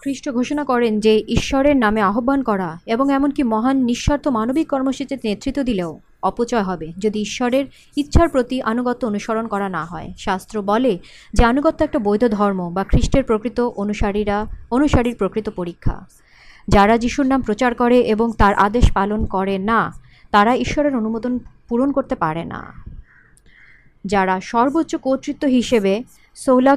খ্রিস্ট 0.00 0.26
ঘোষণা 0.30 0.64
করেন 0.64 1.00
যে 1.00 1.12
ঈশ্বরের 1.28 1.76
নামে 1.76 2.00
আহ্বান 2.00 2.40
করা 2.42 2.70
এবং 2.86 3.06
এমনকি 3.12 3.42
মহান 3.42 3.76
নিঃস্বার্থ 3.84 4.28
মানবিক 4.28 4.66
কর্মসূচিতে 4.68 5.28
নেতৃত্ব 5.28 5.60
দিলেও 5.62 5.92
অপচয় 6.22 6.62
হবে। 6.62 6.92
যদি 6.98 7.20
ঈশ্বরের 7.20 7.66
ইচ্ছার 7.96 8.28
প্রতি 8.28 8.62
আনুগত্য 8.62 9.06
অনুসরণ 9.06 9.46
করা 9.46 9.68
না 9.68 9.84
হয়, 9.84 10.12
শাস্ত্র 10.18 10.62
বলে 10.62 10.98
যে 11.32 11.44
আনুগত্য 11.44 11.84
একটা 11.84 11.98
বৈধ 11.98 12.24
ধর্ম 12.24 12.70
বা 12.74 12.84
খ্রিস্টের 12.84 13.24
প্রকৃত 13.24 13.60
অনুসারীরা, 13.60 14.46
অনুসারীর 14.70 15.16
প্রকৃত 15.16 15.48
পরীক্ষা। 15.48 16.06
যারা 16.68 16.98
যিশুর 16.98 17.26
নাম 17.26 17.42
প্রচার 17.42 17.74
করে 17.74 18.00
এবং 18.00 18.32
তার 18.38 18.54
আদেশ 18.54 18.92
পালন 18.92 19.24
করে 19.26 19.58
না, 19.58 19.92
তারা 20.30 20.54
ঈশ্বরের 20.54 20.96
অনুমোদন 20.96 21.38
পূরণ 21.68 21.92
করতে 21.92 22.14
পারে 22.14 22.44
না। 22.44 22.72
যারা 24.04 24.40
সর্বোচ্চ 24.40 24.96
কর্তৃত্ব 24.96 25.48
হিসেবে 25.48 26.02
সোলা 26.34 26.76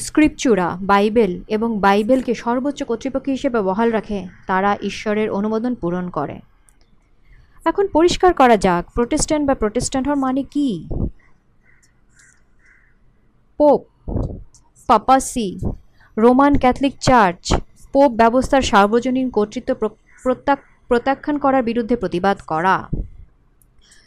স্ক্রিপচুরা, 0.00 0.76
বাইবেল 0.80 1.40
এবং 1.48 1.80
বাইবেলকে 1.80 2.34
সর্বোচ্চ 2.34 2.82
কর্তৃপক্ষ 2.82 3.28
হিসেবে 3.28 3.60
বহাল 3.60 3.90
রাখে, 3.90 4.26
তারা 4.46 4.76
ঈশ্বরের 4.82 5.30
অনুমোদন 5.30 5.74
পূরণ 5.74 6.10
করে। 6.10 6.40
এখন 7.66 7.86
পরিষ্কার 7.86 8.34
করা 8.34 8.56
যাক 8.56 8.90
প্রোটেস্ট্যান্ট 8.90 9.48
বা 9.48 9.54
প্রোটেস্ট্যান্ট 9.54 10.08
হওয়ার 10.08 10.20
মানে 10.20 10.42
কি? 10.42 10.88
Pope 13.58 13.86
papacy 14.86 15.58
Roman 16.18 16.58
Catholic 16.58 16.98
church 17.00 17.54
pope 17.92 18.12
ব্যবস্থার 18.12 18.62
সার্বজনীন 18.62 19.30
কর্তৃত্ব 19.30 19.74
প্র- 19.74 20.22
প্রত্যাখ- 20.22 20.86
প্রত্যাখ্যান 20.88 21.38
করার 21.38 21.62
বিরুদ্ধে 21.62 21.96
প্রতিবাদ 21.96 22.38
করা। 22.46 22.88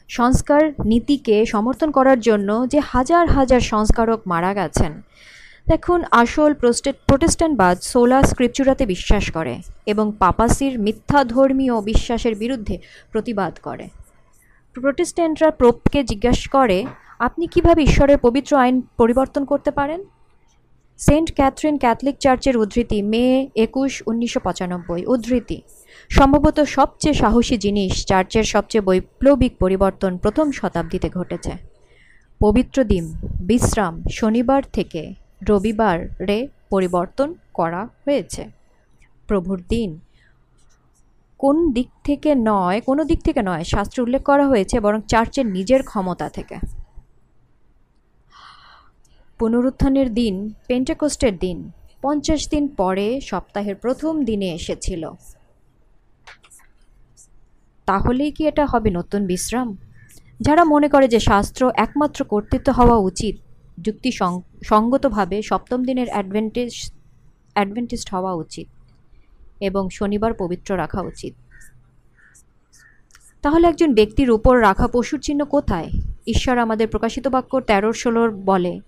সংস্কার 0.08 0.72
নীতিকে 0.86 1.46
সমর্থন 1.46 1.92
করার 1.92 2.20
জন্য 2.20 2.68
যে 2.68 2.80
হাজার 2.80 3.30
হাজার 3.30 3.60
সংস্কারক 3.60 4.22
মারা 4.28 4.54
গেছেন 4.54 5.02
দেখুন, 5.70 6.00
আসল 6.12 6.52
প্রোটেস্ট্যান্টবাদ 7.08 7.78
সোলা 7.82 8.20
স্ক্রিপচুরাতে 8.24 8.86
বিশ্বাস 8.86 9.32
করে 9.32 9.54
এবং 9.86 10.06
পাপাসির 10.20 10.80
মিথ্যা 10.80 11.24
ধর্মীয় 11.24 11.76
বিশ্বাসের 11.82 12.36
বিরুদ্ধে 12.36 12.76
প্রতিবাদ 13.12 13.54
করে। 13.64 13.86
প্রোটেস্ট্যান্টরা 14.76 15.50
প্রোপকে 15.52 16.00
জিজ্ঞাসা 16.04 16.48
করে, 16.50 16.86
আপনি 17.20 17.48
কীভাবে 17.48 17.82
ঈশ্বরের 17.84 18.18
পবিত্র 18.18 18.52
আইন 18.58 18.76
পরিবর্তন 18.98 19.46
করতে 19.46 19.72
পারেন? 19.72 20.04
সেন্ট 20.98 21.30
ক্যাথরিন 21.36 21.78
ক্যাথলিক 21.78 22.16
চার্চের 22.20 22.58
উদ্ধৃতি, 22.58 23.02
মে 23.02 23.26
একুশ, 23.56 24.04
উনিশশো 24.06 24.40
পঁচানব্বই। 24.40 25.06
উদ্ধৃতি, 25.06 25.58
সম্ভবত 26.10 26.58
সবচেয়ে 26.60 27.14
সাহসী 27.14 27.58
জিনিস 27.58 27.94
চার্চের 28.06 28.44
সবচেয়ে 28.44 28.82
বৈপ্লবিক 28.82 29.54
পরিবর্তন 29.58 30.12
প্রথম 30.18 30.52
শতাব্দীতে 30.52 31.10
ঘটেছে। 31.10 31.52
পবিত্র 32.40 32.78
দিন, 32.84 33.06
বিশ্রাম, 33.42 33.94
শনিবার 34.12 34.64
থেকে 34.74 35.29
রবিবারে 35.48 36.48
পরিবর্তন 36.70 37.36
করা 37.54 37.86
হয়েছে। 37.86 38.50
প্রভুর 39.28 39.64
দিন। 39.70 40.00
কোন 41.38 41.72
দিক 41.72 41.90
থেকে 42.04 42.36
নয়, 42.36 42.82
কোনো 42.82 43.04
দিক 43.04 43.24
থেকে 43.24 43.42
নয়, 43.42 43.64
শাস্ত্রে 43.64 44.04
উল্লেখ 44.04 44.24
করা 44.24 44.48
হয়েছে, 44.48 44.80
বরং 44.80 45.02
চার্চের 45.02 45.46
নিজের 45.46 45.84
ক্ষমতা 45.84 46.30
থেকে। 46.30 46.58
পুনরুত্থানের 49.40 50.14
দিন, 50.14 50.54
পেন্টাকোস্টের 50.68 51.38
দিন, 51.38 51.72
পঞ্চাশ 52.02 52.50
দিন 52.50 52.68
পরে 52.68 53.22
সপ্তাহের 53.22 53.76
প্রথম 53.76 54.24
দিনে 54.24 54.54
এসেছিল। 54.54 55.12
তাহলেই 57.86 58.32
কি 58.32 58.48
এটা 58.48 58.66
হবে 58.66 58.90
নতুন 58.90 59.28
বিশ্রাম? 59.28 59.78
যারা 60.42 60.64
মনে 60.64 60.90
করে 60.90 61.08
যে 61.08 61.20
শাস্ত্র 61.20 61.72
একমাত্র 61.76 62.26
কর্তৃত্ব 62.26 62.72
হওয়া 62.72 62.98
উচিত 62.98 63.38
যুক্তি 63.82 64.12
সঙ্গতভাবে 64.64 65.42
সপ্তম 65.42 65.80
দিনের 65.84 66.08
অ্যাডভেন্টেজ 66.08 66.92
অ্যাডভেন্টিস্ট 67.54 68.14
হওয়া 68.14 68.34
উচিত 68.34 68.68
এবং 69.60 69.90
শনিবার 69.90 70.34
পবিত্র 70.34 70.78
রাখা 70.78 71.02
উচিত। 71.02 71.34
তাহলে 73.42 73.68
একজন 73.68 73.94
ব্যক্তির 73.94 74.32
উপর 74.32 74.62
রাখা 74.62 74.88
পশুর 74.88 75.20
চিহ্ন 75.20 75.46
কোথায়? 75.46 75.90
ঈশ্বর 76.28 76.58
আমাদের 76.58 76.88
প্রকাশিত 76.88 77.28
বাক্য 77.28 77.60
তেরোর 77.60 77.94
ষোলোর 77.94 78.30
বলে, 78.32 78.80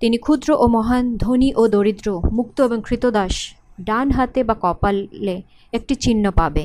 তিনি 0.00 0.16
ক্ষুদ্র 0.18 0.56
ও 0.58 0.66
মহান, 0.66 1.16
ধনী 1.16 1.54
ও 1.54 1.68
দরিদ্র, 1.68 2.20
মুক্ত 2.32 2.60
এবং 2.60 2.82
কৃতদাস, 2.86 3.54
ডান 3.80 4.10
হাতে 4.10 4.44
বা 4.44 4.54
কপালে 4.60 5.42
একটি 5.72 5.94
চিহ্ন 5.94 6.30
পাবে। 6.30 6.64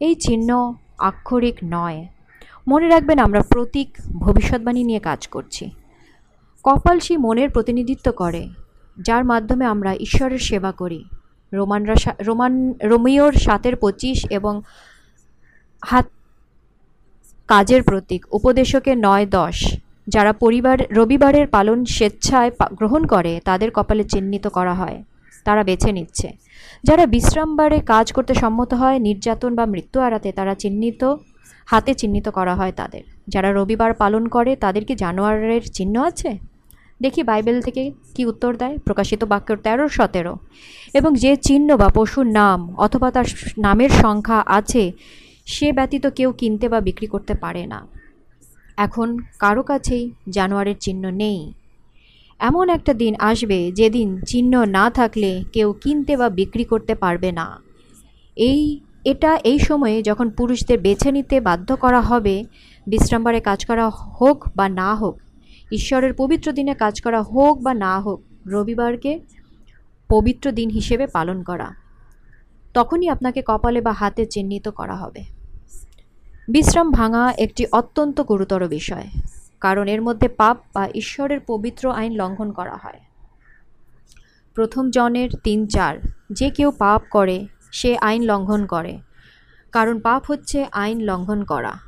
এই 0.00 0.14
চিহ্ন 0.14 0.74
আক্ষরিক 0.98 1.58
নয়। 1.64 2.06
মনে 2.68 2.88
রাখবেন 2.88 3.18
আমরা 3.18 3.40
প্রতীক, 3.42 3.90
ভবিষ্যৎবাণী 4.12 4.84
নিয়ে 4.84 5.00
কাজ 5.00 5.28
করছি। 5.28 5.70
কপাল 6.66 6.98
সেই 6.98 7.16
মনের 7.16 7.50
প্রতিনিধিত্ব 7.50 8.06
করে, 8.12 8.42
যার 8.96 9.24
মাধ্যমে 9.24 9.64
আমরা 9.64 9.90
ঈশ্বরের 10.06 10.38
সেবা 10.38 10.72
করি। 10.72 11.00
রোমানরা 11.52 11.96
রোমান, 12.20 12.54
রোমিওর 12.82 13.32
সাতের 13.32 13.74
পঁচিশ 13.76 14.18
এবং 14.30 14.54
হাত 15.82 16.06
কাজের 17.48 17.82
প্রতীক, 17.82 18.22
উপদেশকে 18.32 18.92
নয় 19.06 19.26
দশ। 19.30 19.56
যারা 20.08 20.32
পরিবার, 20.32 20.78
রবিবারের 20.90 21.46
পালন 21.46 21.78
স্বেচ্ছায় 21.84 22.50
গ্রহণ 22.72 23.02
করে, 23.06 23.32
তাদের 23.44 23.70
কপালে 23.70 24.04
চিহ্নিত 24.04 24.44
করা 24.48 24.74
হয়, 24.74 24.98
তারা 25.46 25.62
বেছে 25.64 25.90
নিচ্ছে। 25.92 26.28
যারা 26.84 27.04
বিশ্রামবারে 27.06 27.78
কাজ 27.92 28.06
করতে 28.12 28.32
সম্মত 28.34 28.70
হয়, 28.74 28.98
নির্যাতন 28.98 29.52
বা 29.54 29.64
মৃত্যু 29.66 29.98
এড়াতে 30.00 30.28
তারা 30.32 30.54
চিহ্নিত, 30.54 31.02
হাতে 31.66 31.92
চিহ্নিত 31.94 32.26
করা 32.28 32.54
হয় 32.54 32.72
তাদের। 32.76 33.04
যারা 33.28 33.48
রবিবার 33.52 33.92
পালন 33.94 34.24
করে, 34.28 34.52
তাদের 34.56 34.82
কি 34.84 34.94
জানোয়ারের 34.94 35.64
চিহ্ন 35.72 35.96
আছে? 36.10 36.55
দেখি 37.02 37.22
বাইবেল 37.22 37.62
থেকে 37.62 37.92
কি 38.14 38.24
উত্তর 38.24 38.56
দেয়? 38.56 38.78
প্রকাশিত 38.78 39.24
বাক্যর 39.24 39.56
তেরো, 39.56 39.88
সতেরো। 39.88 40.36
এবং 40.94 41.14
যে 41.14 41.36
চিহ্ন 41.36 41.76
বা 41.76 41.88
পশুর 41.88 42.26
নাম 42.26 42.74
অথবা 42.76 43.10
তার 43.10 43.24
নামের 43.58 43.90
সংখ্যা 43.90 44.42
আছে, 44.46 44.92
সে 45.46 45.72
ব্যতীত 45.72 46.06
কেউ 46.06 46.32
কিনতে 46.32 46.68
বা 46.68 46.80
বিক্রি 46.80 47.06
করতে 47.06 47.34
পারে 47.34 47.66
না। 47.66 47.86
এখন 48.76 49.18
কারও 49.38 49.62
কাছেই 49.62 50.10
জানোয়ারের 50.28 50.74
চিহ্ন 50.80 51.10
নেই। 51.10 51.52
এমন 52.38 52.68
একটা 52.68 52.94
দিন 52.94 53.14
আসবে 53.18 53.72
যেদিন 53.72 54.20
চিহ্ন 54.20 54.64
না 54.64 54.90
থাকলে 54.90 55.44
কেউ 55.52 55.72
কিনতে 55.72 56.16
বা 56.16 56.28
বিক্রি 56.28 56.64
করতে 56.64 56.94
পারবে 56.94 57.32
না। 57.32 57.60
এই, 58.36 58.80
এটা 59.04 59.38
এই 59.44 59.58
সময়ে 59.58 60.02
যখন 60.02 60.30
পুরুষদের 60.30 60.78
বেছে 60.78 61.12
নিতে 61.12 61.40
বাধ্য 61.40 61.76
করা 61.76 62.00
হবে, 62.00 62.44
বিশ্রামবারে 62.86 63.40
কাজ 63.40 63.66
করা 63.66 63.90
হোক 63.90 64.48
বা 64.56 64.68
না 64.68 64.94
হোক 64.94 65.20
ঈশ্বরের 65.72 66.14
পবিত্র 66.14 66.52
দিনে 66.52 66.74
কাজ 66.74 67.00
করা 67.00 67.22
হোক 67.22 67.62
বা 67.62 67.74
না 67.74 68.00
হোক, 68.00 68.22
রবিবারকে 68.46 69.20
পবিত্র 70.08 70.52
দিন 70.52 70.70
হিসেবে 70.70 71.06
পালন 71.06 71.42
করা। 71.42 71.74
তখনই 72.74 73.08
আপনাকে 73.08 73.42
কপালে 73.46 73.80
বা 73.80 73.92
হাতে 73.92 74.26
চিহ্নিত 74.26 74.68
করা 74.68 74.96
হবে। 74.96 75.24
বিশ্রাম 76.48 76.90
ভাঙা 76.90 77.34
একটি 77.38 77.66
অত্যন্ত 77.72 78.20
গুরুতর 78.20 78.68
বিষয়, 78.68 79.08
কারণ 79.60 79.88
এর 79.88 80.02
মধ্যে 80.02 80.28
পাপ 80.28 80.56
বা 80.74 80.88
ঈশ্বরের 80.94 81.40
পবিত্র 81.46 81.92
আইন 81.92 82.12
লঙ্ঘন 82.12 82.52
করা 82.52 82.76
হয়। 82.76 83.00
প্রথম 84.54 84.90
জনের 84.90 85.30
তিন 85.44 85.66
চার, 85.66 85.96
যে 86.32 86.50
কেউ 86.50 86.70
পাপ 86.70 87.02
করে, 87.10 87.46
সে 87.72 87.98
আইন 87.98 88.22
লঙ্ঘন 88.22 88.66
করে। 88.66 88.98
কারণ 89.72 90.00
পাপ 90.00 90.22
হচ্ছে 90.26 90.66
আইন 90.72 91.00
লঙ্ঘন 91.00 91.44
করা। 91.44 91.85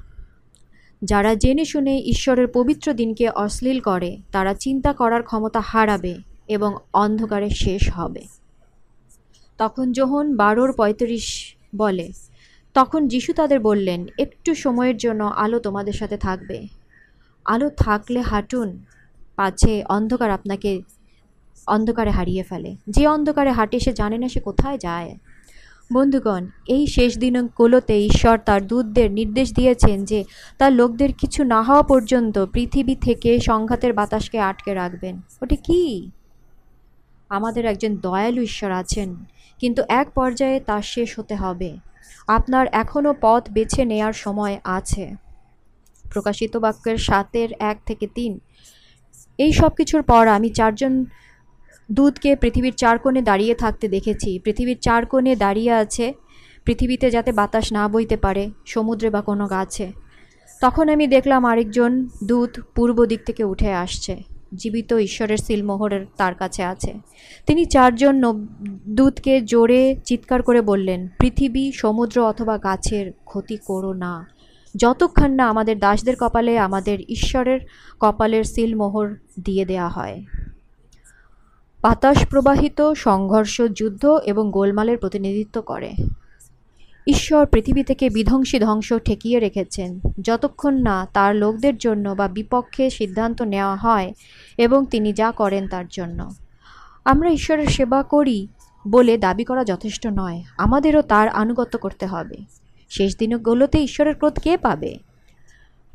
যারা 1.03 1.35
জেনে 1.35 1.65
শুনে 1.65 1.99
ঈশ্বরের 1.99 2.49
পবিত্র 2.49 2.93
দিনকে 2.93 3.29
অশ্লীল 3.29 3.81
করে, 3.81 4.17
তারা 4.33 4.55
চিন্তা 4.55 4.93
করার 4.93 5.23
ক্ষমতা 5.23 5.61
হারাবে 5.61 6.19
এবং 6.49 6.77
অন্ধকারে 6.93 7.51
শেষ 7.51 7.93
হবে। 7.93 8.23
তখন 9.59 9.93
যোহন 9.93 10.37
বারোর 10.37 10.73
পঁয়ত্রিশ 10.73 11.57
বলে, 11.77 12.13
তখন 12.75 13.09
যিশু 13.09 13.33
তাদের 13.33 13.61
বললেন, 13.61 14.07
একটু 14.19 14.55
সময়ের 14.55 14.97
জন্য 14.97 15.25
আলো 15.25 15.59
তোমাদের 15.59 15.93
সাথে 15.93 16.17
থাকবে। 16.17 16.67
আলো 17.45 17.71
থাকলে 17.71 18.21
হাঁটুন, 18.21 18.85
পাছে 19.37 19.85
অন্ধকার 19.89 20.31
আপনাকে 20.31 20.83
অন্ধকারে 21.67 22.11
হারিয়ে 22.11 22.43
ফেলে। 22.43 22.77
যে 22.89 23.07
অন্ধকারে 23.07 23.51
হাঁটে 23.51 23.81
সে 23.81 23.93
জানে 23.93 24.19
না 24.19 24.29
সে 24.29 24.41
কোথায় 24.41 24.79
যায়। 24.79 25.17
বন্ধুগণ, 25.91 26.47
এই 26.69 26.87
শেষ 26.87 27.19
দিনগুলোতে 27.19 27.95
ঈশ্বর 28.07 28.39
তার 28.39 28.67
দূতদের 28.67 29.11
নির্দেশ 29.11 29.55
দিয়েছেন 29.55 30.05
যে 30.05 30.25
তার 30.59 30.73
লোকদের 30.73 31.13
কিছু 31.13 31.45
না 31.45 31.63
হওয়া 31.63 31.83
পর্যন্ত 31.83 32.45
পৃথিবী 32.45 32.95
থেকে 32.95 33.31
সংঘাতের 33.41 33.93
বাতাসকে 33.93 34.39
আটকে 34.41 34.75
রাখবেন। 34.75 35.21
ওটি 35.43 35.57
কি? 35.57 36.11
আমাদের 37.29 37.65
একজন 37.65 37.97
দয়ালু 37.97 38.43
ঈশ্বর 38.43 38.71
আছেন, 38.71 39.17
কিন্তু 39.59 39.83
এক 39.89 40.07
পর্যায়ে 40.15 40.61
তা 40.61 40.83
শেষ 40.83 41.19
হতে 41.19 41.35
হবে। 41.35 41.71
আপনার 42.29 42.67
এখনও 42.73 43.15
পথ 43.21 43.43
বেছে 43.51 43.85
নেয়ার 43.85 44.13
সময় 44.13 44.61
আছে। 44.65 45.05
প্রকাশিত 46.05 46.57
বাক্যের 46.57 46.99
সাতের 46.99 47.49
এক 47.59 47.77
থেকে 47.87 48.07
তিন। 48.15 48.39
এই 49.39 49.53
সব 49.53 49.69
কিছুর 49.69 50.03
পর 50.03 50.29
আমি 50.29 50.49
চারজন 50.51 51.05
দূতকে 51.93 52.37
পৃথিবীর 52.37 52.75
চার 52.75 52.99
কোণে 52.99 53.23
দাঁড়িয়ে 53.23 53.55
থাকতে 53.55 53.89
দেখেছি। 53.89 54.39
পৃথিবীর 54.39 54.79
চার 54.79 55.07
কোণে 55.07 55.37
দাঁড়িয়ে 55.37 55.73
আছে 55.73 56.15
পৃথিবীতে 56.65 57.11
যাতে 57.11 57.33
বাতাস 57.33 57.73
না 57.73 57.89
বইতে 57.89 58.17
পারে, 58.17 58.51
সমুদ্রে 58.67 59.11
বা 59.11 59.21
কোনো 59.21 59.47
গাছে। 59.47 59.93
তখন 60.61 60.89
আমি 60.89 61.07
দেখলাম 61.07 61.45
আরেকজন 61.45 62.09
দূত 62.25 62.61
পূর্ব 62.75 63.05
দিক 63.05 63.21
থেকে 63.27 63.45
উঠে 63.45 63.73
আসছে। 63.73 64.23
জীবিত 64.55 64.93
ঈশ্বরের 64.93 65.37
সিলমোহরের 65.37 66.07
তার 66.17 66.35
কাছে 66.35 66.63
আছে। 66.63 66.95
তিনি 67.47 67.65
চারজন 67.65 68.47
দূতকে 68.89 69.41
জোরে 69.41 69.97
চিৎকার 70.05 70.43
করে 70.43 70.63
বললেন, 70.63 71.09
পৃথিবী, 71.19 71.73
সমুদ্র 71.73 72.21
অথবা 72.21 72.59
গাছের 72.59 73.13
ক্ষতি 73.25 73.57
করো 73.57 73.93
না। 73.93 74.29
যতক্ষণ 74.77 75.31
না 75.31 75.49
আমাদের 75.49 75.79
দাসদের 75.79 76.17
কপালে 76.21 76.59
আমাদের 76.59 76.99
ঈশ্বরের 77.09 77.61
কপালের 78.01 78.45
সিলমোহর 78.45 79.17
দিয়ে 79.41 79.65
দেয়া 79.65 79.89
হয়। 79.89 80.25
বাতাস 81.83 82.27
প্রবাহিত 82.27 82.93
সংঘর্ষ, 82.93 83.63
যুদ্ধ 83.63 84.07
এবং 84.25 84.51
গোলমালের 84.51 84.99
প্রতিনিধিত্ব 84.99 85.63
করে। 85.63 85.93
ঈশ্বর 87.07 87.47
পৃথিবী 87.47 87.83
থেকে 87.83 88.11
বিধ্বংসী 88.11 88.61
ধ্বংস 88.61 88.93
ঠেকিয়ে 89.05 89.41
রেখেছেন। 89.41 90.01
যতক্ষণ 90.21 90.75
না 90.83 91.07
তার 91.15 91.37
লোকদের 91.37 91.77
জন্য 91.77 92.09
বা 92.09 92.29
বিপক্ষে 92.29 92.91
সিদ্ধান্ত 92.91 93.43
নেওয়া 93.43 93.77
হয় 93.77 94.13
এবং 94.59 94.87
তিনি 94.87 95.13
যা 95.13 95.31
করেন 95.31 95.69
তার 95.69 95.85
জন্য। 95.91 96.31
আমরা 97.05 97.31
ঈশ্বরের 97.31 97.67
সেবা 97.67 98.03
করি 98.03 98.49
বলে 98.89 99.19
দাবি 99.19 99.45
করা 99.45 99.65
যথেষ্ট 99.65 100.07
নয়। 100.07 100.43
আমাদেরও 100.59 101.03
তার 101.03 101.29
আনুগত্য 101.29 101.79
করতে 101.79 102.07
হবে। 102.07 102.37
শেষ 102.89 103.19
দিনগুলোতে 103.19 103.79
ঈশ্বরের 103.79 104.15
ক্রোধ 104.15 104.39
কে 104.39 104.57
পাবে? 104.57 105.08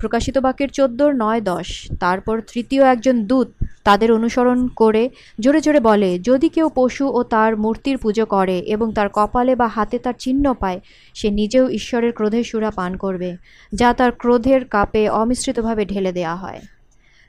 প্রকাশিত 0.04 0.38
বাক্যের 0.38 0.70
চোদ্দোর 0.70 1.16
নয় 1.16 1.42
দশ। 1.42 1.92
তারপর 2.00 2.42
তৃতীয় 2.54 2.84
একজন 2.84 3.26
দূত 3.26 3.48
তাদের 3.84 4.12
অনুসরণ 4.12 4.68
করে 4.68 5.10
জোরে 5.40 5.62
জোরে 5.62 5.80
বলে, 5.80 6.20
যদি 6.20 6.50
কেউ 6.50 6.70
পশু 6.76 7.08
ও 7.08 7.24
তার 7.24 7.58
মূর্তির 7.58 7.98
পুজো 7.98 8.26
করে 8.26 8.60
এবং 8.60 8.94
তার 8.94 9.10
কপালে 9.14 9.56
বা 9.56 9.68
হাতে 9.68 10.00
তার 10.00 10.14
চিহ্ন 10.20 10.54
পায়, 10.54 10.80
সে 11.14 11.30
নিজেও 11.30 11.70
ঈশ্বরের 11.70 12.14
ক্রোধের 12.14 12.44
সুরা 12.44 12.72
পান 12.72 12.98
করবে, 12.98 13.38
যা 13.74 13.94
তার 13.94 14.12
ক্রোধের 14.12 14.66
কাপে 14.66 15.10
অমিশ্রিতভাবে 15.10 15.86
ঢেলে 15.86 16.12
দেওয়া 16.12 16.36
হয়। 16.36 16.62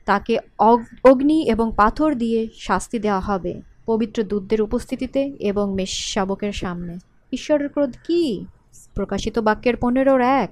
তাকে 0.05 0.37
অগ- 0.59 1.11
অগ্নি 1.11 1.43
এবং 1.43 1.71
পাথর 1.77 2.15
দিয়ে 2.15 2.47
শাস্তি 2.59 2.99
দেওয়া 2.99 3.19
হবে। 3.19 3.61
পবিত্র 3.85 4.23
দূতদের 4.23 4.61
উপস্থিতিতে 4.61 5.33
এবং 5.39 5.73
মেষ 5.73 6.13
শাবকের 6.13 6.51
সামনে। 6.51 6.97
ঈশ্বরের 7.33 7.69
ক্রোধ 7.69 7.95
কী? 8.07 8.45
প্রকাশিত 8.95 9.39
বাক্যের 9.39 9.75
পনেরোর 9.75 10.21
এক। 10.21 10.49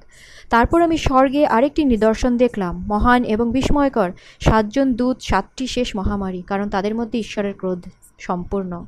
তারপর 0.50 0.82
আমি 0.82 0.98
স্বর্গে 0.98 1.46
আরেকটি 1.46 1.86
নিদর্শন 1.86 2.38
দেখলাম, 2.38 2.86
মহান 2.88 3.24
এবং 3.24 3.52
বিস্ময়কর। 3.52 4.12
সাতজন 4.40 4.94
দূত, 4.94 5.18
সাতটি 5.22 5.68
শেষ 5.68 5.96
মহামারী, 5.96 6.42
কারণ 6.42 6.70
তাদের 6.70 6.96
মধ্যে 6.96 7.20
ঈশ্বরের 7.20 7.54
ক্রোধ 7.58 7.82
সম্পূর্ণ। 8.20 8.86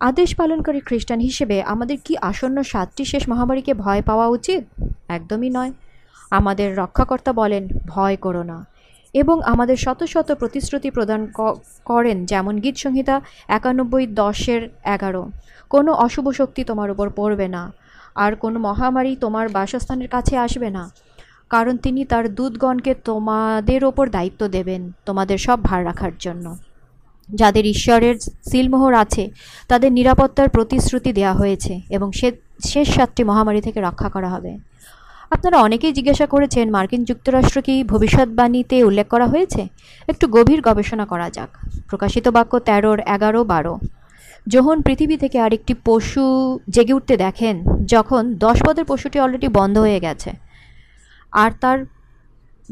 আদেশ 0.00 0.36
পালনকারী 0.36 0.80
খ্রিস্টান 0.80 1.20
হিসেবে 1.20 1.62
আমাদের 1.62 1.98
কি 2.04 2.16
আসন্ন 2.20 2.62
সাতটি 2.62 3.04
শেষ 3.04 3.28
মহামারীকে 3.28 3.74
ভয় 3.74 4.02
পাওয়া 4.02 4.26
উচিত? 4.26 4.64
একদমই 5.08 5.50
নয়। 5.50 5.72
আমাদের 6.30 6.76
রক্ষাকর্তা 6.76 7.32
বলেন, 7.32 7.68
ভয় 7.86 8.16
করো 8.16 8.42
না। 8.42 8.66
এবং 9.14 9.42
আমাদের 9.42 9.76
শত 9.76 10.04
শত 10.04 10.32
প্রতিশ্রুতি 10.32 10.90
প্রদান 10.90 11.32
করেন, 11.84 12.26
যেমন 12.26 12.58
গীত 12.58 12.76
সংহিতা 12.76 13.20
একানব্বই 13.48 14.06
দশের 14.06 14.68
এগারো। 14.84 15.30
কোনো 15.70 15.92
অশুভ 15.92 16.30
শক্তি 16.30 16.64
তোমার 16.64 16.90
উপর 16.90 17.10
পড়বে 17.10 17.48
না। 17.48 17.72
আর 18.24 18.32
কোনো 18.42 18.58
মহামারী 18.58 19.12
তোমার 19.24 19.46
বাসস্থানের 19.48 20.08
কাছে 20.08 20.34
আসবে 20.36 20.68
না, 20.76 20.84
কারণ 21.50 21.74
তিনি 21.76 22.00
তার 22.04 22.24
দূতগণকে 22.34 22.92
তোমাদের 23.08 23.80
ওপর 23.90 24.04
দায়িত্ব 24.16 24.40
দেবেন 24.48 24.82
তোমাদের 25.06 25.38
সব 25.46 25.58
ভার 25.62 25.80
রাখার 25.84 26.14
জন্য। 26.18 26.46
যাদের 27.28 27.64
ঈশ্বরের 27.74 28.14
সিলমোহর 28.50 28.94
আছে, 28.94 29.24
তাদের 29.68 29.90
নিরাপত্তার 29.92 30.48
প্রতিশ্রুতি 30.48 31.10
দেওয়া 31.12 31.34
হয়েছে 31.40 31.72
এবং 31.96 32.08
সে, 32.18 32.28
শেষ 32.64 32.86
সাতটি 32.96 33.22
মহামারী 33.24 33.60
থেকে 33.60 33.78
রক্ষা 33.80 34.08
করা 34.14 34.28
হবে। 34.34 34.52
আপনারা 35.30 35.56
অনেকেই 35.66 35.92
জিজ্ঞাসা 35.92 36.26
করেছেন, 36.34 36.66
মার্কিন 36.70 37.02
যুক্তরাষ্ট্র 37.04 37.58
কি 37.66 37.74
ভবিষ্যৎবাণীতে 37.84 38.76
উল্লেখ 38.88 39.06
করা 39.14 39.26
হয়েছে? 39.32 39.62
একটু 40.08 40.24
গভীর 40.36 40.60
গবেষণা 40.60 41.04
করা 41.12 41.26
যাক। 41.30 41.50
প্রকাশিত 41.90 42.26
বাক্য 42.36 42.52
তেরোর 42.68 42.98
এগারো 43.14 43.40
বারো। 43.52 43.74
যখন 44.48 44.82
পৃথিবী 44.82 45.16
থেকে 45.16 45.38
আরেকটি 45.38 45.74
পশু 45.84 46.24
জেগে 46.70 46.92
উঠতে 46.92 47.16
দেখেন, 47.16 47.64
যখন 47.86 48.34
দশ 48.34 48.62
পদের 48.66 48.84
পশুটি 48.84 49.20
অলরেডি 49.20 49.48
বন্ধ 49.48 49.78
হয়ে 49.78 50.00
গেছে। 50.00 50.30
আর 51.32 51.50
তার 51.60 51.78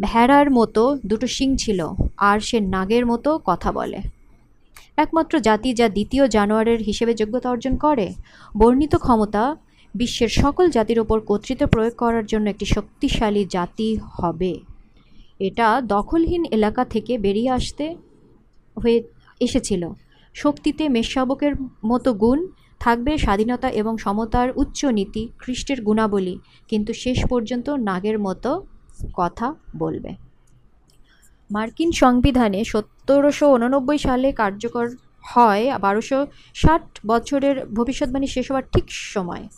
ভেড়ার 0.00 0.50
মতো 0.50 0.98
দুটো 1.06 1.26
শিং 1.26 1.56
ছিল, 1.56 1.80
আর 2.16 2.40
সে 2.40 2.60
নাগের 2.60 3.06
মতো 3.06 3.40
কথা 3.44 3.72
বলে। 3.72 3.98
একমাত্র 4.96 5.40
জাতি 5.40 5.74
যা 5.74 5.88
দ্বিতীয় 5.88 6.28
জানোয়ারের 6.28 6.78
হিসেবে 6.78 7.14
যোগ্যতা 7.14 7.50
অর্জন 7.50 7.76
করে, 7.76 8.14
বর্ণিত 8.56 8.96
ক্ষমতা 8.96 9.56
বিশ্বের 9.94 10.28
সকল 10.28 10.70
জাতির 10.70 10.98
ওপর 11.00 11.20
কর্তৃত্ব 11.20 11.66
প্রয়োগ 11.66 11.94
করার 11.94 12.26
জন্য 12.26 12.50
একটি 12.50 12.64
শক্তিশালী 12.64 13.44
জাতি 13.44 13.98
হবে। 14.12 14.60
এটা 15.38 15.80
দখলহীন 15.86 16.44
এলাকা 16.50 16.84
থেকে 16.84 17.18
বেরিয়ে 17.18 17.50
আসতে 17.50 17.96
হয়ে, 18.76 19.02
এসেছিল। 19.40 19.88
শক্তিতে 20.34 20.88
মেষশাবকের 20.88 21.52
মতো 21.84 22.14
গুণ 22.14 22.46
থাকবে 22.80 23.18
স্বাধীনতা 23.18 23.70
এবং 23.70 23.96
সমতার 23.96 24.48
উচ্চ 24.56 24.84
নীতি 24.84 25.28
খ্রিস্টের 25.38 25.82
গুণাবলী। 25.82 26.38
কিন্তু 26.68 26.92
শেষ 26.92 27.26
পর্যন্ত 27.26 27.70
নাগের 27.70 28.18
মতো 28.18 28.66
কথা 29.14 29.54
বলবে। 29.76 30.14
মার্কিন 31.50 31.92
সংবিধানে 31.92 32.64
সতেরোশো 32.64 33.52
উননব্বই 33.52 33.98
সালে 33.98 34.32
কার্যকর 34.32 34.88
হয় 35.22 35.78
বারোশো 35.78 36.26
ষাট 36.54 36.98
বছরের 37.06 37.66
ভবিষ্যৎবাণী 37.66 38.26
শেষ 38.26 38.50
হওয়ার 38.50 38.64
ঠিক 38.72 38.84
সময়। 38.88 39.48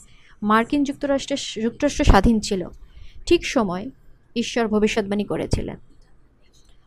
মার্কিন 0.43 0.85
যুক্তরাষ্ট্রের, 0.85 1.63
যুক্তরাষ্ট্র 1.63 2.05
স্বাধীন 2.05 2.41
ছিল। 2.41 2.69
ঠিক 3.27 3.47
সময় 3.47 3.91
ঈশ্বর 4.37 4.69
ভবিষ্যৎবাণী 4.69 5.25
করেছিলেন। 5.25 5.77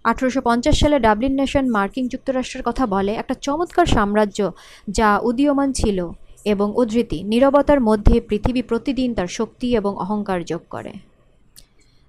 আঠেরোশো 0.04 0.42
পঞ্চাশ 0.42 0.80
সালে 0.80 1.00
ডাবলিন 1.00 1.34
নেশন 1.36 1.70
মার্কিন 1.70 2.08
যুক্তরাষ্ট্রের 2.08 2.64
কথা 2.64 2.86
বলে, 2.86 3.12
একটা 3.12 3.34
চমৎকার 3.34 3.86
সাম্রাজ্য 3.86 4.52
যা 4.88 5.20
উদীয়মান 5.24 5.74
ছিল 5.74 6.12
এবং 6.46 6.74
উদ্ধৃতি, 6.76 7.24
নীরবতার 7.24 7.82
মধ্যে 7.82 8.22
পৃথিবী 8.22 8.62
প্রতিদিন 8.62 9.14
তার 9.14 9.28
শক্তি 9.28 9.76
এবং 9.76 9.96
অহংকার 9.98 10.44
যোগ 10.44 10.62
করে। 10.70 10.94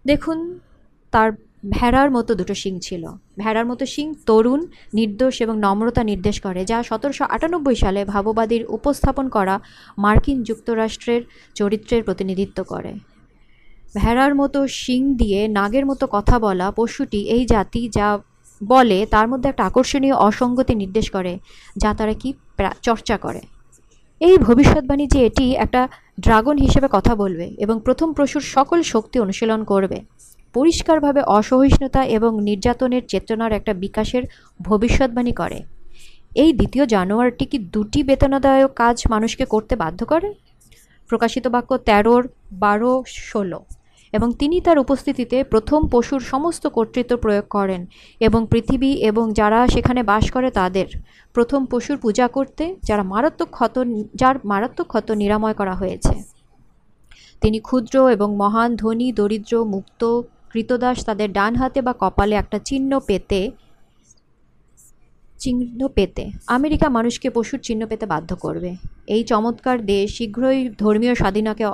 দেখুন, 0.05 0.59
তার 1.11 1.33
ভেড়ার 1.71 2.11
মতো 2.11 2.35
দুটো 2.35 2.55
শিং 2.55 2.79
ছিল। 2.81 3.07
ভেড়ার 3.39 3.67
মতো 3.67 3.87
শিং 3.87 4.15
তরুণ, 4.27 4.67
নির্দোষ 4.95 5.41
এবং 5.41 5.59
নম্রতা 5.59 6.05
নির্দেশ 6.05 6.41
করে, 6.41 6.65
যা 6.65 6.83
সতেরোশো 6.83 7.25
আটানব্বই 7.25 7.75
সালে 7.75 8.05
ভাববাদীর 8.05 8.65
উপস্থাপন 8.69 9.29
করা 9.29 9.61
মার্কিন 9.99 10.43
যুক্তরাষ্ট্রের 10.43 11.23
চরিত্রের 11.55 12.05
প্রতিনিধিত্ব 12.05 12.65
করে। 12.65 13.10
ভেড়ার 13.95 14.33
মতো 14.41 14.59
শিং 14.81 15.01
দিয়ে 15.21 15.41
নাগের 15.59 15.85
মতো 15.87 16.05
কথা 16.17 16.37
বলা 16.39 16.67
পশুটি 16.79 17.21
এই 17.37 17.45
জাতি 17.53 17.83
যা 17.97 18.09
বলে 18.61 18.99
তার 19.15 19.27
মধ্যে 19.31 19.49
একটা 19.51 19.65
আকর্ষণীয় 19.71 20.17
অসঙ্গতি 20.29 20.75
নির্দেশ 20.83 21.07
করে, 21.17 21.33
যা 21.83 21.91
তারা 21.99 22.15
কি 22.23 22.29
চর্চা 22.87 23.17
করে। 23.19 23.43
এই 24.21 24.37
ভবিষ্যৎবাণী 24.47 25.05
যে 25.15 25.21
এটি 25.29 25.47
একটা 25.65 25.83
ড্রাগন 26.25 26.57
হিসেবে 26.59 26.89
কথা 26.97 27.13
বলবে 27.23 27.47
এবং 27.65 27.77
প্রথম 27.87 28.09
পশুর 28.19 28.45
সকল 28.57 28.79
শক্তি 28.93 29.17
অনুশীলন 29.25 29.61
করবে, 29.65 29.99
পরিষ্কারভাবে 30.55 31.21
অসহিষ্ণুতা 31.39 32.03
এবং 32.17 32.31
নির্যাতনের 32.49 33.03
চেতনার 33.11 33.53
একটা 33.59 33.73
বিকাশের 33.85 34.23
ভবিষ্যৎবাণী 34.61 35.33
করে। 35.41 35.59
এই 36.43 36.51
দ্বিতীয় 36.59 36.85
জানোয়ারটি 36.95 37.45
কি 37.51 37.59
দুটি 37.75 38.01
বেতনাদায়ক 38.09 38.73
কাজ 38.83 38.97
মানুষকে 39.11 39.45
করতে 39.45 39.75
বাধ্য 39.83 40.01
করে? 40.13 40.29
প্রকাশিত 41.11 41.45
বাক্য 41.55 41.71
তেরোর 41.89 42.23
বারো 42.65 42.93
ষোলো। 43.31 43.61
এবং 44.13 44.33
তিনি 44.33 44.61
তার 44.61 44.79
উপস্থিতিতে 44.79 45.45
প্রথম 45.45 45.89
পশুর 45.89 46.21
সমস্ত 46.21 46.67
কর্তৃত্ব 46.67 47.17
প্রয়োগ 47.17 47.45
করেন 47.51 47.87
এবং 48.21 48.47
পৃথিবী 48.51 48.93
এবং 48.93 49.33
যারা 49.33 49.69
সেখানে 49.69 50.03
বাস 50.03 50.31
করে 50.31 50.51
তাদের 50.51 50.87
প্রথম 51.35 51.67
পশুর 51.67 51.97
পূজা 51.99 52.29
করতে 52.29 52.77
যারা 52.83 53.03
মারাত্মক 53.03 53.49
ক্ষত 53.51 53.85
যার 54.15 54.37
মারাত্মক 54.45 54.87
ক্ষত 54.87 55.11
নিরাময় 55.11 55.55
করা 55.55 55.75
হয়েছে। 55.75 56.23
তিনি 57.41 57.61
ক্ষুদ্র 57.61 58.09
এবং 58.09 58.37
মহান, 58.37 58.77
ধনী, 58.77 59.13
দরিদ্র, 59.13 59.65
মুক্ত, 59.65 60.21
কৃতদাস 60.53 61.05
তাদের 61.05 61.33
ডান 61.33 61.55
হাতে 61.55 61.83
বা 61.83 61.95
কপালে 61.99 62.35
একটা 62.35 62.59
চিহ্ন 62.59 63.01
পেতে 63.01 63.51
চিহ্ন 65.39 65.89
পেতে। 65.89 66.31
আমেরিকা 66.47 66.89
মানুষকে 66.89 67.31
পশুর 67.31 67.61
চিহ্ন 67.61 67.87
পেতে 67.87 68.07
বাধ্য 68.07 68.37
করবে। 68.37 68.77
এই 69.07 69.25
চমৎকার 69.25 69.87
দেশ 69.87 70.17
শীঘ্রই 70.17 70.69
ধর্মীয় 70.79 71.15
স্বাধীনতাকে 71.15 71.65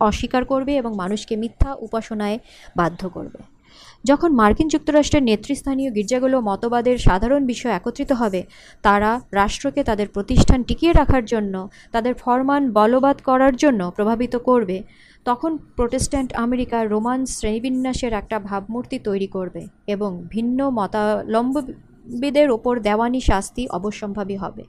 অস্বীকার 0.00 0.44
করবে 0.44 0.76
এবং 0.76 0.94
মানুষকে 0.94 1.36
মিথ্যা 1.36 1.74
উপাসনায় 1.74 2.38
বাধ্য 2.76 3.08
করবে। 3.08 3.58
যখন 4.04 4.32
মার্কিন 4.32 4.68
যুক্তরাষ্ট্রের 4.68 5.22
নেতৃস্থানীয় 5.22 5.90
গির্জাগুলো 5.90 6.40
মতবাদের 6.40 6.98
সাধারণ 6.98 7.46
বিষয় 7.46 7.72
একত্রিত 7.72 8.12
হবে, 8.12 8.42
তারা 8.82 9.20
রাষ্ট্রকে 9.32 9.84
তাদের 9.84 10.08
প্রতিষ্ঠান 10.08 10.62
টিকিয়ে 10.62 10.92
রাখার 10.92 11.24
জন্য, 11.24 11.68
তাদের 11.92 12.14
ফরমান 12.14 12.72
বলবৎ 12.72 13.22
করার 13.22 13.56
জন্য 13.56 13.92
প্রভাবিত 13.96 14.36
করবে, 14.36 14.82
তখন 15.24 15.58
প্রোটেস্ট্যান্ট 15.76 16.34
আমেরিকার 16.34 16.90
রোমান 16.90 17.26
শ্রেণীবিন্যাসের 17.26 18.12
একটা 18.12 18.38
ভাবমূর্তি 18.38 18.98
তৈরি 18.98 19.26
করবে 19.26 19.66
এবং 19.86 20.26
ভিন্ন 20.28 20.70
মতালম্বীদের 20.70 22.50
ওপর 22.50 22.80
দেওয়ানি 22.80 23.20
শাস্তি 23.20 23.68
অবশ্যম্ভাবী 23.68 24.36
হবে। 24.36 24.62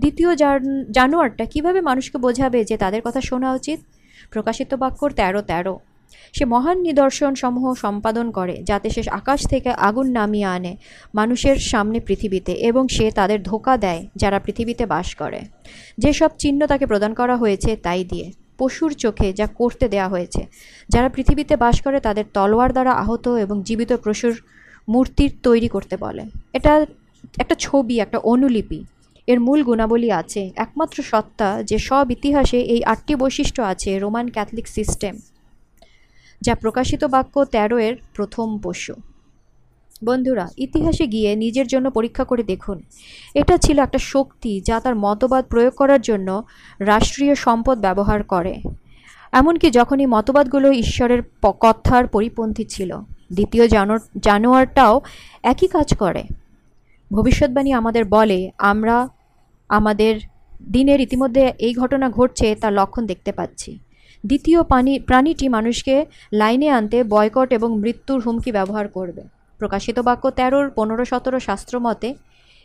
দ্বিতীয় 0.00 0.36
জান- 0.36 0.92
জানোয়ারটা 0.92 1.44
কীভাবে 1.44 1.80
মানুষকে 1.80 2.18
বোঝাবে 2.18 2.64
যে 2.64 2.76
তাদের 2.76 3.02
কথা 3.04 3.20
শোনা 3.20 3.52
উচিত? 3.52 3.80
প্রকাশিত 4.32 4.70
বাক্যর 4.74 5.10
তেরো 5.10 5.42
তেরো। 5.42 5.74
সে 6.32 6.44
মহান 6.44 6.78
নিদর্শন 6.80 7.34
সমূহ 7.34 7.74
সম্পাদন 7.74 8.26
করে, 8.30 8.54
যাতে 8.62 8.90
সে 8.90 9.02
আকাশ 9.10 9.40
থেকে 9.46 9.70
আগুন 9.70 10.06
নামিয়ে 10.10 10.44
আনে 10.44 10.72
মানুষের 11.14 11.56
সামনে 11.56 12.00
পৃথিবীতে 12.00 12.52
এবং 12.52 12.88
সে 12.88 13.10
তাদের 13.10 13.42
ধোকা 13.42 13.76
দেয় 13.76 14.06
যারা 14.16 14.38
পৃথিবীতে 14.38 14.86
বাস 14.86 15.14
করে। 15.14 15.40
যেসব 15.98 16.30
চিহ্ন 16.38 16.60
তাকে 16.66 16.84
প্রদান 16.86 17.12
করা 17.14 17.36
হয়েছে, 17.36 17.76
তাই 17.76 18.04
দিয়ে। 18.04 18.26
পশুর 18.58 18.92
চোখে 18.92 19.32
যা 19.32 19.46
করতে 19.46 19.88
দেয়া 19.88 20.08
হয়েছে। 20.08 20.46
যারা 20.88 21.08
পৃথিবীতে 21.08 21.54
বাস 21.56 21.76
করে, 21.82 22.00
তাদের 22.00 22.24
তলোয়ার 22.34 22.72
দ্বারা 22.72 22.92
আহত 22.92 23.28
এবং 23.28 23.62
জীবিত 23.62 23.92
পশুর 24.04 24.34
মূর্তির 24.88 25.32
তৈরি 25.42 25.68
করতে 25.68 25.94
বলে। 25.96 26.24
এটা 26.52 26.72
একটা 27.38 27.54
ছবি, 27.58 27.94
একটা 28.00 28.18
অনুলিপি। 28.18 28.80
এর 29.26 29.40
মূল 29.40 29.62
গুণাবলী 29.62 30.10
আছে। 30.10 30.50
একমাত্র 30.56 31.02
সত্তা 31.02 31.62
যে 31.62 31.78
সব 31.78 32.06
ইতিহাসে 32.10 32.60
এই 32.60 32.84
আটটি 32.84 33.14
বৈশিষ্ট্য 33.14 33.62
আছে, 33.62 33.98
রোমান 33.98 34.28
ক্যাথলিক 34.28 34.68
সিস্টেম, 34.68 35.18
যা 36.40 36.54
প্রকাশিত 36.54 37.04
বাক্য 37.04 37.44
তেরো 37.44 37.78
এর 37.78 37.96
প্রথম 38.14 38.58
পশু। 38.58 38.94
বন্ধুরা, 40.04 40.48
ইতিহাসে 40.56 41.06
গিয়ে 41.06 41.36
নিজের 41.36 41.66
জন্য 41.66 41.90
পরীক্ষা 41.90 42.24
করে 42.24 42.42
দেখুন। 42.42 42.82
এটা 43.34 43.56
ছিল 43.56 43.78
একটা 43.78 43.98
শক্তি 43.98 44.60
যা 44.60 44.80
তার 44.80 44.96
মতবাদ 44.96 45.44
প্রয়োগ 45.44 45.74
করার 45.74 46.00
জন্য 46.00 46.42
রাষ্ট্রীয় 46.78 47.34
সম্পদ 47.34 47.78
ব্যবহার 47.78 48.22
করে। 48.22 48.62
এমনকি 49.32 49.70
যখন 49.70 50.00
এই 50.00 50.06
মতবাদগুলো 50.06 50.72
ঈশ্বরের 50.72 51.22
কথার 51.42 52.06
পরিপন্থী 52.06 52.64
ছিল, 52.64 52.98
দ্বিতীয় 53.32 53.68
জানো- 53.68 54.18
জানোয়ারটাও 54.22 55.00
একই 55.42 55.66
কাজ 55.66 55.94
করে। 55.94 56.24
ভবিষ্যৎবাণী 57.16 57.70
আমাদের 57.80 58.04
বলে, 58.16 58.38
আমরা 58.72 58.96
আমাদের 59.70 60.14
দিনের 60.74 60.98
ইতিমধ্যে 61.06 61.44
এই 61.66 61.72
ঘটনা 61.80 62.06
ঘটছে 62.18 62.46
তার 62.62 62.72
লক্ষণ 62.78 63.04
দেখতে 63.12 63.32
পাচ্ছি। 63.38 63.70
দ্বিতীয় 64.24 64.60
প্রাণী 64.70 64.94
প্রাণীটি 65.08 65.46
মানুষকে 65.56 65.94
লাইনে 66.40 66.68
আনতে 66.78 66.98
বয়কট 67.14 67.48
এবং 67.58 67.70
মৃত্যুর 67.82 68.18
হুমকি 68.24 68.50
ব্যবহার 68.58 68.86
করবে। 68.96 69.22
প্রকাশিত 69.60 69.96
বাক্য 70.08 70.24
তেরোর 70.38 70.66
পনেরো 70.76 71.04
সতেরো 71.12 71.38
শাস্ত্র 71.48 71.74
মতে, 71.86 72.08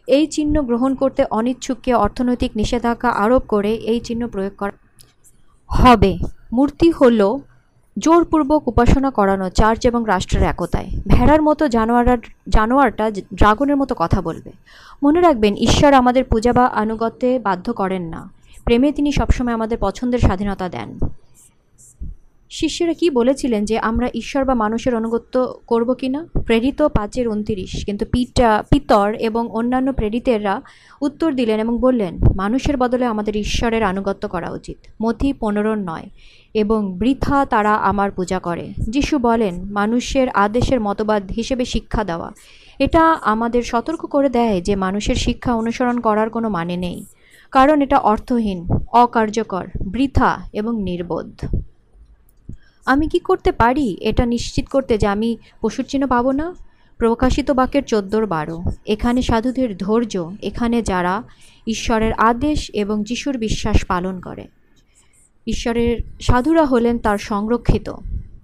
এই 0.07 0.25
চিহ্ন 0.35 0.55
গ্রহণ 0.69 0.91
করতে 1.01 1.21
অনিচ্ছুককে 1.37 1.91
অর্থনৈতিক 2.05 2.51
নিষেধাজ্ঞা 2.59 3.09
আরোপ 3.23 3.43
করে 3.53 3.71
এই 3.91 3.99
চিহ্ন 4.07 4.23
প্রয়োগ 4.33 4.53
করা 4.61 4.75
হবে। 5.69 6.11
মূর্তি 6.57 6.87
হল 6.99 7.19
জোরপূর্বক 7.97 8.67
উপাসনা 8.67 9.11
করানো 9.11 9.49
চার্চ 9.49 9.85
এবং 9.85 10.03
রাষ্ট্রের 10.07 10.43
একতায়। 10.43 10.89
ভেড়ার 11.07 11.41
মতো 11.41 11.67
জানোয়ার 11.67 12.17
জানোয়ারটা 12.49 13.11
ড্রাগনের 13.11 13.75
মতো 13.75 13.95
কথা 13.97 14.21
বলবে। 14.21 14.51
মনে 15.03 15.21
রাখবেন, 15.21 15.55
ঈশ্বর 15.55 15.93
আমাদের 15.93 16.23
পূজা 16.23 16.53
বা 16.53 16.65
আনুগত্যে 16.65 17.39
বাধ্য 17.39 17.73
করেন 17.73 18.01
না। 18.01 18.29
প্রেমে 18.65 18.91
তিনি 18.91 19.11
সবসময় 19.11 19.53
আমাদের 19.53 19.77
পছন্দের 19.81 20.19
স্বাধীনতা 20.19 20.69
দেন। 20.69 20.99
শিষ্যরা 22.49 22.93
কি 22.93 23.09
বলেছিলেন 23.09 23.65
যে, 23.65 23.79
আমরা 23.79 24.09
ঈশ্বর 24.13 24.45
বা 24.45 24.53
মানুষের 24.53 24.95
অনুগত্য 24.95 25.59
করব 25.67 25.93
কি 25.93 26.09
না 26.09 26.27
প্রেরিত 26.45 26.81
পাঁচের 26.81 27.27
উনতিরিশ, 27.27 27.85
কিন্তু 27.85 28.05
পিটা 28.05 28.63
পিতর 28.69 29.13
এবং 29.13 29.47
অন্যান্য 29.49 29.93
প্রেরিতেরা 29.93 30.61
উত্তর 31.01 31.33
দিলেন 31.33 31.59
এবং 31.59 31.79
বললেন, 31.79 32.17
মানুষের 32.35 32.77
বদলে 32.77 33.05
আমাদের 33.05 33.35
ঈশ্বরের 33.35 33.83
আনুগত্য 33.83 34.27
করা 34.27 34.49
উচিত। 34.51 34.77
মথি 35.03 35.33
পনেরো 35.33 35.75
নয়। 35.75 36.09
এবং 36.53 36.97
বৃথা 36.97 37.45
তারা 37.45 37.75
আমার 37.75 38.11
পূজা 38.11 38.39
করে। 38.39 38.73
যিশু 38.79 39.17
বলেন, 39.17 39.63
মানুষের 39.63 40.29
আদেশের 40.29 40.81
মতবাদ 40.81 41.31
হিসেবে 41.31 41.65
শিক্ষা 41.65 42.03
দেওয়া। 42.03 42.31
এটা 42.79 43.13
আমাদের 43.13 43.63
সতর্ক 43.63 43.99
করে 43.99 44.29
দেয় 44.29 44.61
যে 44.61 44.75
মানুষের 44.75 45.15
শিক্ষা 45.15 45.53
অনুসরণ 45.53 45.99
করার 45.99 46.29
কোনো 46.29 46.49
মানে 46.49 46.77
নেই। 46.77 47.05
কারণ 47.51 47.81
এটা 47.81 47.97
অর্থহীন, 47.97 48.67
অকার্যকর, 48.93 49.67
বৃথা 49.91 50.39
এবং 50.53 50.83
নির্বোধ। 50.83 51.45
আমি 52.85 53.07
কি 53.07 53.19
করতে 53.19 53.51
পারি? 53.51 53.97
এটা 54.01 54.25
নিশ্চিত 54.25 54.67
করতে 54.67 54.97
যে 54.97 55.07
আমি 55.07 55.37
পশুর 55.61 55.85
চিহ্ন 55.85 56.07
পাবো 56.07 56.31
না? 56.31 56.55
প্রকাশিত 56.97 57.51
বাক্যের 57.51 57.83
চোদ্দোর 57.83 58.25
বারো, 58.25 58.63
এখানে 58.85 59.21
সাধুদের 59.21 59.77
ধৈর্য, 59.77 60.31
এখানে 60.41 60.81
যারা 60.81 61.23
ঈশ্বরের 61.67 62.13
আদেশ 62.13 62.71
এবং 62.73 63.03
যিশুর 63.03 63.37
বিশ্বাস 63.37 63.85
পালন 63.85 64.19
করে। 64.19 64.47
ঈশ্বরের 65.47 65.97
সাধুরা 66.21 66.65
হলেন 66.65 66.99
তার 66.99 67.17
সংরক্ষিত, 67.17 67.93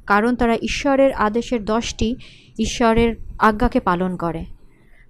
কারণ 0.05 0.35
তারা 0.35 0.55
ঈশ্বরের 0.61 1.13
আদেশের 1.13 1.65
দশটি 1.65 2.15
ঈশ্বরের 2.59 3.15
আজ্ঞাকে 3.39 3.79
পালন 3.79 4.15
করে। 4.15 4.45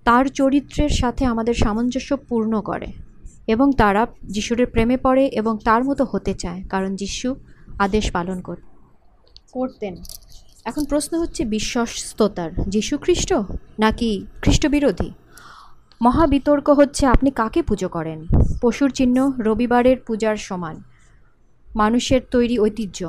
তার 0.03 0.25
চরিত্রের 0.25 0.89
সাথে 0.89 1.25
আমাদের 1.25 1.53
সামঞ্জস্য 1.53 2.17
পূর্ণ 2.17 2.61
করে 2.61 2.87
এবং 3.47 3.71
তারা 3.71 4.07
যিশুর 4.23 4.65
প্রেমে 4.65 4.97
পড়ে 4.97 5.25
এবং 5.25 5.57
তার 5.65 5.83
মতো 5.83 6.05
হতে 6.11 6.33
চায়, 6.33 6.63
কারণ 6.69 6.95
যিশু 6.95 7.35
আদেশ 7.79 8.11
পালন 8.11 8.41
করে, 8.41 8.61
করতেন। 9.51 9.95
এখন 10.65 10.85
প্রশ্ন 10.85 11.19
হচ্ছে, 11.19 11.45
বিশ্বস্ততার 11.45 12.51
যীশু 12.67 12.97
খ্রিস্ট 12.97 13.33
নাকি 13.79 14.25
খ্রিস্টবিরোধী? 14.41 15.11
মহাবিতর্ক 16.01 16.69
হচ্ছে, 16.69 17.05
আপনি 17.05 17.31
কাকে 17.31 17.61
পুজো 17.61 17.89
করেন? 17.89 18.25
পশুর 18.61 18.89
চিহ্ন 18.89 19.31
রবিবারের 19.39 19.97
পূজার 19.97 20.35
সমান। 20.35 20.81
মানুষের 21.75 22.21
তৈরি 22.31 22.59
ঐতিহ্য। 22.59 22.99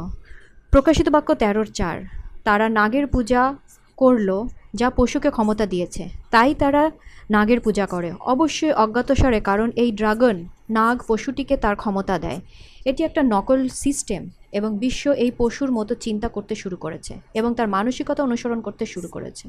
প্রকাশিত 0.70 1.08
বাক্য 1.08 1.34
তেরোর 1.34 1.66
চার, 1.66 1.96
তারা 2.44 2.68
নাগের 2.68 3.06
পূজা 3.06 3.54
করল 3.96 4.28
যা 4.74 4.90
পশুকে 4.90 5.30
ক্ষমতা 5.30 5.66
দিয়েছে। 5.66 6.08
তাই 6.30 6.54
তারা 6.54 6.90
নাগের 7.30 7.60
পূজা 7.60 7.86
করে। 7.86 8.12
অবশ্যই 8.20 8.72
অজ্ঞাতসারে, 8.72 9.40
কারণ 9.40 9.70
এই 9.76 9.92
ড্রাগন 9.92 10.36
নাগ 10.70 10.96
পশুটিকে 11.08 11.56
তার 11.56 11.76
ক্ষমতা 11.76 12.18
দেয়। 12.18 12.40
এটি 12.84 13.04
একটা 13.04 13.22
নকল 13.22 13.68
সিস্টেম 13.68 14.30
এবং 14.52 14.78
বিশ্ব 14.78 15.10
এই 15.10 15.30
পশুর 15.38 15.72
মতো 15.72 15.94
চিন্তা 15.94 16.28
করতে 16.28 16.54
শুরু 16.54 16.76
করেছে 16.76 17.14
এবং 17.34 17.54
তার 17.54 17.68
মানসিকতা 17.68 18.22
অনুসরণ 18.22 18.60
করতে 18.60 18.86
শুরু 18.86 19.08
করেছে। 19.08 19.48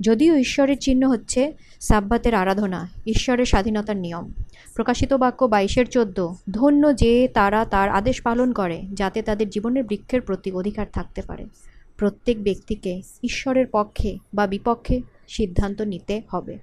যদিও 0.00 0.36
ঈশ্বরের 0.36 0.78
চিহ্ন 0.78 1.08
হচ্ছে 1.08 1.52
সাব্বাতের 1.80 2.34
আরাধনা, 2.34 2.88
ঈশ্বরের 3.06 3.46
স্বাধীনতার 3.46 3.96
নিয়ম। 3.96 4.32
প্রকাশিত 4.74 5.14
বাক্য 5.14 5.44
বাইশের 5.44 5.86
চোদ্দ, 5.86 6.34
ধন্য 6.50 6.96
যে 6.96 7.28
তারা 7.28 7.64
তার 7.64 7.88
আদেশ 7.88 8.22
পালন 8.22 8.52
করে, 8.52 8.82
যাতে 8.92 9.22
তাদের 9.22 9.50
জীবনের 9.50 9.84
বৃক্ষের 9.84 10.20
প্রতি 10.20 10.52
অধিকার 10.52 10.86
থাকতে 10.92 11.22
পারে। 11.22 11.46
প্রত্যেক 11.96 12.42
ব্যক্তিকে 12.42 13.02
ঈশ্বরের 13.22 13.66
পক্ষে 13.66 14.18
বা 14.34 14.46
বিপক্ষে 14.46 15.00
সিদ্ধান্ত 15.28 15.82
নিতে 15.82 16.22
হবে। 16.28 16.58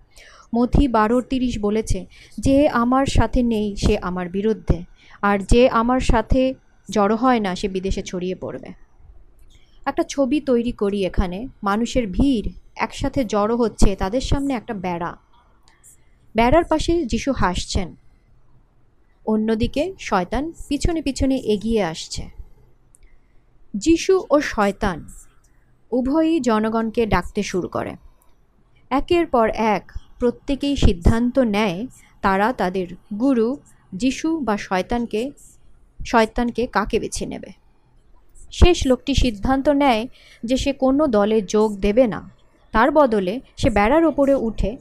মথি 0.55 0.88
বারো 0.88 1.22
তিরিশ 1.22 1.59
বলেছে, 1.59 2.05
যে 2.38 2.70
আমার 2.70 3.05
সাথে 3.05 3.43
নেই, 3.43 3.76
সে 3.76 3.97
আমার 3.97 4.30
বিরুদ্ধে। 4.30 4.95
আর 5.28 5.38
যে 5.51 5.61
আমার 5.82 6.01
সাথে 6.11 6.41
জড়ো 6.89 7.15
হয় 7.15 7.39
না, 7.39 7.51
সে 7.55 7.67
বিদেশে 7.67 8.01
ছড়িয়ে 8.01 8.36
পড়বে। 8.36 8.69
একটা 9.86 10.03
ছবি 10.03 10.38
তৈরি 10.39 10.71
করি 10.71 10.99
এখানে। 11.05 11.39
মানুষের 11.63 12.05
ভিড় 12.07 12.47
একসাথে 12.76 13.21
জড়ো 13.26 13.55
হচ্ছে 13.57 13.89
তাদের 13.95 14.21
সামনে 14.21 14.53
একটা 14.53 14.73
বেড়া। 14.86 15.11
বেড়ার 16.36 16.65
পাশে 16.65 16.93
যিশু 17.05 17.32
হাসছেন। 17.32 17.88
অন্যদিকে 19.26 19.84
শয়তান 19.99 20.43
পিছনে 20.67 21.01
পিছনে 21.01 21.36
এগিয়ে 21.53 21.82
আসছে। 21.84 22.23
যিশু 23.76 24.13
ও 24.30 24.36
শয়তান 24.53 24.97
উভয়ই 25.91 26.38
জনগণকে 26.39 27.03
ডাকতে 27.05 27.41
শুরু 27.43 27.67
করে। 27.67 27.93
একের 28.91 29.26
পর 29.26 29.47
এক 29.76 29.84
প্রত্যেকেই 30.19 30.76
সিদ্ধান্ত 30.76 31.36
নেয়, 31.39 31.88
তারা 32.21 32.47
তাদের 32.53 32.88
গুরু 33.19 33.49
যিশু 33.96 34.39
বা 34.39 34.58
শয়তানকে 34.58 35.32
শয়তানকে 36.06 36.68
কাকে 36.68 37.00
বেছে 37.00 37.26
নেবে? 37.26 37.66
শেষ 38.52 38.88
লোকটি 38.88 39.16
সিদ্ধান্ত 39.16 39.70
নেয় 39.70 40.08
যে 40.43 40.58
সে 40.58 40.74
কোনো 40.74 41.08
দলে 41.08 41.41
যোগ 41.41 41.80
দেবে 41.80 42.08
না। 42.08 42.30
তার 42.72 42.91
বদলে 42.91 43.41
সে 43.58 43.70
বেড়ার 43.70 44.06
ওপরে 44.06 44.36
উঠে 44.36 44.78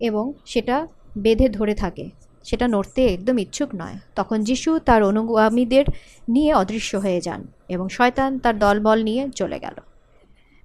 এবং 0.00 0.32
সেটা 0.46 0.86
বেঁধে 1.18 1.48
ধরে 1.48 1.74
থাকে। 1.74 2.10
সেটা 2.44 2.68
নড়তে 2.68 3.06
একদম 3.06 3.38
ইচ্ছুক 3.38 3.68
নয়। 3.74 3.98
তখন 4.14 4.44
যিশু 4.44 4.78
তার 4.78 5.02
অনুগামীদের 5.02 5.84
নিয়ে 6.28 6.54
অদৃশ্য 6.54 6.96
হয়ে 6.96 7.20
যান 7.20 7.46
এবং 7.68 7.88
শয়তান 7.88 8.38
তার 8.38 8.58
দলবল 8.58 9.04
নিয়ে 9.04 9.28
চলে 9.34 9.58
গেল। 9.58 9.74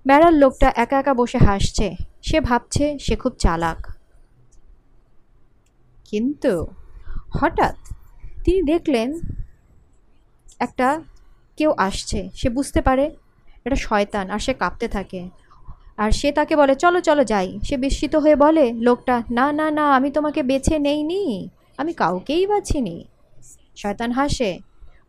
বেড়ার 0.07 0.33
লোকটা 0.33 0.73
একা 0.75 0.99
একা 0.99 1.13
বসে 1.13 1.37
হাসছে। 1.37 1.95
সে 2.21 2.41
ভাবছে 2.41 2.97
সে 2.99 3.15
খুব 3.15 3.33
চালাক। 3.33 3.91
কিন্তু 6.05 6.67
হঠাৎ 7.33 7.75
তিনি 8.49 8.63
দেখলেন 8.63 9.19
একটা 10.59 11.01
কেউ 11.57 11.73
আসছে। 11.77 12.29
সে 12.33 12.49
বুঝতে 12.49 12.81
পারে 12.81 13.15
এটা 13.65 13.75
শয়তান 13.75 14.29
আর 14.29 14.39
সে 14.39 14.53
কাঁপতে 14.53 14.87
থাকে। 14.87 15.29
আর 15.97 16.11
সে 16.11 16.31
তাকে 16.31 16.55
বলে, 16.55 16.75
চলো 16.75 17.01
চলো 17.01 17.23
যাই। 17.23 17.59
সে 17.63 17.77
বিস্মিত 17.77 18.15
হয়ে 18.15 18.35
বলে, 18.35 18.73
লোকটা, 18.73 19.23
না 19.31 19.51
না 19.51 19.71
না, 19.71 19.95
আমি 19.95 20.11
তোমাকে 20.11 20.43
বেছে 20.43 20.79
নেইনি। 20.79 21.49
আমি 21.77 21.93
কাউকেই 21.93 22.47
বাছিনি 22.47 23.05
শয়তান 23.75 24.11
হাসে, 24.11 24.59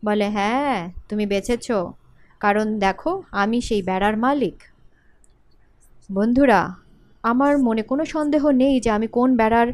বলে 0.05 0.29
হ্যাঁ 0.29 0.91
তুমি 1.09 1.25
বেছেছ। 1.25 1.71
কারণ 2.39 2.79
দেখো, 2.79 3.23
আমি 3.31 3.61
সেই 3.61 3.81
বেড়ার 3.81 4.17
মালিক। 4.17 4.63
বন্ধুরা, 6.13 6.75
আমার 7.23 7.57
মনে 7.57 7.81
কোনো 7.81 8.05
সন্দেহ 8.05 8.49
নেই 8.49 8.79
যে 8.79 8.89
আমি 8.89 9.07
কোন 9.07 9.37
বেড়ার 9.37 9.67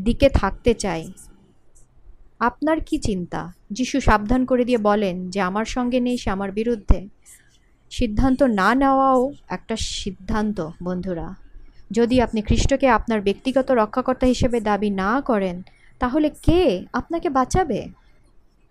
দিকে 0.00 0.28
থাকতে 0.28 0.74
চাই। 0.74 1.12
আপনার 2.40 2.80
কি 2.80 2.98
চিন্তা? 2.98 3.52
যিশু 3.70 4.00
সাবধান 4.00 4.44
করে 4.44 4.64
দিয়ে 4.64 4.78
বলেন 4.78 5.30
যে 5.30 5.40
আমার 5.40 5.64
সঙ্গে 5.64 6.00
নেই, 6.00 6.16
সে 6.16 6.30
আমার 6.30 6.52
বিরুদ্ধে। 6.52 7.08
সিদ্ধান্ত 7.90 8.42
না 8.42 8.74
নেওয়াও 8.74 9.32
একটা 9.48 9.76
সিদ্ধান্ত, 9.76 10.68
বন্ধুরা। 10.82 11.34
যদি 11.90 12.20
আপনি 12.20 12.42
খ্রিস্টকে 12.42 12.88
আপনার 12.88 13.20
ব্যক্তিগত 13.20 13.70
রক্ষাকর্তা 13.70 14.26
হিসেবে 14.26 14.60
দাবি 14.60 14.90
না 14.90 15.20
করেন, 15.20 15.62
তাহলে 15.98 16.30
কে 16.42 16.86
আপনাকে 16.92 17.30
বাঁচাবে? 17.30 17.86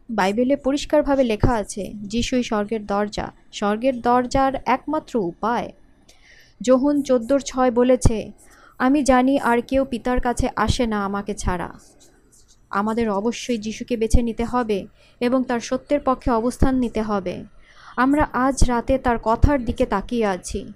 বাইবেলে 0.10 0.56
পরিষ্কারভাবে 0.56 1.24
লেখা 1.24 1.54
আছে, 1.54 1.94
যিশুই 1.96 2.44
স্বর্গের 2.44 2.86
দরজা। 2.86 3.32
স্বর্গের 3.54 4.02
দরজার 4.02 4.54
একমাত্র 4.66 5.20
উপায়। 5.20 5.72
যোহন 6.62 7.02
চোদ্দোর 7.02 7.40
ছয় 7.40 7.72
বলেছে, 7.72 8.32
আমি 8.78 9.04
জানি 9.04 9.40
আর 9.40 9.62
কেউ 9.62 9.86
পিতার 9.86 10.20
কাছে 10.20 10.50
আসে 10.56 10.86
না 10.86 11.06
আমাকে 11.06 11.34
ছাড়া। 11.34 11.80
আমাদের 12.70 13.10
অবশ্যই 13.10 13.58
যিশুকে 13.58 13.98
বেছে 13.98 14.22
নিতে 14.22 14.44
হবে 14.44 14.88
এবং 15.20 15.44
তার 15.44 15.60
সত্যের 15.60 16.00
পক্ষে 16.00 16.32
অবস্থান 16.32 16.76
নিতে 16.76 17.02
হবে। 17.02 17.44
আমরা 17.98 18.28
আজ 18.34 18.64
রাতে 18.68 18.98
তার 18.98 19.18
কথার 19.24 19.66
দিকে 19.66 19.86
তাকিয়ে 19.86 20.26
আছি। 20.26 20.74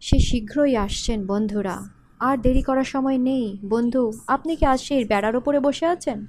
সে 0.00 0.18
শীঘ্রই 0.18 0.76
আসছেন, 0.76 1.26
বন্ধুরা। 1.26 1.88
আর 2.20 2.38
দেরি 2.38 2.62
করার 2.62 2.84
সময় 2.84 3.18
নেই। 3.18 3.58
বন্ধু, 3.68 4.12
আপনি 4.26 4.56
কি 4.56 4.66
আজ 4.66 4.80
সেই 4.80 5.04
বেড়ার 5.04 5.36
ওপরে 5.36 5.60
বসে 5.60 5.86
আছেন? 5.86 6.26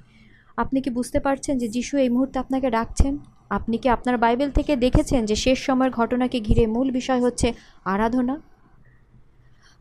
আপনি 0.56 0.80
কি 0.80 0.90
বুঝতে 0.90 1.20
পারছেন 1.20 1.58
যে 1.58 1.68
যিশু 1.68 1.98
এই 1.98 2.08
মুহূর্তে 2.08 2.38
আপনাকে 2.38 2.70
ডাকছেন? 2.70 3.18
আপনি 3.50 3.78
কি 3.78 3.88
আপনার 3.88 4.18
বাইবেল 4.18 4.50
থেকে 4.50 4.76
দেখেছেন 4.76 5.26
যে 5.26 5.34
শেষ 5.34 5.58
সময়ের 5.58 5.90
ঘটনাকে 5.90 6.40
ঘিরে 6.40 6.66
মূল 6.66 6.90
বিষয় 6.90 7.20
হচ্ছে 7.20 7.52
আরাধনা? 7.84 8.40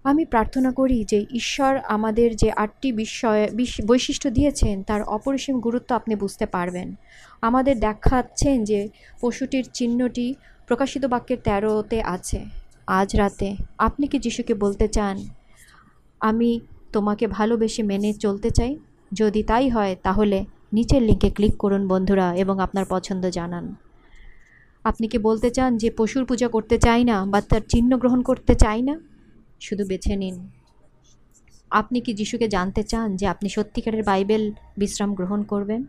আমি 0.03 0.25
প্রার্থনা 0.25 0.71
করি 0.71 1.03
যে 1.03 1.25
ঈশ্বর 1.31 1.77
আমাদের 1.77 2.35
যে 2.35 2.51
আটটি 2.51 2.91
বিশ- 2.91 3.85
বৈশিষ্ট্য 3.85 4.29
দিয়েছেন, 4.29 4.83
তার 4.83 5.03
অপরিসীম 5.03 5.59
গুরুত্ব 5.59 5.95
আপনি 5.95 6.15
বুঝতে 6.15 6.45
পারবেন। 6.45 6.95
আমাদের 7.41 7.79
দেখাচ্ছেন 7.79 8.63
যে 8.63 8.89
পশুটির 9.21 9.69
চিহ্নটি 9.73 10.35
প্রকাশিত 10.67 11.05
বাক্যের 11.05 11.37
তেরোতে 11.43 12.01
আছে। 12.01 12.45
আজ 12.87 13.15
রাতে 13.15 13.55
আপনি 13.77 14.07
কি 14.07 14.19
যিশুকে 14.19 14.53
বলতে 14.53 14.87
চান? 14.87 15.27
আমি 16.19 16.59
তোমাকে 16.93 17.27
ভালোবেসে 17.27 17.83
মেনে 17.83 18.13
চলতে 18.13 18.49
চাই। 18.49 18.77
যদি 19.13 19.43
তাই 19.43 19.69
হয়, 19.69 19.95
তাহলে 20.03 20.45
নিচের 20.73 21.01
লিঙ্কে 21.01 21.29
ক্লিক 21.29 21.57
করুন 21.57 21.87
বন্ধুরা 21.87 22.35
এবং 22.35 22.59
আপনার 22.59 22.85
পছন্দ 22.89 23.29
জানান। 23.29 23.75
আপনি 24.83 25.07
কি 25.07 25.17
বলতে 25.17 25.49
চান 25.49 25.77
যে 25.77 25.89
পশুর 25.89 26.25
পূজা 26.25 26.47
করতে 26.47 26.77
চাই 26.77 27.03
না 27.03 27.25
বা 27.25 27.41
তার 27.41 27.61
চিহ্ন 27.69 27.97
গ্রহণ 27.97 28.21
করতে 28.21 28.55
চাই 28.55 28.81
না? 28.81 29.10
শুধু 29.61 29.85
বেছে 29.85 30.15
নিন। 30.15 30.35
আপনি 31.71 32.01
কি 32.01 32.13
যিশুকে 32.13 32.47
জানতে 32.47 32.83
চান 32.83 33.15
যে 33.15 33.27
আপনি 33.27 33.49
সত্যিকারের 33.49 34.03
বাইবেল 34.03 34.53
বিশ্রাম 34.77 35.13
গ্রহণ 35.13 35.43
করবেন? 35.43 35.85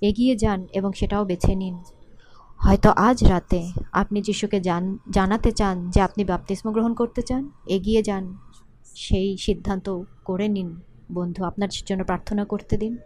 এগিয়ে 0.00 0.36
যান 0.36 0.66
এবং 0.72 0.92
সেটাও 0.92 1.24
বেছে 1.24 1.54
নিন। 1.54 1.76
হয়তো 2.56 2.90
আজ 2.90 3.24
রাতে 3.24 3.60
আপনি 3.92 4.22
যিশুকে 4.22 4.60
জান, 4.60 4.98
জানাতে 5.10 5.52
চান 5.52 5.90
যে 5.90 6.00
আপনি 6.00 6.24
বাপতিস্ম 6.24 6.72
গ্রহণ 6.72 6.94
করতে 6.94 7.22
চান, 7.22 7.50
এগিয়ে 7.66 8.02
যান। 8.02 8.36
সেই 8.96 9.36
সিদ্ধান্ত 9.36 10.02
করে 10.24 10.48
নিন। 10.48 10.80
বন্ধু, 11.12 11.44
আপনার 11.44 11.68
জন্য 11.86 12.04
প্রার্থনা 12.04 12.44
করতে 12.44 12.76
দিন। 12.76 12.96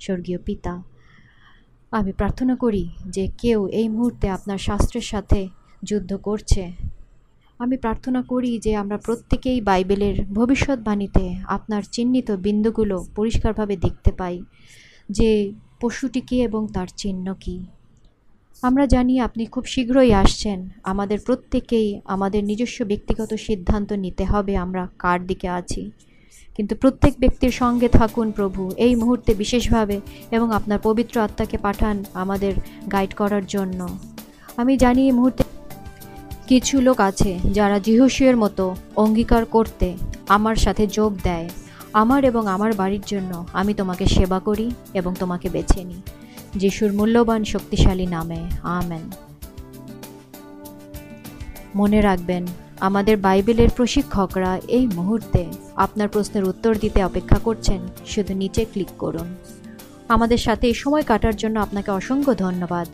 স্বর্গীয় 0.00 0.38
পিতা, 0.38 0.82
আমি 1.90 2.12
প্রার্থনা 2.12 2.56
করি 2.56 2.88
যে 3.08 3.28
কেউ 3.38 3.68
এই 3.68 3.88
মুহূর্তে 3.88 4.28
আপনার 4.28 4.58
শাস্ত্রের 4.58 5.02
সাথে 5.02 5.48
যুদ্ধ 5.84 6.16
করছে 6.16 6.72
আমি 7.60 7.76
প্রার্থনা 7.76 8.22
করি 8.22 8.58
যে 8.58 8.76
আমরা 8.76 8.98
প্রত্যেকেই 8.98 9.60
বাইবেলের 9.60 10.16
ভবিষ্যৎবাণীতে 10.24 11.24
আপনার 11.46 11.82
চিহ্নিত 11.92 12.30
বিন্দুগুলো 12.30 13.06
পরিষ্কারভাবে 13.16 13.76
দেখতে 13.76 14.12
পাই, 14.12 14.42
যে 15.08 15.52
পশুটি 15.80 16.20
কী 16.20 16.36
এবং 16.42 16.68
তার 16.72 16.86
চিহ্ন 16.96 17.34
কী। 17.34 17.66
আমরা 18.62 18.86
জানি 18.86 19.20
আপনি 19.20 19.46
খুব 19.46 19.64
শীঘ্রই 19.64 20.12
আসছেন। 20.12 20.68
আমাদের 20.82 21.18
প্রত্যেকেই 21.20 22.00
আমাদের 22.04 22.44
নিজস্ব 22.44 22.84
ব্যক্তিগত 22.84 23.30
সিদ্ধান্ত 23.34 23.92
নিতে 23.92 24.24
হবে 24.24 24.56
আমরা 24.56 24.88
কার 24.98 25.26
দিকে 25.26 25.48
আছি। 25.48 25.90
কিন্তু 26.54 26.74
প্রত্যেক 26.76 27.14
ব্যক্তির 27.18 27.50
সঙ্গে 27.50 27.88
থাকুন 27.88 28.30
প্রভু, 28.30 28.70
এই 28.76 28.94
মুহূর্তে 28.94 29.34
বিশেষভাবে 29.34 30.00
এবং 30.30 30.52
আপনার 30.52 30.78
পবিত্র 30.78 31.20
আত্মাকে 31.20 31.58
পাঠান 31.58 32.04
আমাদের 32.14 32.52
গাইড 32.92 33.14
করার 33.14 33.46
জন্য। 33.46 33.80
আমি 34.56 34.76
জানি 34.76 35.02
এই 35.06 35.12
মুহূর্তে 35.12 35.42
কিছু 36.48 36.80
লোক 36.80 37.00
আছে 37.00 37.38
যারা 37.52 37.78
জিহুসিয়ের 37.78 38.36
মতো 38.36 38.76
অঙ্গীকার 38.96 39.44
করতে 39.44 39.96
আমার 40.28 40.56
সাথে 40.56 40.86
যোগ 40.86 41.16
দেয়। 41.22 41.48
আমার 41.92 42.24
এবং 42.24 42.46
আমার 42.46 42.72
বাড়ির 42.72 43.00
জন্য 43.06 43.46
আমি 43.52 43.74
তোমাকে 43.74 44.06
সেবা 44.06 44.38
করি 44.38 44.70
এবং 44.94 45.14
তোমাকে 45.18 45.48
বেছে 45.48 45.84
নিই। 45.84 46.02
যিশুর 46.56 46.92
মূল্যবান 46.92 47.44
শক্তিশালী 47.44 48.06
নামে, 48.06 48.40
আমেন। 48.62 49.10
মনে 51.74 52.00
রাখবেন, 52.00 52.46
আমাদের 52.80 53.16
বাইবেলের 53.16 53.68
প্রশিক্ষকরা 53.76 54.60
এই 54.68 54.86
মুহূর্তে 54.86 55.46
আপনার 55.76 56.08
প্রশ্নের 56.08 56.44
উত্তর 56.44 56.76
দিতে 56.78 57.04
অপেক্ষা 57.04 57.38
করছেন, 57.38 57.80
শুধু 58.06 58.34
নিচে 58.34 58.64
ক্লিক 58.64 58.92
করুন। 58.98 59.34
আমাদের 60.08 60.38
সাথে 60.38 60.66
এই 60.66 60.74
সময় 60.74 61.02
কাটার 61.02 61.36
জন্য 61.36 61.60
আপনাকে 61.60 61.90
অসংখ্য 61.90 62.34
ধন্যবাদ। 62.34 62.86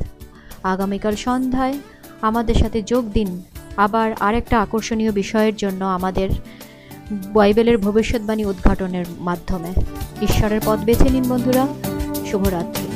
আগামীকাল 0.63 1.17
সন্ধ্যায় 1.17 1.79
আমাদের 2.21 2.55
সাথে 2.55 2.83
যোগ 2.83 3.13
দিন। 3.13 3.43
আবার 3.77 4.13
আরেকটা 4.21 4.63
আকর্ষণীয় 4.63 5.13
বিষয়ের 5.13 5.57
জন্য 5.57 5.85
আমাদের 5.85 6.31
বাইবেলের 7.13 7.79
ভবিষ্যৎবাণী 7.79 8.45
উদ্ঘাটনের 8.45 9.05
মাধ্যমে। 9.19 9.69
ঈশ্বরের 10.23 10.61
পথ 10.67 10.79
বেছে 10.79 11.11
নিন 11.11 11.29
বন্ধুরা। 11.29 11.67
শুভরাত্রি। 12.31 12.90